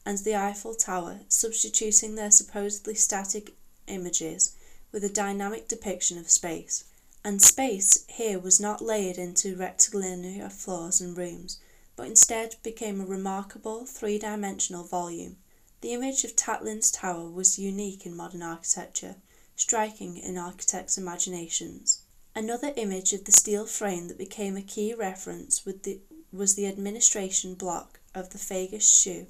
and 0.04 0.18
the 0.18 0.36
Eiffel 0.36 0.74
Tower, 0.74 1.20
substituting 1.28 2.14
their 2.14 2.30
supposedly 2.30 2.94
static 2.94 3.54
images 3.86 4.54
with 4.92 5.02
a 5.02 5.08
dynamic 5.08 5.66
depiction 5.66 6.18
of 6.18 6.28
space. 6.30 6.84
and 7.24 7.40
space 7.40 8.04
here 8.08 8.38
was 8.38 8.60
not 8.60 8.82
layered 8.82 9.16
into 9.16 9.56
rectilinear 9.56 10.50
floors 10.50 11.00
and 11.00 11.16
rooms, 11.16 11.58
but 11.96 12.06
instead 12.06 12.56
became 12.62 13.00
a 13.00 13.06
remarkable 13.06 13.86
three 13.86 14.18
dimensional 14.18 14.84
volume. 14.84 15.36
The 15.80 15.94
image 15.94 16.24
of 16.24 16.36
Tatlin's 16.36 16.90
Tower 16.90 17.30
was 17.30 17.58
unique 17.58 18.04
in 18.04 18.14
modern 18.14 18.42
architecture, 18.42 19.16
striking 19.58 20.16
in 20.16 20.38
architects' 20.38 20.96
imaginations. 20.96 22.00
Another 22.34 22.72
image 22.76 23.12
of 23.12 23.24
the 23.24 23.32
steel 23.32 23.66
frame 23.66 24.06
that 24.06 24.16
became 24.16 24.56
a 24.56 24.62
key 24.62 24.94
reference 24.94 25.66
the, 25.82 26.00
was 26.32 26.54
the 26.54 26.66
administration 26.66 27.54
block 27.54 27.98
of 28.14 28.30
the 28.30 28.38
Fagus 28.38 28.88
shoe 28.88 29.26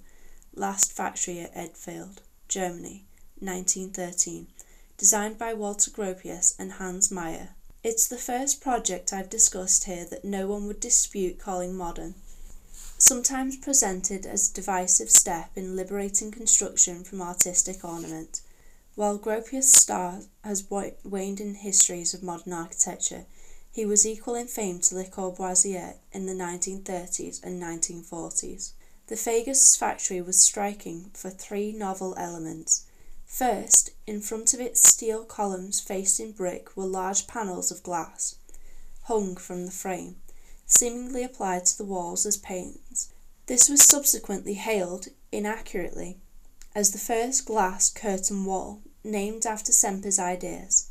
last 0.55 0.93
factory 0.93 1.41
at 1.41 1.55
Alfeld, 1.55 2.19
Germany, 2.47 3.07
1913, 3.39 4.49
designed 4.99 5.39
by 5.39 5.55
Walter 5.55 5.91
Gropius 5.91 6.55
and 6.59 6.73
Hans 6.73 7.11
Meyer. 7.11 7.51
It's 7.83 8.07
the 8.07 8.19
first 8.19 8.61
project 8.61 9.13
I've 9.13 9.31
discussed 9.31 9.85
here 9.85 10.05
that 10.11 10.25
no 10.25 10.47
one 10.47 10.67
would 10.67 10.81
dispute 10.81 11.39
calling 11.39 11.75
modern. 11.75 12.17
Sometimes 12.99 13.57
presented 13.57 14.27
as 14.27 14.51
a 14.51 14.55
divisive 14.55 15.11
step 15.11 15.53
in 15.55 15.75
liberating 15.77 16.31
construction 16.33 17.03
from 17.05 17.23
artistic 17.23 17.85
ornament, 17.85 18.43
while 18.99 19.17
Gropius' 19.17 19.73
star 19.73 20.23
has 20.43 20.69
waned 20.69 21.39
in 21.39 21.55
histories 21.55 22.15
of 22.15 22.23
modern 22.25 22.53
architecture, 22.53 23.27
he 23.71 23.87
was 23.87 24.05
equal 24.05 24.35
in 24.35 24.49
fame 24.49 24.81
to 24.81 24.97
Le 24.97 25.05
Corbusier 25.05 25.95
in 26.11 26.27
the 26.27 26.33
1930s 26.33 27.41
and 27.45 27.63
1940s. 27.63 28.73
The 29.07 29.15
Fagus 29.15 29.77
factory 29.77 30.21
was 30.21 30.43
striking 30.43 31.13
for 31.15 31.31
three 31.31 31.71
novel 31.71 32.17
elements. 32.19 32.87
First, 33.25 33.91
in 34.05 34.21
front 34.21 34.53
of 34.53 34.59
its 34.59 34.89
steel 34.89 35.25
columns 35.25 35.79
faced 35.79 36.19
in 36.19 36.33
brick 36.33 36.77
were 36.77 36.85
large 36.85 37.29
panels 37.29 37.71
of 37.71 37.85
glass, 37.85 38.35
hung 39.03 39.37
from 39.37 39.65
the 39.65 39.71
frame, 39.71 40.17
seemingly 40.67 41.23
applied 41.23 41.67
to 41.67 41.79
the 41.79 41.85
walls 41.85 42.27
as 42.27 42.37
panes. 42.37 43.13
This 43.47 43.69
was 43.69 43.85
subsequently 43.85 44.55
hailed, 44.55 45.07
inaccurately, 45.31 46.19
as 46.75 46.91
the 46.91 46.99
first 46.99 47.47
glass 47.47 47.91
curtain 47.91 48.45
wall 48.45 48.83
named 49.09 49.47
after 49.47 49.73
Semper's 49.73 50.19
ideas. 50.19 50.91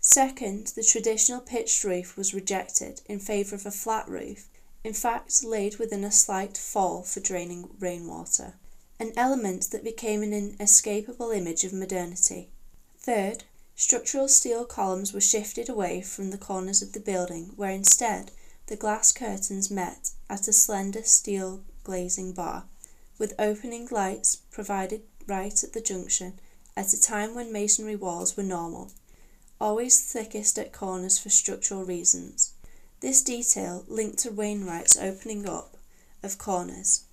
Second, 0.00 0.68
the 0.74 0.82
traditional 0.82 1.40
pitched 1.40 1.84
roof 1.84 2.16
was 2.16 2.34
rejected 2.34 3.02
in 3.06 3.18
favour 3.18 3.54
of 3.54 3.66
a 3.66 3.70
flat 3.70 4.08
roof, 4.08 4.48
in 4.82 4.92
fact 4.92 5.44
laid 5.44 5.76
within 5.76 6.02
a 6.02 6.10
slight 6.10 6.56
fall 6.56 7.02
for 7.02 7.20
draining 7.20 7.68
rainwater, 7.78 8.54
an 8.98 9.12
element 9.16 9.70
that 9.70 9.84
became 9.84 10.22
an 10.22 10.32
inescapable 10.32 11.30
image 11.30 11.62
of 11.62 11.72
modernity. 11.72 12.50
Third, 12.98 13.44
structural 13.76 14.28
steel 14.28 14.64
columns 14.64 15.12
were 15.12 15.20
shifted 15.20 15.68
away 15.68 16.00
from 16.02 16.30
the 16.30 16.38
corners 16.38 16.82
of 16.82 16.92
the 16.92 17.00
building, 17.00 17.52
where 17.56 17.70
instead 17.70 18.32
the 18.66 18.76
glass 18.76 19.12
curtains 19.12 19.70
met 19.70 20.10
at 20.28 20.48
a 20.48 20.52
slender 20.52 21.02
steel 21.02 21.62
glazing 21.84 22.32
bar, 22.32 22.64
with 23.18 23.34
opening 23.38 23.86
lights 23.90 24.36
provided 24.50 25.02
right 25.26 25.62
at 25.62 25.72
the 25.72 25.80
junction 25.80 26.40
at 26.76 26.92
a 26.92 27.00
time 27.00 27.34
when 27.34 27.52
masonry 27.52 27.96
walls 27.96 28.36
were 28.36 28.42
normal, 28.42 28.90
always 29.60 30.00
thickest 30.00 30.58
at 30.58 30.72
corners 30.72 31.18
for 31.18 31.30
structural 31.30 31.84
reasons. 31.84 32.52
This 33.00 33.22
detail, 33.22 33.84
linked 33.88 34.18
to 34.20 34.30
Wainwright's 34.30 34.96
opening 34.96 35.48
up 35.48 35.76
of 36.22 36.38
corners, 36.38 37.04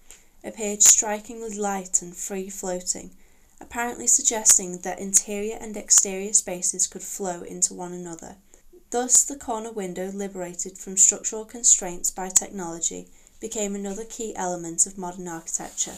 appeared 0.43 0.81
strikingly 0.81 1.55
light 1.57 2.01
and 2.01 2.15
free 2.15 2.49
floating, 2.49 3.11
apparently 3.59 4.07
suggesting 4.07 4.79
that 4.79 4.99
interior 4.99 5.57
and 5.59 5.75
exterior 5.75 6.33
spaces 6.33 6.87
could 6.87 7.01
flow 7.01 7.41
into 7.41 7.73
one 7.73 7.91
another. 7.91 8.35
Thus, 8.91 9.23
the 9.23 9.35
corner 9.35 9.71
window, 9.71 10.11
liberated 10.11 10.77
from 10.77 10.97
structural 10.97 11.45
constraints 11.45 12.09
by 12.09 12.29
technology, 12.29 13.07
became 13.39 13.75
another 13.75 14.05
key 14.05 14.35
element 14.35 14.85
of 14.85 14.97
modern 14.97 15.27
architecture. 15.27 15.97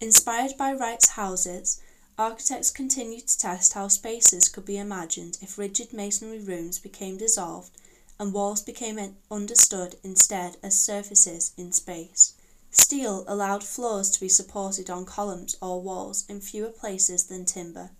Inspired 0.00 0.56
by 0.58 0.72
Wright's 0.72 1.10
houses, 1.10 1.80
Architects 2.18 2.70
continued 2.70 3.28
to 3.28 3.36
test 3.36 3.74
how 3.74 3.88
spaces 3.88 4.48
could 4.48 4.64
be 4.64 4.78
imagined 4.78 5.36
if 5.42 5.58
rigid 5.58 5.92
masonry 5.92 6.38
rooms 6.38 6.78
became 6.78 7.18
dissolved 7.18 7.70
and 8.18 8.32
walls 8.32 8.62
became 8.62 9.16
understood 9.30 9.98
instead 10.02 10.56
as 10.62 10.80
surfaces 10.80 11.52
in 11.58 11.72
space. 11.72 12.32
Steel 12.70 13.22
allowed 13.28 13.62
floors 13.62 14.08
to 14.10 14.18
be 14.18 14.30
supported 14.30 14.88
on 14.88 15.04
columns 15.04 15.58
or 15.60 15.82
walls 15.82 16.24
in 16.26 16.40
fewer 16.40 16.70
places 16.70 17.24
than 17.24 17.44
timber. 17.44 17.90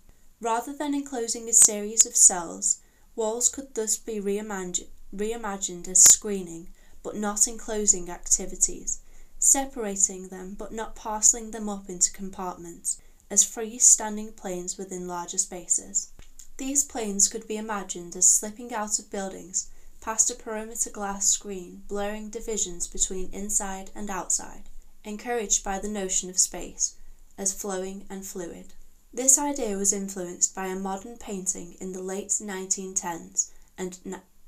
Rather 0.41 0.73
than 0.73 0.95
enclosing 0.95 1.47
a 1.47 1.53
series 1.53 2.03
of 2.07 2.15
cells, 2.15 2.79
walls 3.15 3.47
could 3.47 3.75
thus 3.75 3.97
be 3.97 4.19
reimagined, 4.19 4.87
reimagined 5.15 5.87
as 5.87 6.03
screening 6.03 6.69
but 7.03 7.15
not 7.15 7.47
enclosing 7.47 8.09
activities, 8.09 8.97
separating 9.37 10.29
them 10.29 10.55
but 10.57 10.73
not 10.73 10.95
parceling 10.95 11.51
them 11.51 11.69
up 11.69 11.87
into 11.87 12.11
compartments 12.11 12.99
as 13.29 13.43
free-standing 13.43 14.31
planes 14.33 14.77
within 14.77 15.07
larger 15.07 15.37
spaces. 15.37 16.09
These 16.57 16.83
planes 16.83 17.27
could 17.27 17.47
be 17.47 17.57
imagined 17.57 18.15
as 18.15 18.27
slipping 18.27 18.73
out 18.73 18.99
of 18.99 19.11
buildings 19.11 19.67
past 20.01 20.31
a 20.31 20.35
perimeter 20.35 20.89
glass 20.89 21.27
screen, 21.27 21.83
blurring 21.87 22.29
divisions 22.29 22.87
between 22.87 23.29
inside 23.31 23.91
and 23.93 24.09
outside, 24.09 24.63
encouraged 25.03 25.63
by 25.63 25.79
the 25.79 25.89
notion 25.89 26.29
of 26.29 26.39
space 26.39 26.95
as 27.37 27.53
flowing 27.53 28.05
and 28.09 28.25
fluid. 28.25 28.73
This 29.13 29.37
idea 29.37 29.77
was 29.77 29.93
influenced 29.93 30.55
by 30.55 30.67
a 30.67 30.75
modern 30.75 31.17
painting 31.17 31.75
in 31.79 31.91
the 31.91 32.01
late 32.01 32.29
1910s 32.29 33.51
and, 33.77 33.99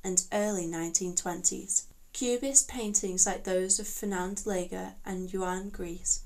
and 0.04 0.24
early 0.32 0.66
1920s. 0.66 1.84
Cubist 2.14 2.68
paintings 2.68 3.26
like 3.26 3.44
those 3.44 3.80
of 3.80 3.88
Fernand 3.88 4.38
Léger 4.46 4.94
and 5.06 5.32
Juan 5.32 5.70
Gris 5.70 6.22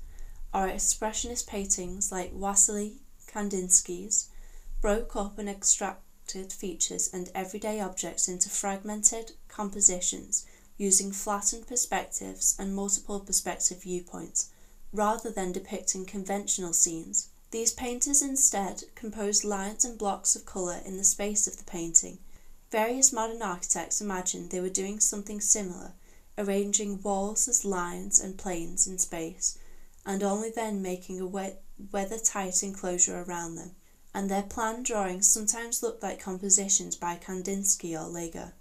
are 0.54 0.68
expressionist 0.68 1.48
paintings 1.48 2.12
like 2.12 2.30
Wassily 2.32 3.00
Kandinsky's 3.26 4.30
broke 4.80 5.16
up 5.16 5.36
and 5.36 5.48
extracted 5.48 6.52
features 6.52 7.10
and 7.12 7.28
everyday 7.34 7.80
objects 7.80 8.28
into 8.28 8.48
fragmented 8.48 9.32
compositions 9.48 10.46
using 10.78 11.10
flattened 11.10 11.66
perspectives 11.66 12.54
and 12.58 12.74
multiple 12.74 13.18
perspective 13.18 13.82
viewpoints, 13.82 14.50
rather 14.92 15.30
than 15.30 15.50
depicting 15.50 16.04
conventional 16.04 16.72
scenes. 16.72 17.30
These 17.50 17.72
painters 17.72 18.22
instead 18.22 18.84
composed 18.94 19.44
lines 19.44 19.84
and 19.84 19.98
blocks 19.98 20.36
of 20.36 20.46
colour 20.46 20.80
in 20.84 20.96
the 20.96 21.04
space 21.04 21.46
of 21.46 21.56
the 21.56 21.64
painting. 21.64 22.18
Various 22.70 23.12
modern 23.12 23.42
architects 23.42 24.00
imagined 24.00 24.50
they 24.50 24.60
were 24.60 24.68
doing 24.68 25.00
something 25.00 25.40
similar, 25.40 25.92
arranging 26.38 27.02
walls 27.02 27.48
as 27.48 27.64
lines 27.64 28.20
and 28.20 28.38
planes 28.38 28.86
in 28.86 28.98
space, 28.98 29.58
and 30.06 30.22
only 30.22 30.50
then 30.50 30.82
making 30.82 31.20
a 31.20 31.50
weather-tight 31.90 32.62
enclosure 32.62 33.22
around 33.22 33.54
them, 33.54 33.74
and 34.12 34.30
their 34.30 34.42
plan 34.42 34.82
drawings 34.82 35.26
sometimes 35.26 35.82
look 35.82 36.02
like 36.02 36.20
compositions 36.20 36.96
by 36.96 37.16
Kandinsky 37.16 37.94
or 37.94 38.10
Léger. 38.12 38.52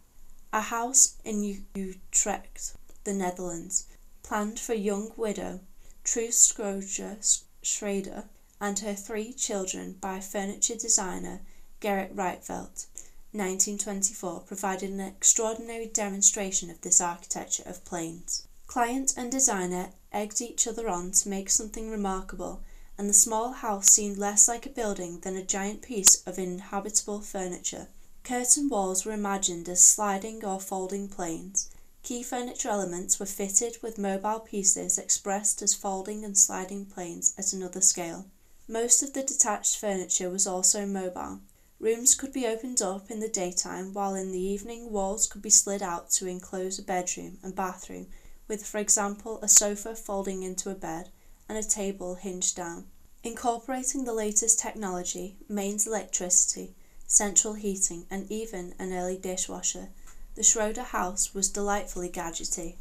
A 0.51 0.61
house 0.61 1.15
in 1.23 1.65
Utrecht, 1.75 2.73
the 3.03 3.13
Netherlands, 3.13 3.85
planned 4.23 4.59
for 4.59 4.73
young 4.73 5.11
widow 5.17 5.59
Truus 6.03 6.51
Schröder 6.51 7.43
Schrader 7.61 8.25
and 8.59 8.79
her 8.79 8.93
three 8.93 9.33
children 9.33 9.93
by 9.99 10.19
furniture 10.19 10.75
designer 10.75 11.41
Gerrit 11.81 12.13
Rietveld, 12.15 12.87
1924, 13.31 14.41
provided 14.41 14.89
an 14.89 14.99
extraordinary 14.99 15.87
demonstration 15.87 16.69
of 16.69 16.79
this 16.81 17.01
architecture 17.01 17.63
of 17.65 17.83
planes. 17.83 18.47
Client 18.74 19.13
and 19.15 19.32
designer 19.32 19.91
egged 20.11 20.41
each 20.41 20.65
other 20.65 20.89
on 20.89 21.11
to 21.11 21.30
make 21.30 21.51
something 21.51 21.91
remarkable, 21.91 22.63
and 22.97 23.07
the 23.07 23.13
small 23.13 23.51
house 23.51 23.91
seemed 23.91 24.17
less 24.17 24.47
like 24.47 24.65
a 24.65 24.69
building 24.69 25.19
than 25.19 25.36
a 25.36 25.45
giant 25.45 25.84
piece 25.84 26.24
of 26.26 26.39
inhabitable 26.39 27.21
furniture. 27.21 27.88
Curtain 28.24 28.69
walls 28.69 29.05
were 29.05 29.11
imagined 29.11 29.69
as 29.69 29.80
sliding 29.80 30.43
or 30.43 30.59
folding 30.59 31.07
planes. 31.07 31.69
Key 32.01 32.24
furniture 32.24 32.69
elements 32.69 33.19
were 33.19 33.28
fitted 33.28 33.78
with 33.84 33.99
mobile 33.99 34.39
pieces 34.39 34.97
expressed 34.97 35.61
as 35.61 35.76
folding 35.76 36.26
and 36.26 36.36
sliding 36.36 36.88
planes 36.88 37.36
at 37.38 37.53
another 37.53 37.80
scale. 37.80 38.26
Most 38.67 39.03
of 39.03 39.13
the 39.13 39.21
detached 39.21 39.78
furniture 39.78 40.32
was 40.32 40.47
also 40.47 40.88
mobile. 40.88 41.41
Rooms 41.80 42.15
could 42.15 42.34
be 42.34 42.47
opened 42.47 42.82
up 42.82 43.11
in 43.11 43.19
the 43.19 43.30
daytime, 43.30 43.93
while 43.93 44.15
in 44.15 44.32
the 44.32 44.41
evening 44.41 44.91
walls 44.91 45.28
could 45.28 45.43
be 45.43 45.51
slid 45.51 45.84
out 45.84 46.09
to 46.13 46.26
enclose 46.26 46.80
a 46.80 46.82
bedroom 46.82 47.38
and 47.43 47.53
bathroom 47.53 48.07
with, 48.47 48.65
for 48.65 48.77
example, 48.77 49.39
a 49.41 49.47
sofa 49.47 49.95
folding 49.95 50.43
into 50.43 50.69
a 50.69 50.75
bed 50.75 51.09
and 51.47 51.57
a 51.57 51.63
table 51.63 52.15
hinged 52.15 52.55
down. 52.55 52.85
Incorporating 53.23 54.03
the 54.03 54.13
latest 54.13 54.59
technology, 54.59 55.37
mains 55.47 55.87
electricity, 55.87 56.75
central 57.07 57.53
heating, 57.53 58.05
and 58.09 58.29
even 58.31 58.75
an 58.79 58.91
early 58.91 59.17
dishwasher, 59.17 59.89
the 60.35 60.43
Schroeder 60.43 60.83
house 60.83 61.33
was 61.33 61.47
delightfully 61.47 62.09
gadgety. 62.09 62.75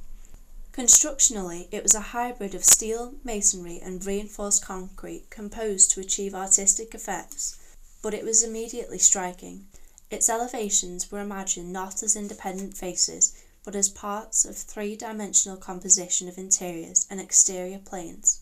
Constructionally, 0.72 1.68
it 1.70 1.82
was 1.82 1.94
a 1.94 2.00
hybrid 2.00 2.54
of 2.54 2.64
steel, 2.64 3.14
masonry, 3.22 3.78
and 3.78 4.04
reinforced 4.04 4.64
concrete 4.64 5.28
composed 5.28 5.90
to 5.90 6.00
achieve 6.00 6.34
artistic 6.34 6.94
effects, 6.94 7.58
but 8.00 8.14
it 8.14 8.24
was 8.24 8.42
immediately 8.42 8.98
striking. 8.98 9.66
Its 10.10 10.30
elevations 10.30 11.10
were 11.12 11.20
imagined 11.20 11.72
not 11.72 12.02
as 12.02 12.16
independent 12.16 12.76
faces, 12.76 13.34
but 13.64 13.76
as 13.76 13.88
parts 13.88 14.44
of 14.44 14.56
three-dimensional 14.56 15.56
composition 15.56 16.28
of 16.28 16.38
interiors 16.38 17.06
and 17.10 17.20
exterior 17.20 17.78
planes. 17.78 18.40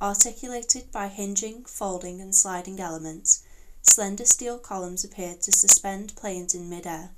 Articulated 0.00 0.90
by 0.92 1.08
hinging, 1.08 1.64
folding, 1.64 2.20
and 2.20 2.34
sliding 2.34 2.80
elements, 2.80 3.42
slender 3.82 4.26
steel 4.26 4.58
columns 4.58 5.04
appeared 5.04 5.40
to 5.42 5.52
suspend 5.52 6.14
planes 6.16 6.54
in 6.54 6.68
mid-air. 6.68 7.10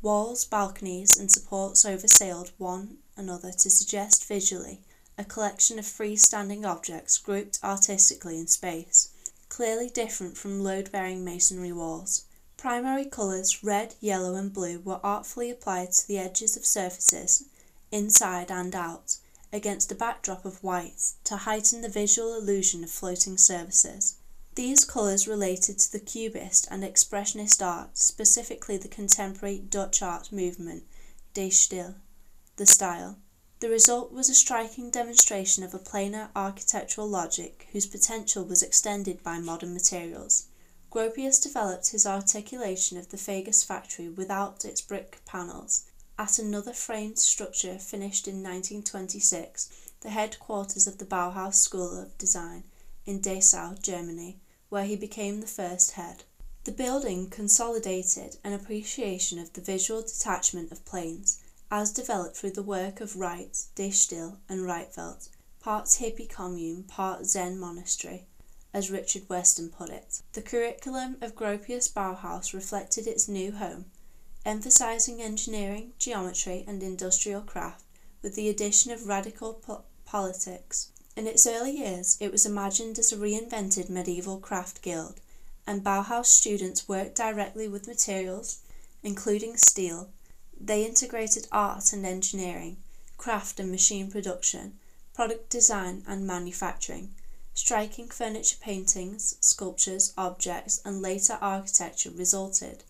Walls, 0.00 0.44
balconies, 0.44 1.16
and 1.16 1.30
supports 1.30 1.84
oversailed 1.84 2.52
one 2.58 2.98
another 3.16 3.52
to 3.52 3.70
suggest 3.70 4.26
visually 4.26 4.80
a 5.18 5.24
collection 5.24 5.78
of 5.78 5.84
freestanding 5.84 6.64
objects 6.64 7.18
grouped 7.18 7.58
artistically 7.64 8.38
in 8.38 8.46
space, 8.46 9.10
clearly 9.48 9.90
different 9.90 10.36
from 10.36 10.62
load-bearing 10.62 11.24
masonry 11.24 11.72
walls. 11.72 12.24
Primary 12.58 13.04
colours, 13.04 13.62
red, 13.62 13.94
yellow, 14.00 14.34
and 14.34 14.52
blue, 14.52 14.80
were 14.80 14.98
artfully 15.04 15.48
applied 15.48 15.92
to 15.92 16.08
the 16.08 16.18
edges 16.18 16.56
of 16.56 16.66
surfaces, 16.66 17.44
inside 17.92 18.50
and 18.50 18.74
out, 18.74 19.18
against 19.52 19.92
a 19.92 19.94
backdrop 19.94 20.44
of 20.44 20.60
white, 20.60 21.12
to 21.22 21.36
heighten 21.36 21.82
the 21.82 21.88
visual 21.88 22.34
illusion 22.34 22.82
of 22.82 22.90
floating 22.90 23.38
surfaces. 23.38 24.16
These 24.56 24.84
colours 24.84 25.28
related 25.28 25.78
to 25.78 25.92
the 25.92 26.00
Cubist 26.00 26.66
and 26.68 26.82
Expressionist 26.82 27.64
art, 27.64 27.96
specifically 27.96 28.76
the 28.76 28.88
contemporary 28.88 29.60
Dutch 29.60 30.02
art 30.02 30.32
movement, 30.32 30.82
De 31.34 31.50
Stijl, 31.50 31.94
the 32.56 32.66
style. 32.66 33.18
The 33.60 33.68
result 33.68 34.10
was 34.10 34.28
a 34.28 34.34
striking 34.34 34.90
demonstration 34.90 35.62
of 35.62 35.74
a 35.74 35.78
planar 35.78 36.30
architectural 36.34 37.08
logic 37.08 37.68
whose 37.70 37.86
potential 37.86 38.44
was 38.44 38.64
extended 38.64 39.22
by 39.22 39.38
modern 39.38 39.72
materials. 39.72 40.47
Gropius 40.90 41.38
developed 41.38 41.88
his 41.88 42.06
articulation 42.06 42.96
of 42.96 43.10
the 43.10 43.18
Fagus 43.18 43.62
factory 43.62 44.08
without 44.08 44.64
its 44.64 44.80
brick 44.80 45.20
panels 45.26 45.84
at 46.18 46.38
another 46.38 46.72
framed 46.72 47.18
structure 47.18 47.78
finished 47.78 48.26
in 48.26 48.36
1926, 48.36 49.68
the 50.00 50.08
headquarters 50.08 50.86
of 50.86 50.96
the 50.96 51.04
Bauhaus 51.04 51.56
School 51.56 51.98
of 51.98 52.16
Design 52.16 52.64
in 53.04 53.20
Dessau, 53.20 53.74
Germany, 53.82 54.38
where 54.70 54.86
he 54.86 54.96
became 54.96 55.42
the 55.42 55.46
first 55.46 55.90
head. 55.90 56.24
The 56.64 56.72
building 56.72 57.28
consolidated 57.28 58.38
an 58.42 58.54
appreciation 58.54 59.38
of 59.38 59.52
the 59.52 59.60
visual 59.60 60.00
detachment 60.00 60.72
of 60.72 60.86
planes, 60.86 61.38
as 61.70 61.92
developed 61.92 62.38
through 62.38 62.52
the 62.52 62.62
work 62.62 63.02
of 63.02 63.16
Wright, 63.16 63.62
De 63.74 63.90
Stijl, 63.90 64.38
and 64.48 64.62
Rietveld, 64.62 65.28
part 65.60 65.84
hippie 65.84 66.30
commune, 66.30 66.84
part 66.84 67.26
Zen 67.26 67.58
monastery 67.58 68.26
as 68.78 68.92
Richard 68.92 69.28
Weston 69.28 69.70
put 69.70 69.90
it. 69.90 70.22
The 70.34 70.40
curriculum 70.40 71.16
of 71.20 71.34
Gropius 71.34 71.92
Bauhaus 71.92 72.54
reflected 72.54 73.08
its 73.08 73.26
new 73.26 73.50
home, 73.50 73.86
emphasizing 74.46 75.20
engineering, 75.20 75.94
geometry, 75.98 76.64
and 76.64 76.80
industrial 76.80 77.40
craft, 77.40 77.82
with 78.22 78.36
the 78.36 78.48
addition 78.48 78.92
of 78.92 79.08
radical 79.08 79.54
po- 79.54 79.82
politics. 80.04 80.92
In 81.16 81.26
its 81.26 81.44
early 81.44 81.72
years, 81.72 82.16
it 82.20 82.30
was 82.30 82.46
imagined 82.46 83.00
as 83.00 83.10
a 83.10 83.16
reinvented 83.16 83.90
medieval 83.90 84.38
craft 84.38 84.80
guild, 84.80 85.18
and 85.66 85.82
Bauhaus 85.82 86.26
students 86.26 86.88
worked 86.88 87.16
directly 87.16 87.66
with 87.66 87.88
materials, 87.88 88.58
including 89.02 89.56
steel. 89.56 90.08
They 90.56 90.86
integrated 90.86 91.48
art 91.50 91.92
and 91.92 92.06
engineering, 92.06 92.76
craft 93.16 93.58
and 93.58 93.72
machine 93.72 94.08
production, 94.08 94.78
product 95.14 95.50
design 95.50 96.04
and 96.06 96.24
manufacturing 96.24 97.16
Striking 97.60 98.08
furniture 98.08 98.56
paintings, 98.60 99.34
sculptures, 99.40 100.12
objects, 100.16 100.80
and 100.84 101.02
later 101.02 101.36
architecture 101.40 102.12
resulted, 102.12 102.84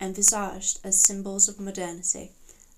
envisaged 0.00 0.80
as 0.82 1.02
symbols 1.02 1.46
of 1.46 1.60
modernity, 1.60 2.32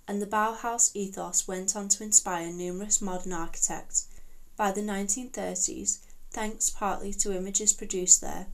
and 0.08 0.20
the 0.20 0.26
Bauhaus 0.26 0.90
ethos 0.92 1.46
went 1.46 1.76
on 1.76 1.88
to 1.90 2.02
inspire 2.02 2.50
numerous 2.50 3.00
modern 3.00 3.32
architects. 3.32 4.08
By 4.56 4.72
the 4.72 4.80
1930s, 4.80 5.98
thanks 6.32 6.68
partly 6.68 7.14
to 7.14 7.32
images 7.32 7.72
produced 7.72 8.20
there, 8.20 8.48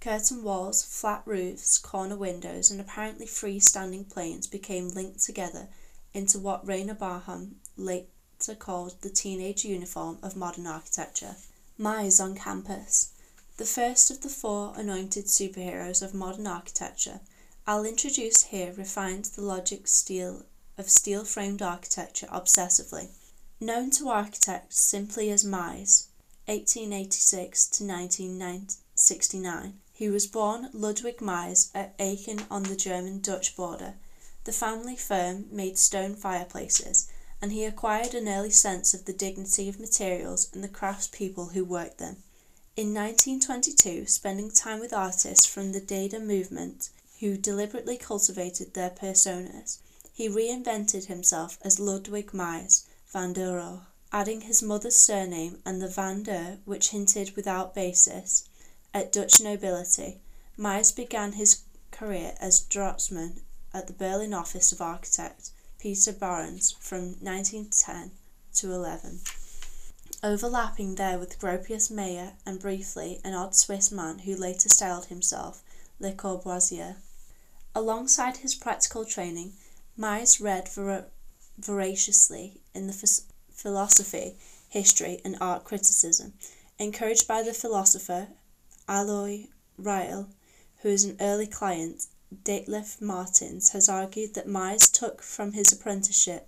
curtain 0.00 0.44
walls, 0.44 0.84
flat 0.84 1.22
roofs, 1.24 1.76
corner 1.76 2.16
windows, 2.16 2.70
and 2.70 2.80
apparently 2.80 3.26
freestanding 3.26 4.08
planes 4.08 4.46
became 4.46 4.90
linked 4.90 5.24
together 5.24 5.66
into 6.14 6.38
what 6.38 6.64
Reyner 6.64 6.96
Banham 6.96 7.56
later 7.76 8.54
called 8.56 9.02
the 9.02 9.10
teenage 9.10 9.64
uniform 9.64 10.18
of 10.22 10.36
modern 10.36 10.68
architecture. 10.68 11.34
Mies 11.80 12.18
on 12.20 12.34
campus. 12.34 13.10
The 13.56 13.64
first 13.64 14.10
of 14.10 14.22
the 14.22 14.28
four 14.28 14.72
anointed 14.76 15.26
superheroes 15.26 16.02
of 16.02 16.12
modern 16.12 16.48
architecture, 16.48 17.20
I'll 17.68 17.84
introduce 17.84 18.42
here 18.44 18.72
refined 18.72 19.26
the 19.26 19.42
logic 19.42 19.86
steel 19.86 20.44
of 20.76 20.90
steel 20.90 21.24
framed 21.24 21.62
architecture 21.62 22.26
obsessively. 22.32 23.10
Known 23.60 23.90
to 23.90 24.08
architects 24.08 24.82
simply 24.82 25.30
as 25.30 25.44
Mies, 25.44 26.06
1886 26.46 27.68
to 27.68 27.84
1969, 27.84 29.78
he 29.92 30.08
was 30.08 30.26
born 30.26 30.70
Ludwig 30.72 31.18
Mies 31.18 31.70
at 31.76 31.94
Aachen 32.00 32.44
on 32.50 32.64
the 32.64 32.74
German 32.74 33.20
Dutch 33.20 33.54
border. 33.54 33.94
The 34.42 34.52
family 34.52 34.96
firm 34.96 35.46
made 35.52 35.78
stone 35.78 36.16
fireplaces 36.16 37.08
and 37.40 37.52
he 37.52 37.64
acquired 37.64 38.14
an 38.14 38.28
early 38.28 38.50
sense 38.50 38.92
of 38.94 39.04
the 39.04 39.12
dignity 39.12 39.68
of 39.68 39.78
materials 39.78 40.50
and 40.52 40.64
the 40.64 40.68
craftspeople 40.68 41.52
who 41.52 41.64
worked 41.64 41.98
them. 41.98 42.16
In 42.76 42.94
1922, 42.94 44.06
spending 44.06 44.50
time 44.50 44.80
with 44.80 44.92
artists 44.92 45.46
from 45.46 45.72
the 45.72 45.80
Dada 45.80 46.18
movement 46.18 46.90
who 47.20 47.36
deliberately 47.36 47.96
cultivated 47.96 48.74
their 48.74 48.90
personas, 48.90 49.78
he 50.12 50.28
reinvented 50.28 51.06
himself 51.06 51.58
as 51.62 51.78
Ludwig 51.78 52.32
Mies 52.32 52.84
van 53.06 53.32
der 53.32 53.52
Rohe, 53.58 53.82
adding 54.12 54.42
his 54.42 54.62
mother's 54.62 54.98
surname 54.98 55.62
and 55.64 55.80
the 55.80 55.88
van 55.88 56.24
der, 56.24 56.58
which 56.64 56.90
hinted 56.90 57.36
without 57.36 57.74
basis 57.74 58.44
at 58.92 59.12
Dutch 59.12 59.40
nobility. 59.40 60.20
Mies 60.56 60.94
began 60.94 61.32
his 61.32 61.62
career 61.92 62.34
as 62.40 62.60
draftsman 62.60 63.42
at 63.72 63.86
the 63.86 63.92
Berlin 63.92 64.34
office 64.34 64.72
of 64.72 64.80
architect 64.80 65.50
Peter 65.78 66.12
Behrens 66.12 66.72
from 66.80 67.14
1910 67.20 68.10
to 68.54 68.72
11. 68.72 69.20
Overlapping 70.24 70.96
there 70.96 71.20
with 71.20 71.38
Gropius 71.38 71.88
Meyer 71.88 72.32
and 72.44 72.58
briefly 72.58 73.20
an 73.22 73.34
odd 73.34 73.54
Swiss 73.54 73.92
man 73.92 74.20
who 74.20 74.34
later 74.34 74.68
styled 74.68 75.06
himself 75.06 75.62
Le 76.00 76.12
Corbusier. 76.12 76.96
Alongside 77.76 78.38
his 78.38 78.56
practical 78.56 79.04
training, 79.04 79.52
Mies 79.96 80.42
read 80.42 80.68
vor- 80.68 81.06
voraciously 81.56 82.60
in 82.74 82.88
the 82.88 83.22
philosophy, 83.52 84.34
history, 84.68 85.20
and 85.24 85.38
art 85.40 85.62
criticism, 85.62 86.32
encouraged 86.80 87.28
by 87.28 87.42
the 87.42 87.54
philosopher 87.54 88.28
Alois 88.88 89.46
Riehl, 89.80 90.26
who 90.82 90.88
is 90.88 91.04
an 91.04 91.16
early 91.20 91.46
client 91.46 92.06
Detlef 92.44 93.00
Mertins 93.00 93.70
has 93.70 93.88
argued 93.88 94.34
that 94.34 94.46
Mies 94.46 94.92
took 94.92 95.22
from 95.22 95.54
his 95.54 95.72
apprenticeship 95.72 96.46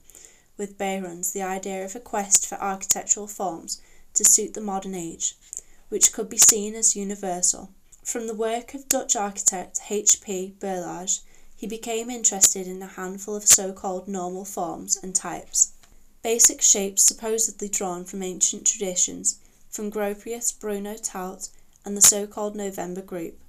with 0.59 0.77
Behrens 0.77 1.33
the 1.33 1.41
idea 1.41 1.83
of 1.83 1.97
a 1.97 2.01
quest 2.01 2.47
for 2.47 2.57
architectural 2.57 3.27
forms 3.27 3.81
to 4.13 4.23
suit 4.23 4.53
the 4.53 4.61
modern 4.61 4.95
age, 4.95 5.39
which 5.89 6.13
could 6.13 6.29
be 6.29 6.37
seen 6.37 6.75
as 6.75 6.95
universal. 6.95 7.71
From 8.03 8.27
the 8.27 8.35
work 8.35 8.75
of 8.75 8.89
Dutch 8.89 9.17
architect 9.17 9.81
H. 9.89 10.21
P. 10.21 10.55
Berlage, 10.61 11.21
he 11.57 11.67
became 11.67 12.11
interested 12.11 12.67
in 12.67 12.83
a 12.83 12.87
handful 12.87 13.35
of 13.35 13.47
so 13.47 13.73
called 13.73 14.07
normal 14.07 14.45
forms 14.45 14.99
and 15.03 15.15
types, 15.15 15.73
basic 16.23 16.61
shapes 16.61 17.03
supposedly 17.03 17.71
drawn 17.71 18.05
from 18.05 18.23
ancient 18.23 18.67
traditions, 18.67 19.39
from 19.71 19.91
Gropius, 19.91 20.53
Bruno 20.53 20.99
Taut, 20.99 21.49
and 21.87 21.97
the 21.97 22.03
so 22.03 22.27
called 22.27 22.55
November 22.55 23.01
group. 23.01 23.40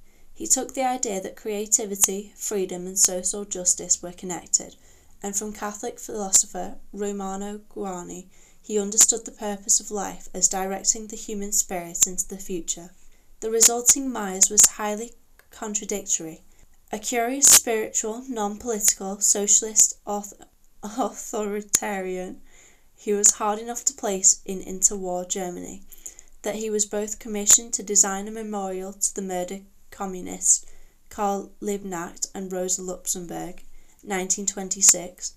He 0.42 0.48
took 0.48 0.74
the 0.74 0.82
idea 0.82 1.22
that 1.22 1.36
creativity, 1.36 2.34
freedom, 2.36 2.88
and 2.88 2.98
social 2.98 3.46
justice 3.46 4.02
were 4.02 4.12
connected, 4.12 4.76
and 5.22 5.36
from 5.36 5.54
Catholic 5.54 6.00
philosopher 6.00 6.80
Romano 6.92 7.60
Guardini 7.70 8.26
he 8.60 8.80
understood 8.80 9.26
the 9.26 9.32
purpose 9.32 9.80
of 9.80 9.92
life 9.92 10.30
as 10.34 10.48
directing 10.48 11.06
the 11.06 11.16
human 11.16 11.52
spirit 11.52 12.08
into 12.08 12.28
the 12.28 12.40
future. 12.40 12.90
The 13.42 13.52
resulting 13.52 14.10
Mies 14.10 14.50
was 14.50 14.66
highly 14.66 15.14
contradictory. 15.52 16.42
A 16.92 16.98
curious 16.98 17.46
spiritual, 17.46 18.24
non 18.28 18.58
political, 18.58 19.20
socialist 19.20 19.94
author- 20.08 20.48
authoritarian, 20.82 22.42
he 22.96 23.14
was 23.14 23.34
hard 23.34 23.60
enough 23.60 23.86
to 23.86 23.94
place 23.94 24.42
in 24.46 24.64
interwar 24.64 25.28
Germany, 25.28 25.84
that 26.42 26.56
he 26.56 26.72
was 26.72 26.88
both 26.88 27.20
commissioned 27.20 27.74
to 27.74 27.84
design 27.84 28.28
a 28.28 28.32
memorial 28.32 28.94
to 28.94 29.14
the 29.14 29.22
murdered 29.22 29.66
communists 29.92 30.66
Karl 31.10 31.52
Liebknecht 31.62 32.30
and 32.34 32.52
Rosa 32.52 32.82
Luxemburg 32.82 33.64
(1926), 34.02 35.34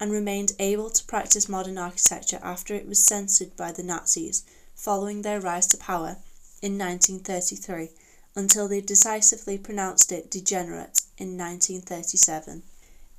and 0.00 0.10
remained 0.10 0.52
able 0.58 0.88
to 0.90 1.04
practice 1.04 1.48
modern 1.48 1.76
architecture 1.76 2.40
after 2.42 2.74
it 2.74 2.88
was 2.88 3.04
censored 3.04 3.54
by 3.56 3.70
the 3.70 3.82
Nazis 3.82 4.42
following 4.74 5.22
their 5.22 5.40
rise 5.40 5.66
to 5.66 5.76
power 5.76 6.16
in 6.62 6.78
1933 6.78 7.90
until 8.34 8.66
they 8.66 8.80
decisively 8.80 9.58
pronounced 9.58 10.10
it 10.10 10.30
degenerate 10.30 11.02
in 11.18 11.36
1937. 11.36 12.62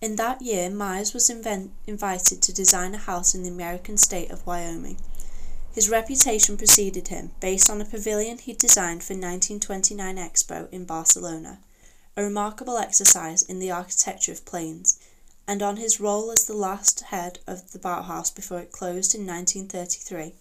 In 0.02 0.16
that 0.16 0.42
year, 0.42 0.72
Mies 0.72 1.14
was 1.14 1.30
invited 1.30 2.42
to 2.42 2.52
design 2.52 2.96
a 2.96 2.98
house 2.98 3.36
in 3.36 3.44
the 3.44 3.50
American 3.50 3.98
state 3.98 4.32
of 4.32 4.48
Wyoming. 4.48 4.98
His 5.74 5.90
reputation 5.90 6.58
preceded 6.58 7.08
him, 7.08 7.32
based 7.40 7.70
on 7.70 7.80
a 7.80 7.86
pavilion 7.86 8.38
he 8.38 8.54
designed 8.54 9.04
for 9.04 9.14
1929 9.14 10.18
Expo 10.18 10.70
in 10.70 10.84
Barcelona, 10.84 11.60
a 12.18 12.24
remarkable 12.24 12.78
exercise 12.78 13.42
in 13.42 13.60
the 13.60 13.72
architecture 13.72 14.34
of 14.34 14.44
planes, 14.44 14.98
and 15.48 15.64
on 15.64 15.78
his 15.78 16.00
role 16.00 16.30
as 16.30 16.46
the 16.46 16.54
last 16.54 17.00
head 17.02 17.40
of 17.48 17.72
the 17.72 17.80
Bauhaus 17.80 18.36
before 18.36 18.60
it 18.60 18.74
closed 18.74 19.16
in 19.16 19.26
1933. 19.26 20.34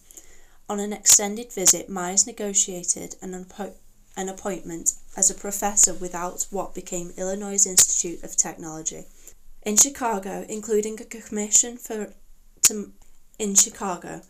On 0.68 0.80
an 0.80 0.92
extended 0.92 1.52
visit, 1.52 1.88
Mies 1.88 2.26
negotiated 2.26 3.14
an, 3.22 3.32
appo- 3.44 3.74
an 4.16 4.28
appointment 4.28 4.94
as 5.16 5.30
a 5.30 5.34
professor 5.34 5.94
without 5.94 6.46
what 6.50 6.74
became 6.74 7.12
Illinois 7.16 7.66
Institute 7.66 8.22
of 8.24 8.36
Technology 8.36 9.04
in 9.62 9.76
Chicago, 9.76 10.44
including 10.48 11.00
a 11.00 11.04
commission 11.04 11.76
for 11.76 12.12
to, 12.62 12.92
in 13.38 13.54
Chicago 13.54 14.22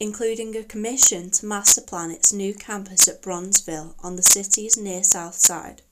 including 0.00 0.56
a 0.56 0.64
commission 0.64 1.30
to 1.30 1.46
master 1.46 1.80
plan 1.80 2.10
its 2.10 2.32
new 2.32 2.54
campus 2.54 3.06
at 3.08 3.22
Bronzeville 3.22 3.94
on 4.02 4.16
the 4.16 4.22
city's 4.22 4.76
near 4.76 5.02
south 5.02 5.36
side. 5.36 5.82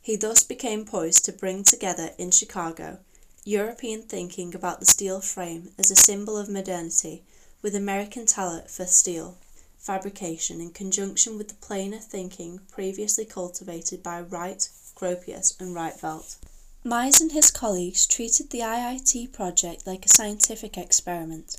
He 0.00 0.16
thus 0.16 0.42
became 0.42 0.84
poised 0.84 1.24
to 1.24 1.32
bring 1.32 1.64
together 1.64 2.10
in 2.18 2.30
Chicago 2.30 2.98
European 3.46 4.00
thinking 4.00 4.54
about 4.54 4.80
the 4.80 4.86
steel 4.86 5.20
frame 5.20 5.72
as 5.78 5.90
a 5.90 5.96
symbol 5.96 6.38
of 6.38 6.48
modernity 6.48 7.22
with 7.60 7.74
American 7.74 8.24
talent 8.24 8.70
for 8.70 8.86
steel 8.86 9.36
fabrication 9.78 10.62
in 10.62 10.70
conjunction 10.70 11.36
with 11.36 11.48
the 11.48 11.54
plainer 11.66 11.98
thinking 11.98 12.58
previously 12.70 13.26
cultivated 13.26 14.02
by 14.02 14.18
Wright, 14.18 14.70
Gropius, 14.96 15.60
and 15.60 15.76
Rietveld. 15.76 16.36
Mies 16.82 17.20
and 17.20 17.32
his 17.32 17.50
colleagues 17.50 18.06
treated 18.06 18.48
the 18.48 18.60
IIT 18.60 19.32
project 19.34 19.86
like 19.86 20.06
a 20.06 20.16
scientific 20.16 20.78
experiment. 20.78 21.56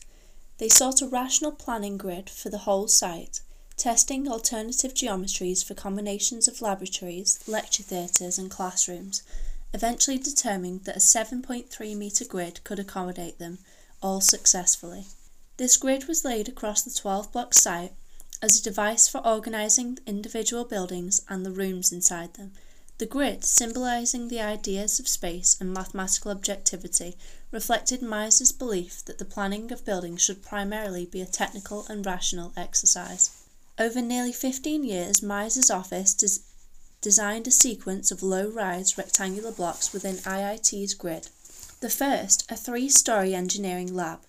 They 0.58 0.70
sought 0.70 1.01
a 1.01 1.08
rational 1.08 1.51
planning 1.51 1.97
grid 1.97 2.30
for 2.30 2.49
the 2.49 2.60
whole 2.60 2.88
site, 2.88 3.41
testing 3.76 4.28
alternative 4.28 4.93
geometries 4.93 5.66
for 5.66 5.74
combinations 5.74 6.47
of 6.47 6.62
laboratories, 6.62 7.39
lecture 7.45 7.84
theatres, 7.84 8.38
and 8.38 8.49
classrooms, 8.49 9.22
eventually 9.74 10.18
determining 10.18 10.80
that 10.86 10.95
a 10.95 10.99
7.3 10.99 11.97
metre 11.97 12.26
grid 12.26 12.64
could 12.64 12.80
accommodate 12.80 13.38
them 13.38 13.60
all 14.01 14.22
successfully. 14.22 15.08
This 15.58 15.76
grid 15.76 16.08
was 16.08 16.24
laid 16.24 16.47
across 16.47 16.84
the 16.84 16.91
12 16.91 17.34
block 17.34 17.53
site 17.53 17.93
as 18.41 18.60
a 18.60 18.64
device 18.64 19.10
for 19.10 19.26
organising 19.26 19.99
individual 20.06 20.64
buildings 20.64 21.22
and 21.28 21.45
the 21.45 21.51
rooms 21.51 21.91
inside 21.91 22.36
them 22.36 22.53
the 22.97 23.06
grid, 23.06 23.43
symbolizing 23.43 24.30
the 24.30 24.39
ideas 24.39 24.99
of 24.99 25.08
space 25.08 25.58
and 25.60 25.74
mathematical 25.74 26.32
objectivity, 26.32 27.18
reflected 27.56 28.01
Mies's 28.01 28.51
belief 28.51 29.06
that 29.06 29.18
the 29.18 29.24
planning 29.24 29.72
of 29.72 29.86
buildings 29.86 30.22
should 30.22 30.43
primarily 30.43 31.06
be 31.06 31.22
a 31.22 31.26
technical 31.26 31.86
and 31.88 32.06
rational 32.06 32.51
exercise. 32.58 33.45
Over 33.80 34.01
nearly 34.01 34.34
15 34.34 34.84
years, 34.84 35.24
Mies's 35.24 35.72
office 35.72 36.14
des- 36.14 36.43
designed 36.99 37.47
a 37.47 37.51
sequence 37.51 38.12
of 38.12 38.22
low-rise 38.22 38.97
rectangular 38.97 39.53
blocks 39.53 39.93
within 39.93 40.18
IIT's 40.18 40.95
grid. 40.95 41.30
The 41.80 41.89
first, 41.89 42.43
a 42.51 42.58
three-story 42.58 43.34
engineering 43.34 43.95
lab, 43.95 44.20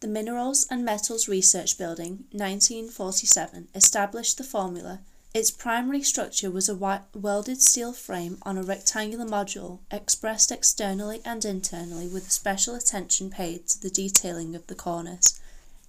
the 0.00 0.08
Minerals 0.08 0.66
and 0.68 0.84
Metals 0.84 1.28
Research 1.28 1.78
Building, 1.78 2.24
1947, 2.32 3.68
established 3.76 4.38
the 4.38 4.44
formula 4.44 4.98
its 5.34 5.50
primary 5.50 6.02
structure 6.02 6.50
was 6.50 6.68
a 6.68 7.00
welded 7.14 7.62
steel 7.62 7.92
frame 7.92 8.36
on 8.42 8.58
a 8.58 8.62
rectangular 8.62 9.24
module, 9.24 9.78
expressed 9.90 10.52
externally 10.52 11.20
and 11.24 11.44
internally 11.44 12.06
with 12.06 12.30
special 12.30 12.74
attention 12.74 13.30
paid 13.30 13.66
to 13.66 13.80
the 13.80 13.88
detailing 13.88 14.54
of 14.54 14.66
the 14.66 14.74
corners. 14.74 15.40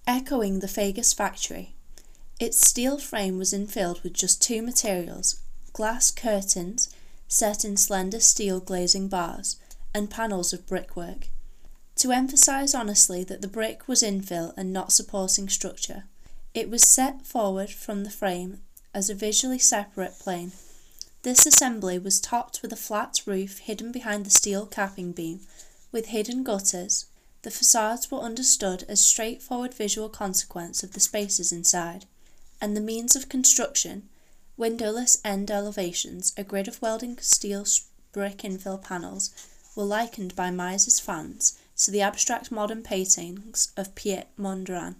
Echoing 0.06 0.60
the 0.60 0.66
Fagus 0.66 1.14
factory, 1.14 1.74
its 2.40 2.66
steel 2.66 2.98
frame 2.98 3.36
was 3.36 3.52
infilled 3.52 4.02
with 4.02 4.14
just 4.14 4.42
two 4.42 4.62
materials 4.62 5.40
glass 5.72 6.10
curtains 6.10 6.94
set 7.28 7.64
in 7.64 7.76
slender 7.76 8.20
steel 8.20 8.60
glazing 8.60 9.08
bars 9.08 9.56
and 9.92 10.10
panels 10.10 10.52
of 10.52 10.66
brickwork. 10.66 11.28
To 11.96 12.12
emphasize 12.12 12.74
honestly 12.74 13.24
that 13.24 13.42
the 13.42 13.48
brick 13.48 13.88
was 13.88 14.02
infill 14.02 14.52
and 14.56 14.72
not 14.72 14.92
supporting 14.92 15.48
structure, 15.48 16.04
it 16.54 16.70
was 16.70 16.88
set 16.88 17.26
forward 17.26 17.70
from 17.70 18.04
the 18.04 18.10
frame 18.10 18.60
as 18.94 19.10
a 19.10 19.14
visually 19.14 19.58
separate 19.58 20.18
plane. 20.18 20.52
This 21.22 21.44
assembly 21.46 21.98
was 21.98 22.20
topped 22.20 22.62
with 22.62 22.72
a 22.72 22.76
flat 22.76 23.20
roof 23.26 23.58
hidden 23.58 23.92
behind 23.92 24.24
the 24.24 24.30
steel 24.30 24.66
capping 24.66 25.12
beam, 25.12 25.40
with 25.90 26.06
hidden 26.06 26.44
gutters. 26.44 27.06
The 27.42 27.50
facades 27.50 28.10
were 28.10 28.20
understood 28.20 28.84
as 28.88 29.04
straightforward 29.04 29.74
visual 29.74 30.08
consequence 30.08 30.82
of 30.82 30.92
the 30.92 31.00
spaces 31.00 31.50
inside, 31.50 32.06
and 32.60 32.76
the 32.76 32.80
means 32.80 33.16
of 33.16 33.28
construction, 33.28 34.08
windowless 34.56 35.18
end 35.24 35.50
elevations, 35.50 36.32
a 36.36 36.44
grid 36.44 36.68
of 36.68 36.80
welding 36.80 37.18
steel 37.18 37.66
brick 38.12 38.38
infill 38.38 38.80
panels, 38.80 39.30
were 39.74 39.84
likened 39.84 40.36
by 40.36 40.50
Mies's 40.50 41.00
fans 41.00 41.58
to 41.76 41.90
the 41.90 42.00
abstract 42.00 42.52
modern 42.52 42.82
paintings 42.82 43.72
of 43.76 43.94
Piet 43.94 44.28
Mondrian. 44.38 44.94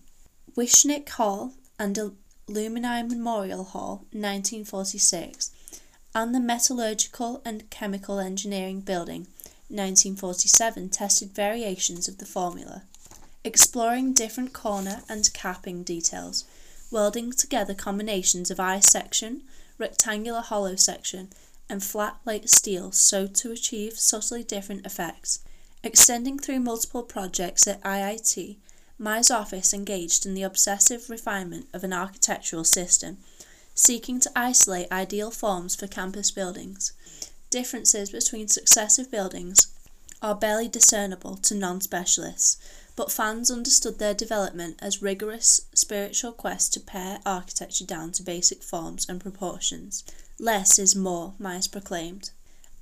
Wishnick 0.56 1.08
Hall 1.10 1.52
and 1.78 1.98
Alumni 2.46 3.00
Memorial 3.00 3.64
Hall, 3.64 4.04
1946, 4.12 5.50
and 6.14 6.34
the 6.34 6.40
Metallurgical 6.40 7.40
and 7.42 7.70
Chemical 7.70 8.18
Engineering 8.20 8.80
Building, 8.80 9.26
1947, 9.68 10.90
tested 10.90 11.32
variations 11.32 12.06
of 12.06 12.18
the 12.18 12.26
formula, 12.26 12.82
exploring 13.44 14.12
different 14.12 14.52
corner 14.52 15.02
and 15.08 15.32
capping 15.32 15.82
details, 15.82 16.44
welding 16.90 17.32
together 17.32 17.72
combinations 17.72 18.50
of 18.50 18.60
I 18.60 18.78
section, 18.80 19.44
rectangular 19.78 20.42
hollow 20.42 20.76
section, 20.76 21.30
and 21.70 21.82
flat 21.82 22.22
plate 22.24 22.50
steel 22.50 22.92
so 22.92 23.26
to 23.26 23.52
achieve 23.52 23.98
subtly 23.98 24.44
different 24.44 24.84
effects. 24.84 25.38
Extending 25.82 26.38
through 26.38 26.60
multiple 26.60 27.02
projects 27.02 27.66
at 27.66 27.82
IIT, 27.82 28.56
Mies' 28.98 29.30
office 29.30 29.74
engaged 29.74 30.24
in 30.24 30.34
the 30.34 30.42
obsessive 30.42 31.10
refinement 31.10 31.66
of 31.72 31.82
an 31.82 31.92
architectural 31.92 32.64
system, 32.64 33.18
seeking 33.74 34.20
to 34.20 34.30
isolate 34.36 34.90
ideal 34.92 35.30
forms 35.30 35.74
for 35.74 35.86
campus 35.86 36.30
buildings. 36.30 36.92
Differences 37.50 38.10
between 38.10 38.48
successive 38.48 39.10
buildings 39.10 39.66
are 40.22 40.34
barely 40.34 40.68
discernible 40.68 41.36
to 41.36 41.54
non 41.54 41.80
specialists, 41.80 42.56
but 42.96 43.10
fans 43.10 43.50
understood 43.50 43.98
their 43.98 44.14
development 44.14 44.76
as 44.80 45.02
rigorous 45.02 45.62
spiritual 45.74 46.32
quest 46.32 46.72
to 46.72 46.80
pare 46.80 47.18
architecture 47.26 47.84
down 47.84 48.12
to 48.12 48.22
basic 48.22 48.62
forms 48.62 49.06
and 49.08 49.20
proportions. 49.20 50.04
Less 50.38 50.78
is 50.78 50.94
more, 50.94 51.34
Mies 51.40 51.70
proclaimed. 51.70 52.30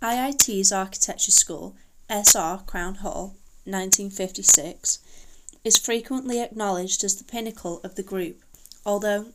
IIT's 0.03 0.73
Architecture 0.73 1.31
School, 1.31 1.75
SR 2.11 2.59
Crown 2.67 2.97
Hall, 2.97 3.35
1956, 3.65 4.99
is 5.65 5.77
frequently 5.77 6.41
acknowledged 6.41 7.05
as 7.05 7.17
the 7.17 7.25
pinnacle 7.25 7.81
of 7.85 7.95
the 7.95 8.03
group, 8.03 8.43
although 8.85 9.27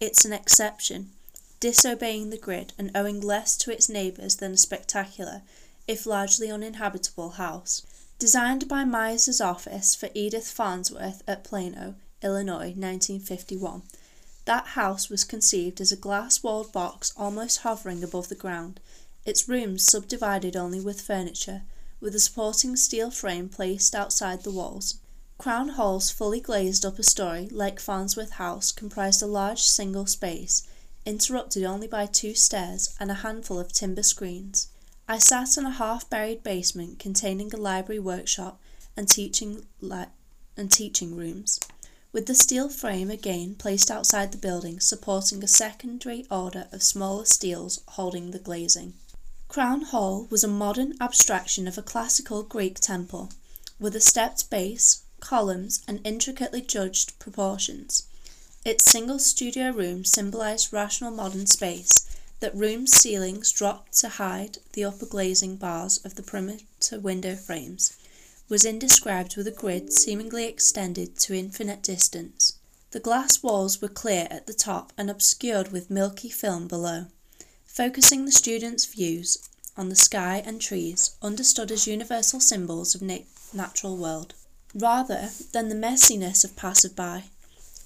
it's 0.00 0.24
an 0.24 0.32
exception, 0.32 1.10
disobeying 1.58 2.30
the 2.30 2.38
grid 2.38 2.72
and 2.78 2.90
owing 2.94 3.20
less 3.20 3.56
to 3.56 3.72
its 3.72 3.88
neighbours 3.88 4.36
than 4.36 4.52
a 4.52 4.56
spectacular, 4.56 5.42
if 5.88 6.06
largely 6.06 6.50
uninhabitable, 6.50 7.30
house. 7.30 7.82
Designed 8.18 8.68
by 8.68 8.84
Mies's 8.84 9.40
office 9.40 9.94
for 9.94 10.08
Edith 10.14 10.48
Farnsworth 10.48 11.22
at 11.26 11.42
Plano, 11.42 11.96
Illinois, 12.22 12.74
1951, 12.74 13.82
that 14.44 14.68
house 14.68 15.08
was 15.08 15.24
conceived 15.24 15.80
as 15.80 15.90
a 15.90 15.96
glass 15.96 16.42
walled 16.42 16.72
box 16.72 17.12
almost 17.16 17.58
hovering 17.58 18.04
above 18.04 18.28
the 18.28 18.34
ground, 18.36 18.80
its 19.24 19.48
rooms 19.48 19.84
subdivided 19.84 20.56
only 20.56 20.80
with 20.80 21.00
furniture, 21.00 21.62
with 22.00 22.14
a 22.14 22.20
supporting 22.20 22.76
steel 22.76 23.10
frame 23.10 23.48
placed 23.48 23.94
outside 23.94 24.42
the 24.42 24.50
walls. 24.50 24.98
Crown 25.42 25.70
Hall's 25.70 26.08
fully 26.08 26.38
glazed 26.38 26.86
upper 26.86 27.02
story, 27.02 27.48
like 27.50 27.80
Farnsworth 27.80 28.30
House, 28.34 28.70
comprised 28.70 29.20
a 29.22 29.26
large 29.26 29.62
single 29.62 30.06
space, 30.06 30.62
interrupted 31.04 31.64
only 31.64 31.88
by 31.88 32.06
two 32.06 32.32
stairs 32.32 32.94
and 33.00 33.10
a 33.10 33.14
handful 33.26 33.58
of 33.58 33.72
timber 33.72 34.04
screens. 34.04 34.68
I 35.08 35.18
sat 35.18 35.56
in 35.58 35.66
a 35.66 35.70
half 35.72 36.08
buried 36.08 36.44
basement 36.44 37.00
containing 37.00 37.52
a 37.52 37.56
library 37.56 37.98
workshop 37.98 38.60
and 38.96 39.08
teaching, 39.08 39.66
and 40.56 40.70
teaching 40.70 41.16
rooms, 41.16 41.58
with 42.12 42.26
the 42.26 42.36
steel 42.36 42.68
frame 42.68 43.10
again 43.10 43.56
placed 43.56 43.90
outside 43.90 44.30
the 44.30 44.38
building, 44.38 44.78
supporting 44.78 45.42
a 45.42 45.48
secondary 45.48 46.24
order 46.30 46.68
of 46.70 46.84
smaller 46.84 47.24
steels 47.24 47.80
holding 47.88 48.30
the 48.30 48.38
glazing. 48.38 48.94
Crown 49.48 49.82
Hall 49.82 50.28
was 50.30 50.44
a 50.44 50.46
modern 50.46 50.94
abstraction 51.00 51.66
of 51.66 51.76
a 51.76 51.82
classical 51.82 52.44
Greek 52.44 52.78
temple, 52.78 53.32
with 53.80 53.96
a 53.96 54.00
stepped 54.00 54.48
base, 54.48 55.02
columns, 55.22 55.80
and 55.88 56.00
intricately 56.04 56.60
judged 56.60 57.18
proportions. 57.18 58.02
Its 58.64 58.84
single 58.84 59.18
studio 59.18 59.70
room 59.70 60.04
symbolized 60.04 60.72
rational 60.72 61.10
modern 61.10 61.46
space, 61.46 61.94
that 62.40 62.54
room 62.56 62.86
ceilings 62.88 63.52
dropped 63.52 63.96
to 63.96 64.08
hide 64.08 64.58
the 64.72 64.84
upper 64.84 65.06
glazing 65.06 65.56
bars 65.56 65.98
of 66.04 66.16
the 66.16 66.22
perimeter 66.22 66.98
window 66.98 67.36
frames 67.36 67.92
was 68.48 68.64
indescribed 68.64 69.36
with 69.36 69.46
a 69.46 69.50
grid 69.52 69.92
seemingly 69.92 70.44
extended 70.44 71.16
to 71.16 71.32
infinite 71.34 71.82
distance. 71.82 72.54
The 72.90 73.00
glass 73.00 73.42
walls 73.42 73.80
were 73.80 73.88
clear 73.88 74.26
at 74.30 74.46
the 74.46 74.52
top 74.52 74.92
and 74.98 75.08
obscured 75.08 75.72
with 75.72 75.88
milky 75.88 76.28
film 76.28 76.68
below, 76.68 77.06
focusing 77.64 78.24
the 78.26 78.32
students' 78.32 78.84
views 78.84 79.38
on 79.76 79.88
the 79.88 79.96
sky 79.96 80.42
and 80.44 80.60
trees, 80.60 81.12
understood 81.22 81.70
as 81.70 81.86
universal 81.86 82.40
symbols 82.40 82.94
of 82.94 83.00
na- 83.00 83.20
natural 83.54 83.96
world, 83.96 84.34
rather 84.74 85.30
than 85.52 85.68
the 85.68 85.74
messiness 85.74 86.44
of 86.44 86.56
passerby. 86.56 87.24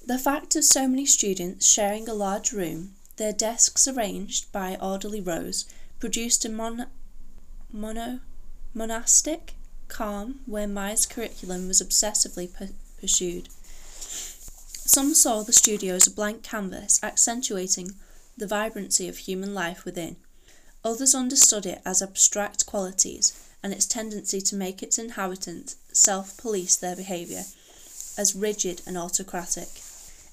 The 0.07 0.19
fact 0.19 0.55
of 0.57 0.65
so 0.65 0.87
many 0.87 1.07
students 1.07 1.67
sharing 1.67 2.09
a 2.09 2.15
large 2.15 2.53
room 2.53 2.95
their 3.17 3.33
desks 3.33 3.89
arranged 3.89 4.53
by 4.53 4.77
orderly 4.81 5.21
rows 5.21 5.65
produced 5.99 6.45
a 6.45 6.49
mon- 6.51 6.87
mono- 7.73 8.21
monastic 8.75 9.55
calm 9.89 10.41
where 10.47 10.69
Mies's 10.69 11.07
curriculum 11.07 11.67
was 11.67 11.81
obsessively 11.81 12.53
pu- 12.53 12.75
pursued. 13.01 13.49
Some 14.01 15.15
saw 15.15 15.43
the 15.43 15.53
studio 15.53 15.95
as 15.95 16.07
a 16.07 16.11
blank 16.11 16.43
canvas 16.43 17.03
accentuating 17.03 17.93
the 18.37 18.47
vibrancy 18.47 19.09
of 19.09 19.19
human 19.19 19.55
life 19.55 19.85
within. 19.85 20.17
Others 20.85 21.15
understood 21.15 21.67
it 21.67 21.81
as 21.85 22.03
abstract 22.03 22.67
qualities 22.67 23.33
and 23.63 23.73
its 23.73 23.87
tendency 23.87 24.41
to 24.43 24.55
make 24.55 24.83
its 24.83 24.99
inhabitants 24.99 25.77
self 25.97 26.37
police 26.37 26.77
their 26.77 26.97
behaviour 26.97 27.45
as 28.17 28.35
rigid 28.35 28.83
and 28.87 28.97
autocratic. 28.97 29.69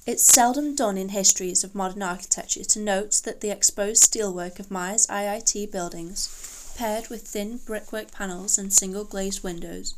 It's 0.05 0.24
seldom 0.24 0.76
done 0.76 0.97
in 0.97 1.09
histories 1.09 1.64
of 1.64 1.76
modern 1.76 2.01
architecture 2.01 2.64
to 2.64 2.80
note 2.80 3.22
that 3.24 3.41
the 3.41 3.51
exposed 3.51 4.03
steelwork 4.03 4.59
of 4.59 4.70
Mies's 4.70 5.07
IIT 5.07 5.72
buildings, 5.72 6.74
paired 6.78 7.07
with 7.07 7.28
thin 7.28 7.57
brickwork 7.57 8.11
panels 8.11 8.57
and 8.57 8.74
single 8.74 9.05
glazed 9.05 9.43
windows, 9.43 9.93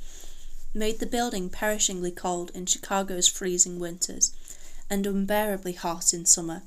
made 0.73 0.99
the 0.99 1.05
building 1.05 1.49
perishingly 1.49 2.11
cold 2.11 2.51
in 2.53 2.65
Chicago's 2.65 3.27
freezing 3.27 3.79
winters 3.79 4.31
and 4.89 5.07
unbearably 5.07 5.73
hot 5.73 6.13
in 6.13 6.25
summer. 6.25 6.61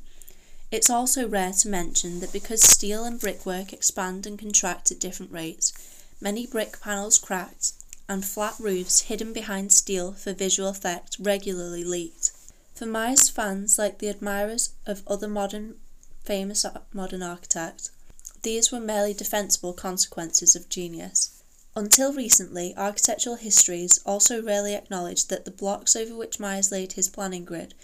It's 0.70 0.90
also 0.90 1.28
rare 1.28 1.53
to 1.53 1.68
mention 1.68 2.20
that 2.20 2.32
because 2.32 2.62
steel 2.62 3.05
and 3.05 3.20
brickwork 3.20 3.72
expand 3.72 4.26
and 4.26 4.38
contract 4.38 4.90
at 4.90 4.99
different 4.99 5.30
rates, 5.30 5.72
many 6.20 6.46
brick 6.46 6.80
panels 6.80 7.18
cracked 7.18 7.72
and 8.09 8.24
flat 8.24 8.54
roofs 8.59 9.00
hidden 9.02 9.32
behind 9.32 9.72
steel 9.72 10.12
for 10.12 10.32
visual 10.32 10.68
effect 10.68 11.16
regularly 11.20 11.84
leaked. 11.84 12.32
For 12.74 12.86
Mies 12.86 13.30
fans, 13.30 13.78
like 13.78 13.98
the 13.98 14.09
admirers 14.09 14.70
of 14.86 15.02
other 15.06 15.28
modern 15.28 15.74
famous 16.24 16.64
modern 16.92 17.22
architects, 17.22 17.90
these 18.42 18.70
were 18.70 18.80
merely 18.80 19.14
defensible 19.14 19.72
consequences 19.72 20.54
of 20.54 20.68
genius. 20.68 21.30
Until 21.74 22.12
recently, 22.12 22.74
architectural 22.76 23.36
histories 23.36 23.98
also 24.06 24.42
rarely 24.42 24.74
acknowledged 24.74 25.28
that 25.28 25.44
the 25.44 25.50
blocks 25.50 25.94
over 25.94 26.14
which 26.14 26.38
Mies 26.38 26.70
laid 26.70 26.92
his 26.92 27.09
planning 27.09 27.44
grid 27.44 27.74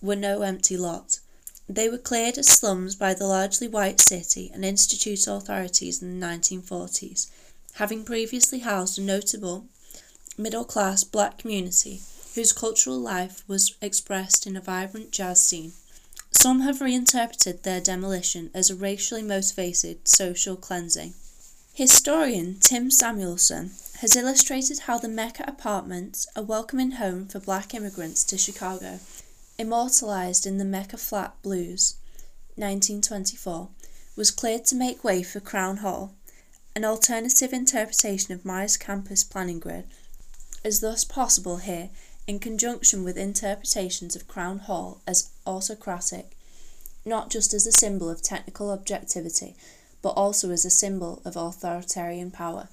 were 0.00 0.16
no 0.16 0.42
empty 0.42 0.76
lot. 0.76 1.20
They 1.68 1.88
were 1.88 1.98
cleared 1.98 2.38
as 2.38 2.48
slums 2.48 2.94
by 2.94 3.14
the 3.14 3.26
largely 3.26 3.68
white 3.68 4.00
city 4.00 4.50
and 4.54 4.64
institute 4.64 5.26
authorities 5.26 6.00
in 6.00 6.18
the 6.18 6.26
1940s, 6.26 7.26
having 7.78 8.04
previously 8.04 8.58
housed 8.58 8.98
a 8.98 9.02
notable 9.02 9.64
middle 10.36 10.64
class 10.64 11.04
black 11.04 11.38
community 11.38 12.00
whose 12.34 12.52
cultural 12.52 12.98
life 12.98 13.44
was 13.46 13.76
expressed 13.80 14.48
in 14.48 14.56
a 14.56 14.60
vibrant 14.60 15.12
jazz 15.12 15.40
scene. 15.40 15.72
Some 16.32 16.60
have 16.62 16.80
reinterpreted 16.80 17.62
their 17.62 17.80
demolition 17.80 18.50
as 18.52 18.68
a 18.68 18.74
racially 18.74 19.22
motivated 19.22 20.08
social 20.08 20.56
cleansing. 20.56 21.14
Historian 21.72 22.58
Tim 22.58 22.90
Samuelson 22.90 23.70
has 24.00 24.16
illustrated 24.16 24.80
how 24.80 24.98
the 24.98 25.08
Mecca 25.08 25.44
Apartments, 25.46 26.26
a 26.34 26.42
welcoming 26.42 26.92
home 26.92 27.28
for 27.28 27.38
black 27.38 27.74
immigrants 27.74 28.24
to 28.24 28.36
Chicago, 28.36 28.98
immortalized 29.56 30.46
in 30.46 30.58
the 30.58 30.64
Mecca 30.64 30.96
Flat 30.96 31.40
Blues, 31.42 31.94
1924, 32.56 33.68
was 34.16 34.32
cleared 34.32 34.64
to 34.66 34.74
make 34.74 35.04
way 35.04 35.22
for 35.22 35.38
Crown 35.38 35.78
Hall. 35.78 36.17
An 36.78 36.84
alternative 36.84 37.52
interpretation 37.52 38.32
of 38.32 38.44
Mies' 38.44 38.78
campus 38.78 39.24
planning 39.24 39.58
grid 39.58 39.88
is 40.62 40.78
thus 40.78 41.04
possible 41.04 41.56
here 41.56 41.90
in 42.28 42.38
conjunction 42.38 43.02
with 43.02 43.18
interpretations 43.18 44.14
of 44.14 44.28
Crown 44.28 44.60
Hall 44.60 45.00
as 45.04 45.30
autocratic, 45.44 46.36
not 47.04 47.30
just 47.30 47.52
as 47.52 47.66
a 47.66 47.72
symbol 47.72 48.08
of 48.08 48.22
technical 48.22 48.70
objectivity, 48.70 49.56
but 50.02 50.10
also 50.10 50.52
as 50.52 50.64
a 50.64 50.70
symbol 50.70 51.20
of 51.24 51.36
authoritarian 51.36 52.30
power. 52.30 52.68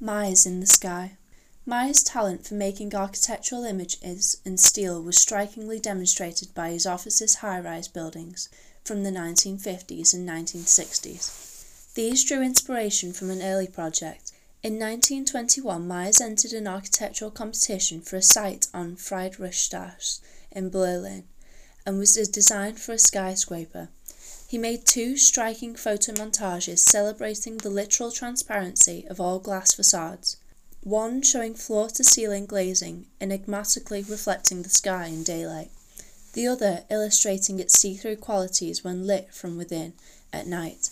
Mies 0.00 0.46
in 0.46 0.60
the 0.60 0.66
sky. 0.66 1.18
Mies' 1.66 2.02
talent 2.02 2.46
for 2.46 2.54
making 2.54 2.94
architectural 2.94 3.64
images 3.64 4.38
in 4.42 4.56
steel 4.56 5.02
was 5.02 5.20
strikingly 5.20 5.78
demonstrated 5.78 6.54
by 6.54 6.70
his 6.70 6.86
office's 6.86 7.34
high 7.34 7.60
rise 7.60 7.88
buildings 7.88 8.48
from 8.86 9.02
the 9.02 9.10
1950s 9.10 10.14
and 10.14 10.26
1960s. 10.26 11.49
These 11.94 12.24
drew 12.24 12.40
inspiration 12.40 13.12
from 13.12 13.30
an 13.30 13.42
early 13.42 13.66
project, 13.66 14.30
in 14.62 14.74
1921, 14.74 15.88
Mies 15.88 16.20
entered 16.20 16.52
an 16.52 16.68
architectural 16.68 17.30
competition 17.30 18.02
for 18.02 18.16
a 18.16 18.22
site 18.22 18.68
on 18.74 18.94
Friedrichstrasse 18.94 20.20
in 20.52 20.68
Berlin 20.68 21.24
and 21.86 21.98
was 21.98 22.14
designed 22.28 22.78
for 22.78 22.92
a 22.92 22.98
skyscraper. 22.98 23.88
He 24.46 24.58
made 24.58 24.84
two 24.84 25.16
striking 25.16 25.74
photomontages 25.74 26.80
celebrating 26.80 27.56
the 27.56 27.70
literal 27.70 28.12
transparency 28.12 29.06
of 29.08 29.18
all 29.18 29.38
glass 29.38 29.72
facades, 29.72 30.36
one 30.82 31.22
showing 31.22 31.54
floor 31.54 31.88
to 31.88 32.04
ceiling 32.04 32.46
glazing 32.46 33.06
enigmatically 33.20 34.02
reflecting 34.02 34.62
the 34.62 34.68
sky 34.68 35.06
in 35.06 35.24
daylight, 35.24 35.70
the 36.34 36.46
other 36.46 36.84
illustrating 36.90 37.58
its 37.58 37.80
see 37.80 37.96
through 37.96 38.16
qualities 38.16 38.84
when 38.84 39.06
lit 39.06 39.32
from 39.34 39.56
within 39.56 39.94
at 40.32 40.46
night. 40.46 40.90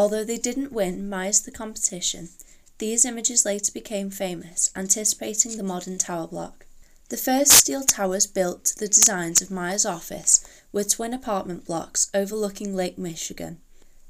Although 0.00 0.24
they 0.24 0.38
didn't 0.38 0.72
win 0.72 1.10
Mies 1.10 1.44
the 1.44 1.50
competition, 1.50 2.30
these 2.78 3.04
images 3.04 3.44
later 3.44 3.70
became 3.70 4.08
famous, 4.08 4.70
anticipating 4.74 5.58
the 5.58 5.62
modern 5.62 5.98
tower 5.98 6.26
block. 6.26 6.64
The 7.10 7.18
first 7.18 7.52
steel 7.52 7.82
towers 7.82 8.26
built 8.26 8.64
to 8.64 8.78
the 8.78 8.88
designs 8.88 9.42
of 9.42 9.50
Mies' 9.50 9.84
office 9.84 10.42
were 10.72 10.84
twin 10.84 11.12
apartment 11.12 11.66
blocks 11.66 12.10
overlooking 12.14 12.74
Lake 12.74 12.96
Michigan. 12.96 13.60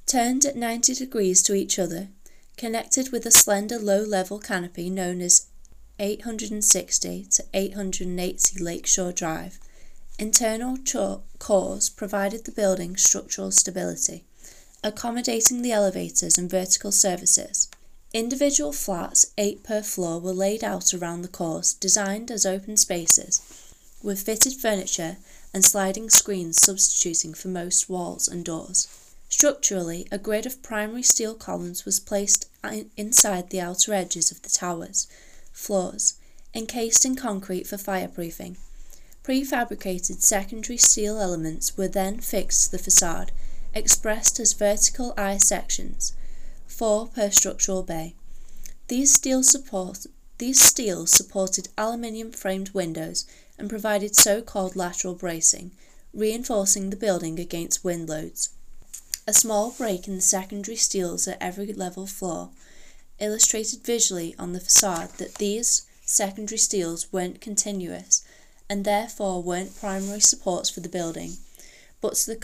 Turned 0.07 0.45
at 0.45 0.55
90 0.55 0.95
degrees 0.95 1.43
to 1.43 1.55
each 1.55 1.77
other, 1.77 2.07
connected 2.57 3.11
with 3.11 3.27
a 3.27 3.33
slender 3.33 3.81
low 3.81 4.03
level 4.03 4.39
canopy 4.39 4.91
known 4.91 5.21
as 5.21 5.49
860 5.99 7.25
to 7.33 7.45
880 7.53 8.63
Lakeshore 8.63 9.11
Drive, 9.11 9.59
internal 10.21 10.79
cores 11.41 11.89
provided 11.89 12.45
the 12.45 12.53
building 12.53 12.97
structural 12.97 13.51
stability, 13.51 14.25
accommodating 14.83 15.63
the 15.63 15.73
elevators 15.73 16.39
and 16.39 16.51
vertical 16.51 16.93
services. 16.93 17.69
Individual 18.13 18.73
flats, 18.73 19.33
eight 19.39 19.63
per 19.63 19.83
floor, 19.83 20.19
were 20.21 20.33
laid 20.33 20.65
out 20.65 20.93
around 20.93 21.23
the 21.23 21.29
course, 21.29 21.75
designed 21.75 22.31
as 22.31 22.45
open 22.45 22.77
spaces, 22.77 23.41
with 24.03 24.23
fitted 24.23 24.55
furniture 24.55 25.17
and 25.53 25.65
sliding 25.65 26.11
screens 26.11 26.61
substituting 26.61 27.35
for 27.35 27.49
most 27.49 27.89
walls 27.89 28.27
and 28.27 28.45
doors. 28.45 28.89
Structurally, 29.29 30.09
a 30.11 30.19
grid 30.19 30.45
of 30.45 30.63
primary 30.63 31.05
steel 31.05 31.35
columns 31.35 31.85
was 31.85 32.01
placed 32.01 32.49
inside 32.97 33.51
the 33.51 33.61
outer 33.61 33.95
edges 33.95 34.33
of 34.33 34.43
the 34.43 34.49
towers, 34.49 35.07
floors, 35.53 36.15
encased 36.53 37.05
in 37.05 37.15
concrete 37.15 37.67
for 37.67 37.77
fireproofing. 37.77 38.57
Prefabricated 39.23 40.21
secondary 40.21 40.79
steel 40.79 41.21
elements 41.21 41.77
were 41.77 41.87
then 41.87 42.19
fixed 42.19 42.65
to 42.65 42.73
the 42.73 42.83
facade, 42.83 43.31
expressed 43.75 44.41
as 44.41 44.53
vertical 44.53 45.15
I 45.17 45.39
sections, 45.39 46.15
four 46.67 47.07
per 47.07 47.31
structural 47.31 47.83
bay. 47.83 48.15
These 48.89 49.15
steel 49.15 49.43
support 49.43 50.07
these 50.39 50.59
steel 50.59 51.07
supported 51.07 51.69
aluminium 51.77 52.33
framed 52.33 52.71
windows 52.71 53.27
and 53.59 53.69
provided 53.69 54.17
so-called 54.17 54.75
lateral 54.75 55.15
bracing, 55.15 55.71
reinforcing 56.15 56.89
the 56.89 56.97
building 56.97 57.39
against 57.39 57.85
wind 57.85 58.09
loads. 58.09 58.49
A 59.29 59.35
small 59.35 59.71
break 59.71 60.09
in 60.09 60.17
the 60.17 60.23
secondary 60.23 60.77
steels 60.77 61.29
at 61.29 61.37
every 61.43 61.73
level 61.75 62.07
floor 62.07 62.49
illustrated 63.19 63.85
visually 63.85 64.35
on 64.39 64.55
the 64.55 64.61
facade 64.61 65.11
that 65.19 65.35
these 65.35 65.87
secondary 66.07 66.57
steels 66.57 67.13
weren't 67.13 67.43
continuous 67.43 68.25
and 68.69 68.87
therefore 68.87 69.43
weren't 69.43 69.79
primary 69.79 70.21
supports 70.21 70.71
for 70.71 70.81
the 70.81 70.89
building, 70.89 71.35
but 72.01 72.15
to 72.15 72.31
the 72.31 72.37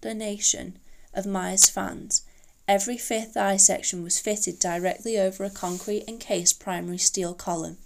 consternation 0.00 0.78
of 1.12 1.24
Mies 1.24 1.68
fans, 1.68 2.22
Every 2.68 2.96
fifth 2.96 3.36
I 3.36 3.56
section 3.56 4.04
was 4.04 4.20
fitted 4.20 4.60
directly 4.60 5.18
over 5.18 5.42
a 5.42 5.50
concrete 5.50 6.04
encased 6.06 6.60
primary 6.60 6.98
steel 6.98 7.34
column. 7.34 7.78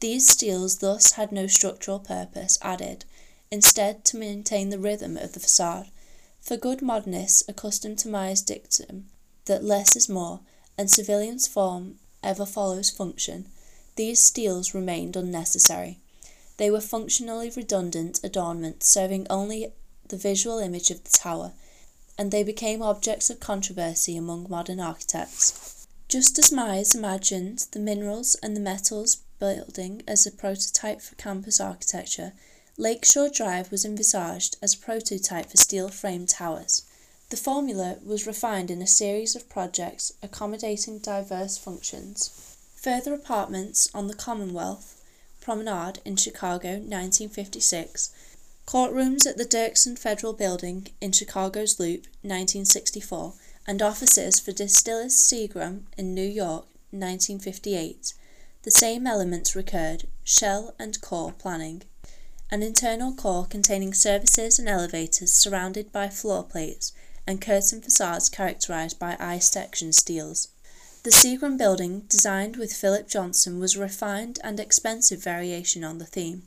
These 0.00 0.28
steels 0.28 0.78
thus 0.78 1.12
had 1.12 1.30
no 1.30 1.46
structural 1.46 1.98
purpose 1.98 2.56
added, 2.62 3.04
instead 3.50 4.02
to 4.06 4.16
maintain 4.16 4.70
the 4.70 4.78
rhythm 4.78 5.18
of 5.18 5.32
the 5.34 5.40
facade. 5.40 5.90
For 6.40 6.56
good 6.56 6.80
modernists 6.80 7.42
accustomed 7.48 7.98
to 7.98 8.08
Mies's 8.08 8.42
dictum 8.42 9.10
that 9.44 9.64
less 9.64 9.94
is 9.94 10.08
more, 10.08 10.40
and 10.78 10.88
Sullivan's 10.88 11.46
form 11.46 11.98
ever 12.22 12.46
follows 12.46 12.88
function, 12.88 13.48
these 13.96 14.20
steels 14.20 14.72
remained 14.72 15.16
unnecessary. 15.16 15.98
They 16.56 16.70
were 16.70 16.80
functionally 16.80 17.50
redundant 17.50 18.20
adornments 18.22 18.88
serving 18.88 19.26
only 19.28 19.72
the 20.12 20.18
visual 20.18 20.58
image 20.58 20.90
of 20.90 21.02
the 21.02 21.18
tower, 21.18 21.52
and 22.18 22.30
they 22.30 22.44
became 22.44 22.82
objects 22.82 23.30
of 23.30 23.40
controversy 23.40 24.14
among 24.14 24.46
modern 24.48 24.78
architects. 24.78 25.86
Just 26.06 26.38
as 26.38 26.50
Mies 26.50 26.94
imagined 26.94 27.66
the 27.72 27.78
minerals 27.78 28.36
and 28.42 28.54
the 28.54 28.60
metals 28.60 29.16
building 29.40 30.02
as 30.06 30.26
a 30.26 30.30
prototype 30.30 31.00
for 31.00 31.14
campus 31.14 31.58
architecture, 31.58 32.34
Lakeshore 32.76 33.30
Drive 33.30 33.70
was 33.70 33.86
envisaged 33.86 34.58
as 34.60 34.74
a 34.74 34.78
prototype 34.78 35.50
for 35.50 35.56
steel 35.56 35.88
framed 35.88 36.28
towers. 36.28 36.82
The 37.30 37.38
formula 37.38 37.96
was 38.04 38.26
refined 38.26 38.70
in 38.70 38.82
a 38.82 38.86
series 38.86 39.34
of 39.34 39.48
projects 39.48 40.12
accommodating 40.22 40.98
diverse 40.98 41.56
functions. 41.56 42.54
Further 42.76 43.14
apartments 43.14 43.88
on 43.94 44.08
the 44.08 44.14
Commonwealth 44.14 45.02
Promenade 45.40 46.00
in 46.04 46.16
Chicago, 46.16 46.72
1956, 46.72 48.12
courtrooms 48.66 49.26
at 49.26 49.36
the 49.36 49.44
Dirksen 49.44 49.98
Federal 49.98 50.32
Building 50.32 50.88
in 51.00 51.12
Chicago's 51.12 51.78
Loop, 51.80 52.02
1964, 52.22 53.34
and 53.66 53.82
offices 53.82 54.40
for 54.40 54.52
Distillers 54.52 55.14
Seagram 55.14 55.82
in 55.96 56.14
New 56.14 56.26
York, 56.26 56.66
1958. 56.90 58.14
The 58.62 58.70
same 58.70 59.06
elements 59.06 59.56
recurred 59.56 60.06
shell 60.24 60.74
and 60.78 61.00
core 61.00 61.32
planning. 61.32 61.82
An 62.50 62.62
internal 62.62 63.14
core 63.14 63.46
containing 63.46 63.94
services 63.94 64.58
and 64.58 64.68
elevators 64.68 65.32
surrounded 65.32 65.90
by 65.90 66.08
floor 66.08 66.44
plates 66.44 66.92
and 67.26 67.40
curtain 67.40 67.80
facades 67.80 68.28
characterized 68.28 68.98
by 68.98 69.16
I 69.18 69.38
section 69.38 69.92
steels. 69.92 70.48
The 71.02 71.10
Seagram 71.10 71.58
building, 71.58 72.00
designed 72.08 72.56
with 72.56 72.72
Philip 72.72 73.08
Johnson, 73.08 73.58
was 73.58 73.74
a 73.74 73.80
refined 73.80 74.38
and 74.44 74.60
expensive 74.60 75.22
variation 75.22 75.82
on 75.82 75.98
the 75.98 76.06
theme. 76.06 76.42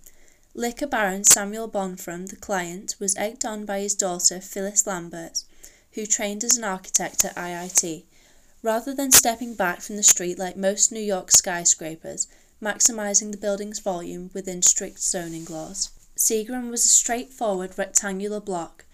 Liquor 0.57 0.87
baron 0.87 1.25
Samuel 1.25 1.67
Bronfman, 1.67 2.29
the 2.29 2.37
client, 2.37 2.95
was 2.97 3.13
egged 3.17 3.43
on 3.43 3.65
by 3.65 3.81
his 3.81 3.93
daughter 3.93 4.39
Phyllis 4.39 4.87
Lambert, 4.87 5.43
who 5.95 6.05
trained 6.05 6.45
as 6.45 6.55
an 6.55 6.63
architect 6.63 7.25
at 7.25 7.35
IIT. 7.35 8.05
Rather 8.63 8.93
than 8.93 9.11
stepping 9.11 9.53
back 9.53 9.81
from 9.81 9.97
the 9.97 10.01
street 10.01 10.39
like 10.39 10.55
most 10.55 10.93
New 10.93 11.01
York 11.01 11.29
skyscrapers, 11.29 12.29
maximizing 12.61 13.33
the 13.33 13.37
building's 13.37 13.79
volume 13.79 14.31
within 14.33 14.61
strict 14.61 14.99
zoning 14.99 15.43
laws, 15.43 15.89
Seagram 16.15 16.69
was 16.71 16.85
a 16.85 16.87
straightforward 16.87 17.77
rectangular 17.77 18.39
block. 18.39 18.85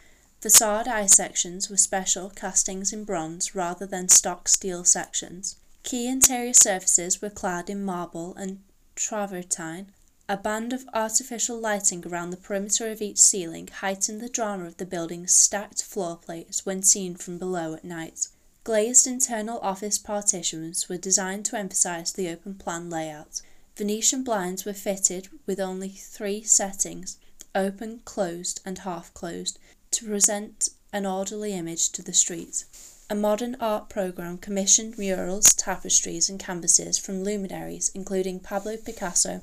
Facade 0.41 0.88
I 0.88 1.05
sections 1.05 1.70
were 1.70 1.78
special 1.78 2.32
castings 2.32 2.91
in 2.91 3.03
bronze 3.03 3.53
rather 3.53 3.86
than 3.86 4.09
stock 4.09 4.47
steel 4.47 4.84
sections. 4.84 5.57
Key 5.84 6.07
interior 6.07 6.53
surfaces 6.53 7.22
were 7.22 7.30
clad 7.30 7.70
in 7.70 7.86
marble 7.86 8.34
and 8.34 8.64
travertine. 8.95 9.91
A 10.32 10.38
band 10.38 10.72
of 10.72 10.88
artificial 10.94 11.60
lighting 11.60 12.08
around 12.08 12.30
the 12.30 12.38
perimeter 12.38 12.90
of 12.90 13.02
each 13.02 13.18
ceiling 13.18 13.68
heightened 13.68 14.22
the 14.22 14.30
drama 14.30 14.64
of 14.64 14.78
the 14.78 14.86
building's 14.86 15.36
stacked 15.36 15.84
floor 15.84 16.16
plates 16.16 16.66
when 16.66 16.84
seen 16.84 17.16
from 17.16 17.38
below 17.38 17.74
at 17.74 17.84
night. 17.84 18.30
Glazed 18.64 19.06
internal 19.06 19.60
office 19.60 19.98
partitions 19.98 20.88
were 20.88 20.96
designed 20.96 21.44
to 21.48 21.58
emphasize 21.58 22.14
the 22.14 22.30
open 22.30 22.56
plan 22.56 22.90
layout. 22.90 23.42
Venetian 23.76 24.24
blinds 24.24 24.64
were 24.64 24.72
fitted 24.72 25.28
with 25.46 25.60
only 25.60 25.90
three 25.90 26.44
settings 26.44 27.18
open, 27.54 28.00
closed, 28.06 28.62
and 28.64 28.78
half 28.80 29.14
closed 29.14 29.60
to 29.92 30.06
present 30.06 30.70
an 30.94 31.06
orderly 31.06 31.52
image 31.52 31.90
to 31.90 32.02
the 32.02 32.14
street. 32.14 32.64
A 33.10 33.16
modern 33.16 33.58
art 33.60 33.90
program 33.90 34.38
commissioned 34.38 34.98
murals, 34.98 35.54
tapestries, 35.56 36.30
and 36.30 36.40
canvases 36.40 36.98
from 36.98 37.22
luminaries 37.22 37.92
including 37.94 38.40
Pablo 38.40 38.78
Picasso 38.78 39.42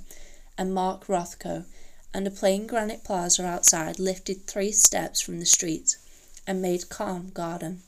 and 0.58 0.74
Mark 0.74 1.06
Rothko, 1.06 1.64
and 2.12 2.26
a 2.26 2.30
plain 2.30 2.66
granite 2.66 3.04
plaza 3.04 3.46
outside 3.46 3.98
lifted 3.98 4.46
three 4.46 4.72
steps 4.72 5.20
from 5.20 5.38
the 5.38 5.46
street 5.46 5.96
and 6.46 6.60
made 6.60 6.88
calm 6.88 7.30
garden. 7.30 7.82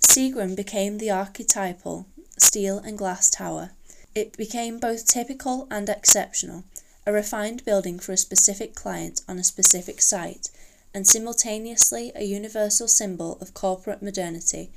Seagram 0.00 0.54
became 0.54 0.98
the 0.98 1.10
archetypal 1.10 2.06
steel 2.38 2.78
and 2.78 2.96
glass 2.96 3.28
tower. 3.28 3.70
It 4.14 4.36
became 4.36 4.78
both 4.78 5.06
typical 5.06 5.66
and 5.70 5.88
exceptional, 5.88 6.64
a 7.06 7.12
refined 7.12 7.64
building 7.64 7.98
for 7.98 8.12
a 8.12 8.16
specific 8.16 8.74
client 8.74 9.22
on 9.28 9.38
a 9.38 9.44
specific 9.44 10.00
site, 10.00 10.50
and 10.94 11.06
simultaneously 11.06 12.12
a 12.14 12.24
universal 12.24 12.86
symbol 12.86 13.38
of 13.40 13.54
corporate 13.54 14.02
modernity, 14.02 14.70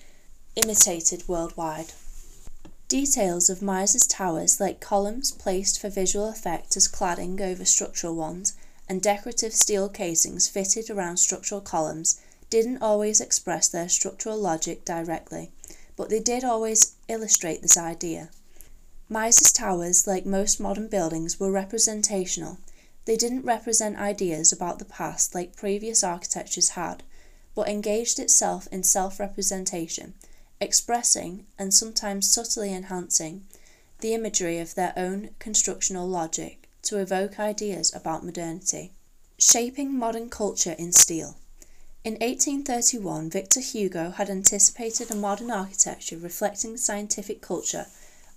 imitated 0.56 1.28
worldwide. 1.28 1.92
Details 2.88 3.50
of 3.50 3.64
Mies's 3.64 4.06
towers, 4.06 4.60
like 4.60 4.80
columns 4.80 5.32
placed 5.32 5.80
for 5.80 5.90
visual 5.90 6.28
effect 6.28 6.78
as 6.78 6.88
cladding 6.88 7.42
over 7.42 7.66
structural 7.66 8.14
ones, 8.14 8.54
and 8.88 9.02
decorative 9.02 9.56
steel 9.56 9.90
casings 9.90 10.48
fitted 10.48 10.92
around 10.92 11.18
structural 11.18 11.62
columns, 11.62 12.22
didn't 12.52 12.84
always 12.84 13.20
express 13.20 13.68
their 13.68 13.90
structural 13.90 14.38
logic 14.38 14.86
directly, 14.86 15.52
but 15.96 16.10
they 16.10 16.20
did 16.20 16.44
always 16.44 16.94
illustrate 17.08 17.64
this 17.64 17.76
idea. 17.76 18.30
Mies's 19.10 19.52
towers, 19.52 20.06
like 20.06 20.28
most 20.28 20.60
modern 20.60 20.88
buildings, 20.88 21.40
were 21.40 21.52
representational. 21.52 22.60
They 23.06 23.16
didn't 23.16 23.46
represent 23.46 23.98
ideas 23.98 24.52
about 24.52 24.78
the 24.78 24.86
past 24.86 25.34
like 25.34 25.56
previous 25.56 26.04
architectures 26.04 26.70
had, 26.70 27.02
but 27.56 27.68
engaged 27.68 28.20
itself 28.20 28.68
in 28.72 28.84
self 28.84 29.20
representation, 29.20 30.14
expressing, 30.60 31.46
and 31.58 31.74
sometimes 31.74 32.30
subtly 32.30 32.74
enhancing, 32.74 33.46
the 34.00 34.14
imagery 34.14 34.60
of 34.60 34.76
their 34.76 34.94
own 34.96 35.30
constructional 35.40 36.08
logic 36.08 36.70
to 36.84 36.98
evoke 36.98 37.40
ideas 37.40 37.94
about 37.96 38.24
modernity. 38.24 38.92
Shaping 39.38 39.94
modern 39.94 40.30
culture 40.30 40.76
in 40.78 40.92
steel. 40.92 41.36
In 42.04 42.14
1831, 42.14 43.30
Victor 43.30 43.60
Hugo 43.60 44.12
had 44.12 44.30
anticipated 44.30 45.10
a 45.10 45.16
modern 45.16 45.50
architecture 45.50 46.18
reflecting 46.18 46.78
scientific 46.78 47.42
culture 47.42 47.88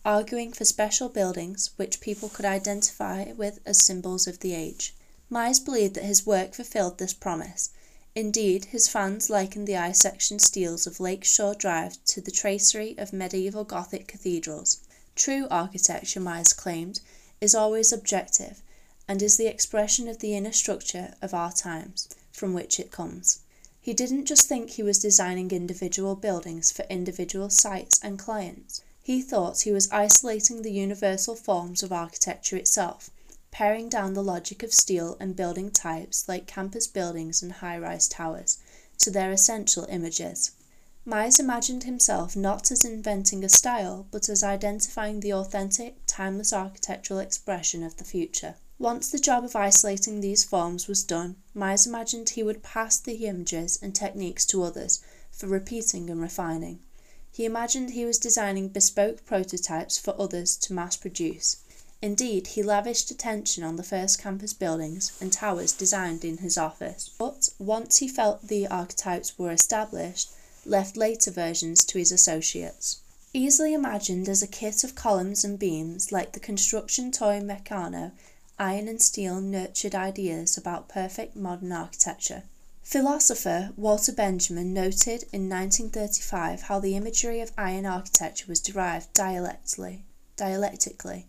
arguing 0.05 0.53
for 0.53 0.65
special 0.65 1.11
buildings 1.11 1.71
which 1.77 2.01
people 2.01 2.31
could 2.31 2.47
identify 2.47 3.31
with 3.33 3.61
as 3.67 3.85
symbols 3.85 4.27
of 4.27 4.41
the 4.41 4.55
age. 4.55 4.95
Mies 5.31 5.63
believed 5.63 5.95
that 5.95 6.05
his 6.05 6.25
work 6.25 6.55
fulfilled 6.55 6.97
this 6.97 7.13
promise. 7.13 7.69
Indeed, 8.19 8.65
his 8.65 8.89
fans 8.89 9.31
likened 9.31 9.69
the 9.69 9.77
I 9.77 9.93
section 9.93 10.41
steels 10.41 10.89
of 10.89 10.99
Lake 10.99 11.23
Shore 11.23 11.55
Drive 11.55 12.05
to 12.07 12.21
the 12.21 12.33
tracery 12.33 12.97
of 12.99 13.13
medieval 13.13 13.63
Gothic 13.63 14.09
cathedrals. 14.09 14.79
True 15.15 15.47
architecture, 15.53 16.19
Mies 16.19 16.53
claimed, 16.53 17.01
is 17.41 17.55
always 17.55 17.93
objective 17.93 18.61
and 19.07 19.23
is 19.23 19.37
the 19.37 19.47
expression 19.47 20.09
of 20.09 20.19
the 20.19 20.35
inner 20.35 20.51
structure 20.51 21.15
of 21.23 21.33
our 21.33 21.53
times, 21.53 22.09
from 22.33 22.55
which 22.55 22.81
it 22.81 22.91
comes. 22.91 23.39
He 23.81 23.95
didn't 23.95 24.27
just 24.27 24.49
think 24.49 24.71
he 24.71 24.83
was 24.83 24.99
designing 24.99 25.53
individual 25.53 26.17
buildings 26.17 26.73
for 26.73 26.85
individual 26.91 27.51
sites 27.51 28.01
and 28.03 28.19
clients. 28.19 28.83
He 29.01 29.23
thought 29.23 29.61
he 29.61 29.71
was 29.71 29.93
isolating 29.93 30.63
the 30.63 30.73
universal 30.73 31.37
forms 31.37 31.85
of 31.85 31.93
architecture 31.93 32.57
itself, 32.57 33.11
paring 33.51 33.89
down 33.89 34.15
the 34.15 34.23
logic 34.23 34.63
of 34.63 34.73
steel 34.73 35.17
and 35.19 35.37
building 35.37 35.71
types 35.71 36.29
like 36.29 36.47
campus 36.47 36.87
buildings 36.87 37.43
and 37.43 37.53
high 37.53 37.79
rise 37.79 38.09
towers 38.09 38.59
to 38.99 39.11
their 39.11 39.31
essential 39.31 39.87
images. 39.89 40.53
Mies 41.07 41.41
imagined 41.41 41.85
himself 41.85 42.37
not 42.37 42.71
as 42.71 42.85
inventing 42.85 43.43
a 43.43 43.49
style, 43.49 44.07
but 44.11 44.29
as 44.29 44.43
identifying 44.43 45.21
the 45.21 45.33
authentic, 45.33 45.97
timeless 46.07 46.53
architectural 46.53 47.19
expression 47.19 47.83
of 47.83 47.97
the 47.97 48.05
future. 48.05 48.57
Once 48.79 49.11
the 49.11 49.19
job 49.19 49.43
of 49.43 49.57
isolating 49.57 50.21
these 50.21 50.45
forms 50.45 50.87
was 50.87 51.03
done, 51.03 51.37
Mies 51.57 51.87
imagined 51.87 52.31
he 52.31 52.43
would 52.43 52.63
pass 52.63 52.99
the 52.99 53.27
images 53.27 53.79
and 53.81 53.95
techniques 53.95 54.45
to 54.45 54.63
others 54.63 55.01
for 55.31 55.47
repeating 55.47 56.11
and 56.11 56.21
refining. 56.21 56.81
He 57.31 57.45
imagined 57.45 57.91
he 57.91 58.05
was 58.05 58.19
designing 58.19 58.69
bespoke 58.69 59.25
prototypes 59.25 59.97
for 59.97 60.15
others 60.21 60.57
to 60.57 60.73
mass 60.73 60.97
produce. 60.97 61.57
Indeed, 62.01 62.47
he 62.49 62.63
lavished 62.63 63.11
attention 63.11 63.65
on 63.65 63.75
the 63.75 63.83
first 63.83 64.21
campus 64.21 64.53
buildings 64.53 65.11
and 65.21 65.33
towers 65.33 65.73
designed 65.73 66.25
in 66.25 66.39
his 66.39 66.57
office, 66.57 67.11
but 67.19 67.49
once 67.59 67.97
he 67.97 68.07
felt 68.07 68.47
the 68.47 68.69
archetypes 68.69 69.37
were 69.37 69.51
established, 69.51 70.31
left 70.65 70.97
later 70.97 71.33
versions 71.33 71.85
to 71.87 71.99
his 71.99 72.13
associates. 72.13 73.01
Easily 73.35 73.75
imagined 73.75 74.29
as 74.29 74.45
a 74.45 74.47
kit 74.47 74.85
of 74.85 74.95
columns 74.95 75.43
and 75.43 75.59
beams, 75.59 76.13
like 76.13 76.33
the 76.33 76.41
construction 76.41 77.11
toy 77.11 77.41
Meccano, 77.41 78.13
iron 78.61 78.87
and 78.87 79.03
steel 79.03 79.41
nurtured 79.41 79.97
ideas 79.97 80.57
about 80.57 80.89
perfect 80.89 81.35
modern 81.35 81.73
architecture. 81.73 82.45
Philosopher 82.85 83.73
Walter 83.77 84.13
Benjamin 84.13 84.73
noted 84.73 85.25
in 85.33 85.49
1935 85.49 86.63
how 86.63 86.79
the 86.79 86.95
imagery 86.95 87.41
of 87.41 87.51
iron 87.59 87.87
architecture 87.87 88.47
was 88.47 88.61
derived 88.61 89.13
dialectically, 89.15 90.05
dialectically 90.37 91.27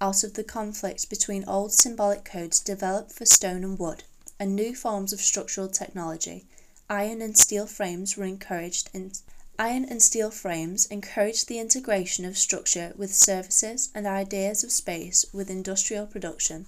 out 0.00 0.22
of 0.22 0.34
the 0.34 0.44
conflict 0.44 1.08
between 1.08 1.48
old 1.48 1.72
symbolic 1.72 2.24
codes 2.24 2.60
developed 2.60 3.12
for 3.12 3.24
stone 3.24 3.64
and 3.64 3.78
wood 3.78 4.04
and 4.38 4.54
new 4.54 4.74
forms 4.74 5.12
of 5.12 5.20
structural 5.20 5.68
technology, 5.68 6.44
iron 6.90 7.22
and 7.22 7.38
steel 7.38 7.66
frames 7.66 8.16
were 8.16 8.24
encouraged 8.24 8.90
in 8.92 9.12
Iron 9.58 9.86
and 9.86 10.02
steel 10.02 10.30
frames 10.30 10.84
encouraged 10.84 11.48
the 11.48 11.58
integration 11.58 12.26
of 12.26 12.36
structure 12.36 12.92
with 12.94 13.14
services 13.14 13.88
and 13.94 14.06
ideas 14.06 14.62
of 14.62 14.70
space 14.70 15.24
with 15.32 15.48
industrial 15.48 16.06
production, 16.06 16.66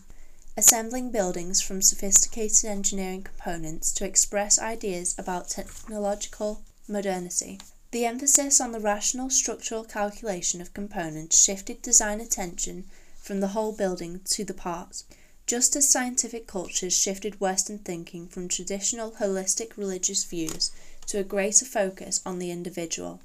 assembling 0.57 1.11
buildings 1.11 1.61
from 1.61 1.83
sophisticated 1.83 2.65
engineering 2.65 3.23
components 3.23 3.93
to 3.93 4.07
express 4.07 4.59
ideas 4.59 5.15
about 5.19 5.51
technological 5.51 6.63
modernity. 6.89 7.61
The 7.91 8.07
emphasis 8.07 8.59
on 8.59 8.73
the 8.73 8.81
rational 8.81 9.29
structural 9.29 9.85
calculation 9.85 10.63
of 10.63 10.73
components 10.73 11.39
shifted 11.39 11.83
design 11.83 12.23
attention 12.23 12.89
from 13.29 13.41
the 13.41 13.49
whole 13.49 13.73
building 13.73 14.23
to 14.25 14.43
the 14.43 14.55
parts, 14.55 15.05
just 15.47 15.77
as 15.77 15.87
scientific 15.87 16.47
cultures 16.47 16.97
shifted 16.97 17.39
Western 17.39 17.79
thinking 17.79 18.27
from 18.27 18.49
traditional 18.49 19.11
holistic 19.21 19.77
religious 19.77 20.25
views 20.25 20.71
to 21.07 21.19
a 21.19 21.23
greater 21.23 21.67
focus 21.67 22.23
on 22.25 22.39
the 22.39 22.51
individual. 22.51 23.21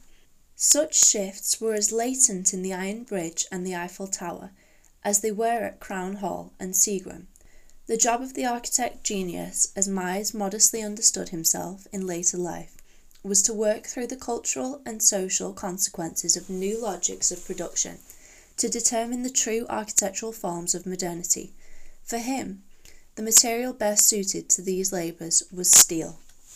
Such 0.57 1.05
shifts 1.05 1.61
were 1.61 1.73
as 1.73 1.93
latent 1.93 2.53
in 2.53 2.63
the 2.63 2.73
Iron 2.73 3.03
Bridge 3.03 3.45
and 3.49 3.65
the 3.65 3.77
Eiffel 3.77 4.07
Tower 4.07 4.51
as 5.05 5.21
they 5.21 5.31
were 5.31 5.63
at 5.63 5.79
Crown 5.79 6.17
Hall 6.17 6.51
and 6.59 6.73
Seagram. 6.73 7.27
The 7.87 7.95
job 7.95 8.21
of 8.21 8.33
the 8.33 8.45
architect 8.45 9.05
genius, 9.05 9.69
as 9.73 9.87
Mies 9.87 10.33
modestly 10.33 10.81
understood 10.81 11.29
himself 11.29 11.87
in 11.93 12.05
later 12.05 12.37
life, 12.37 12.75
was 13.23 13.41
to 13.43 13.53
work 13.53 13.87
through 13.87 14.07
the 14.07 14.17
cultural 14.17 14.81
and 14.85 15.01
social 15.01 15.53
consequences 15.53 16.35
of 16.35 16.49
new 16.49 16.77
logics 16.77 17.31
of 17.31 17.45
production 17.45 17.99
to 18.57 18.69
determine 18.69 19.23
the 19.23 19.29
true 19.29 19.65
architectural 19.69 20.31
forms 20.31 20.75
of 20.75 20.85
modernity. 20.85 21.53
For 22.03 22.17
him, 22.17 22.63
the 23.15 23.23
material 23.23 23.73
best 23.73 24.07
suited 24.07 24.49
to 24.49 24.61
these 24.61 24.91
labours 24.91 25.43
was 25.51 25.69
steel. 25.69 26.19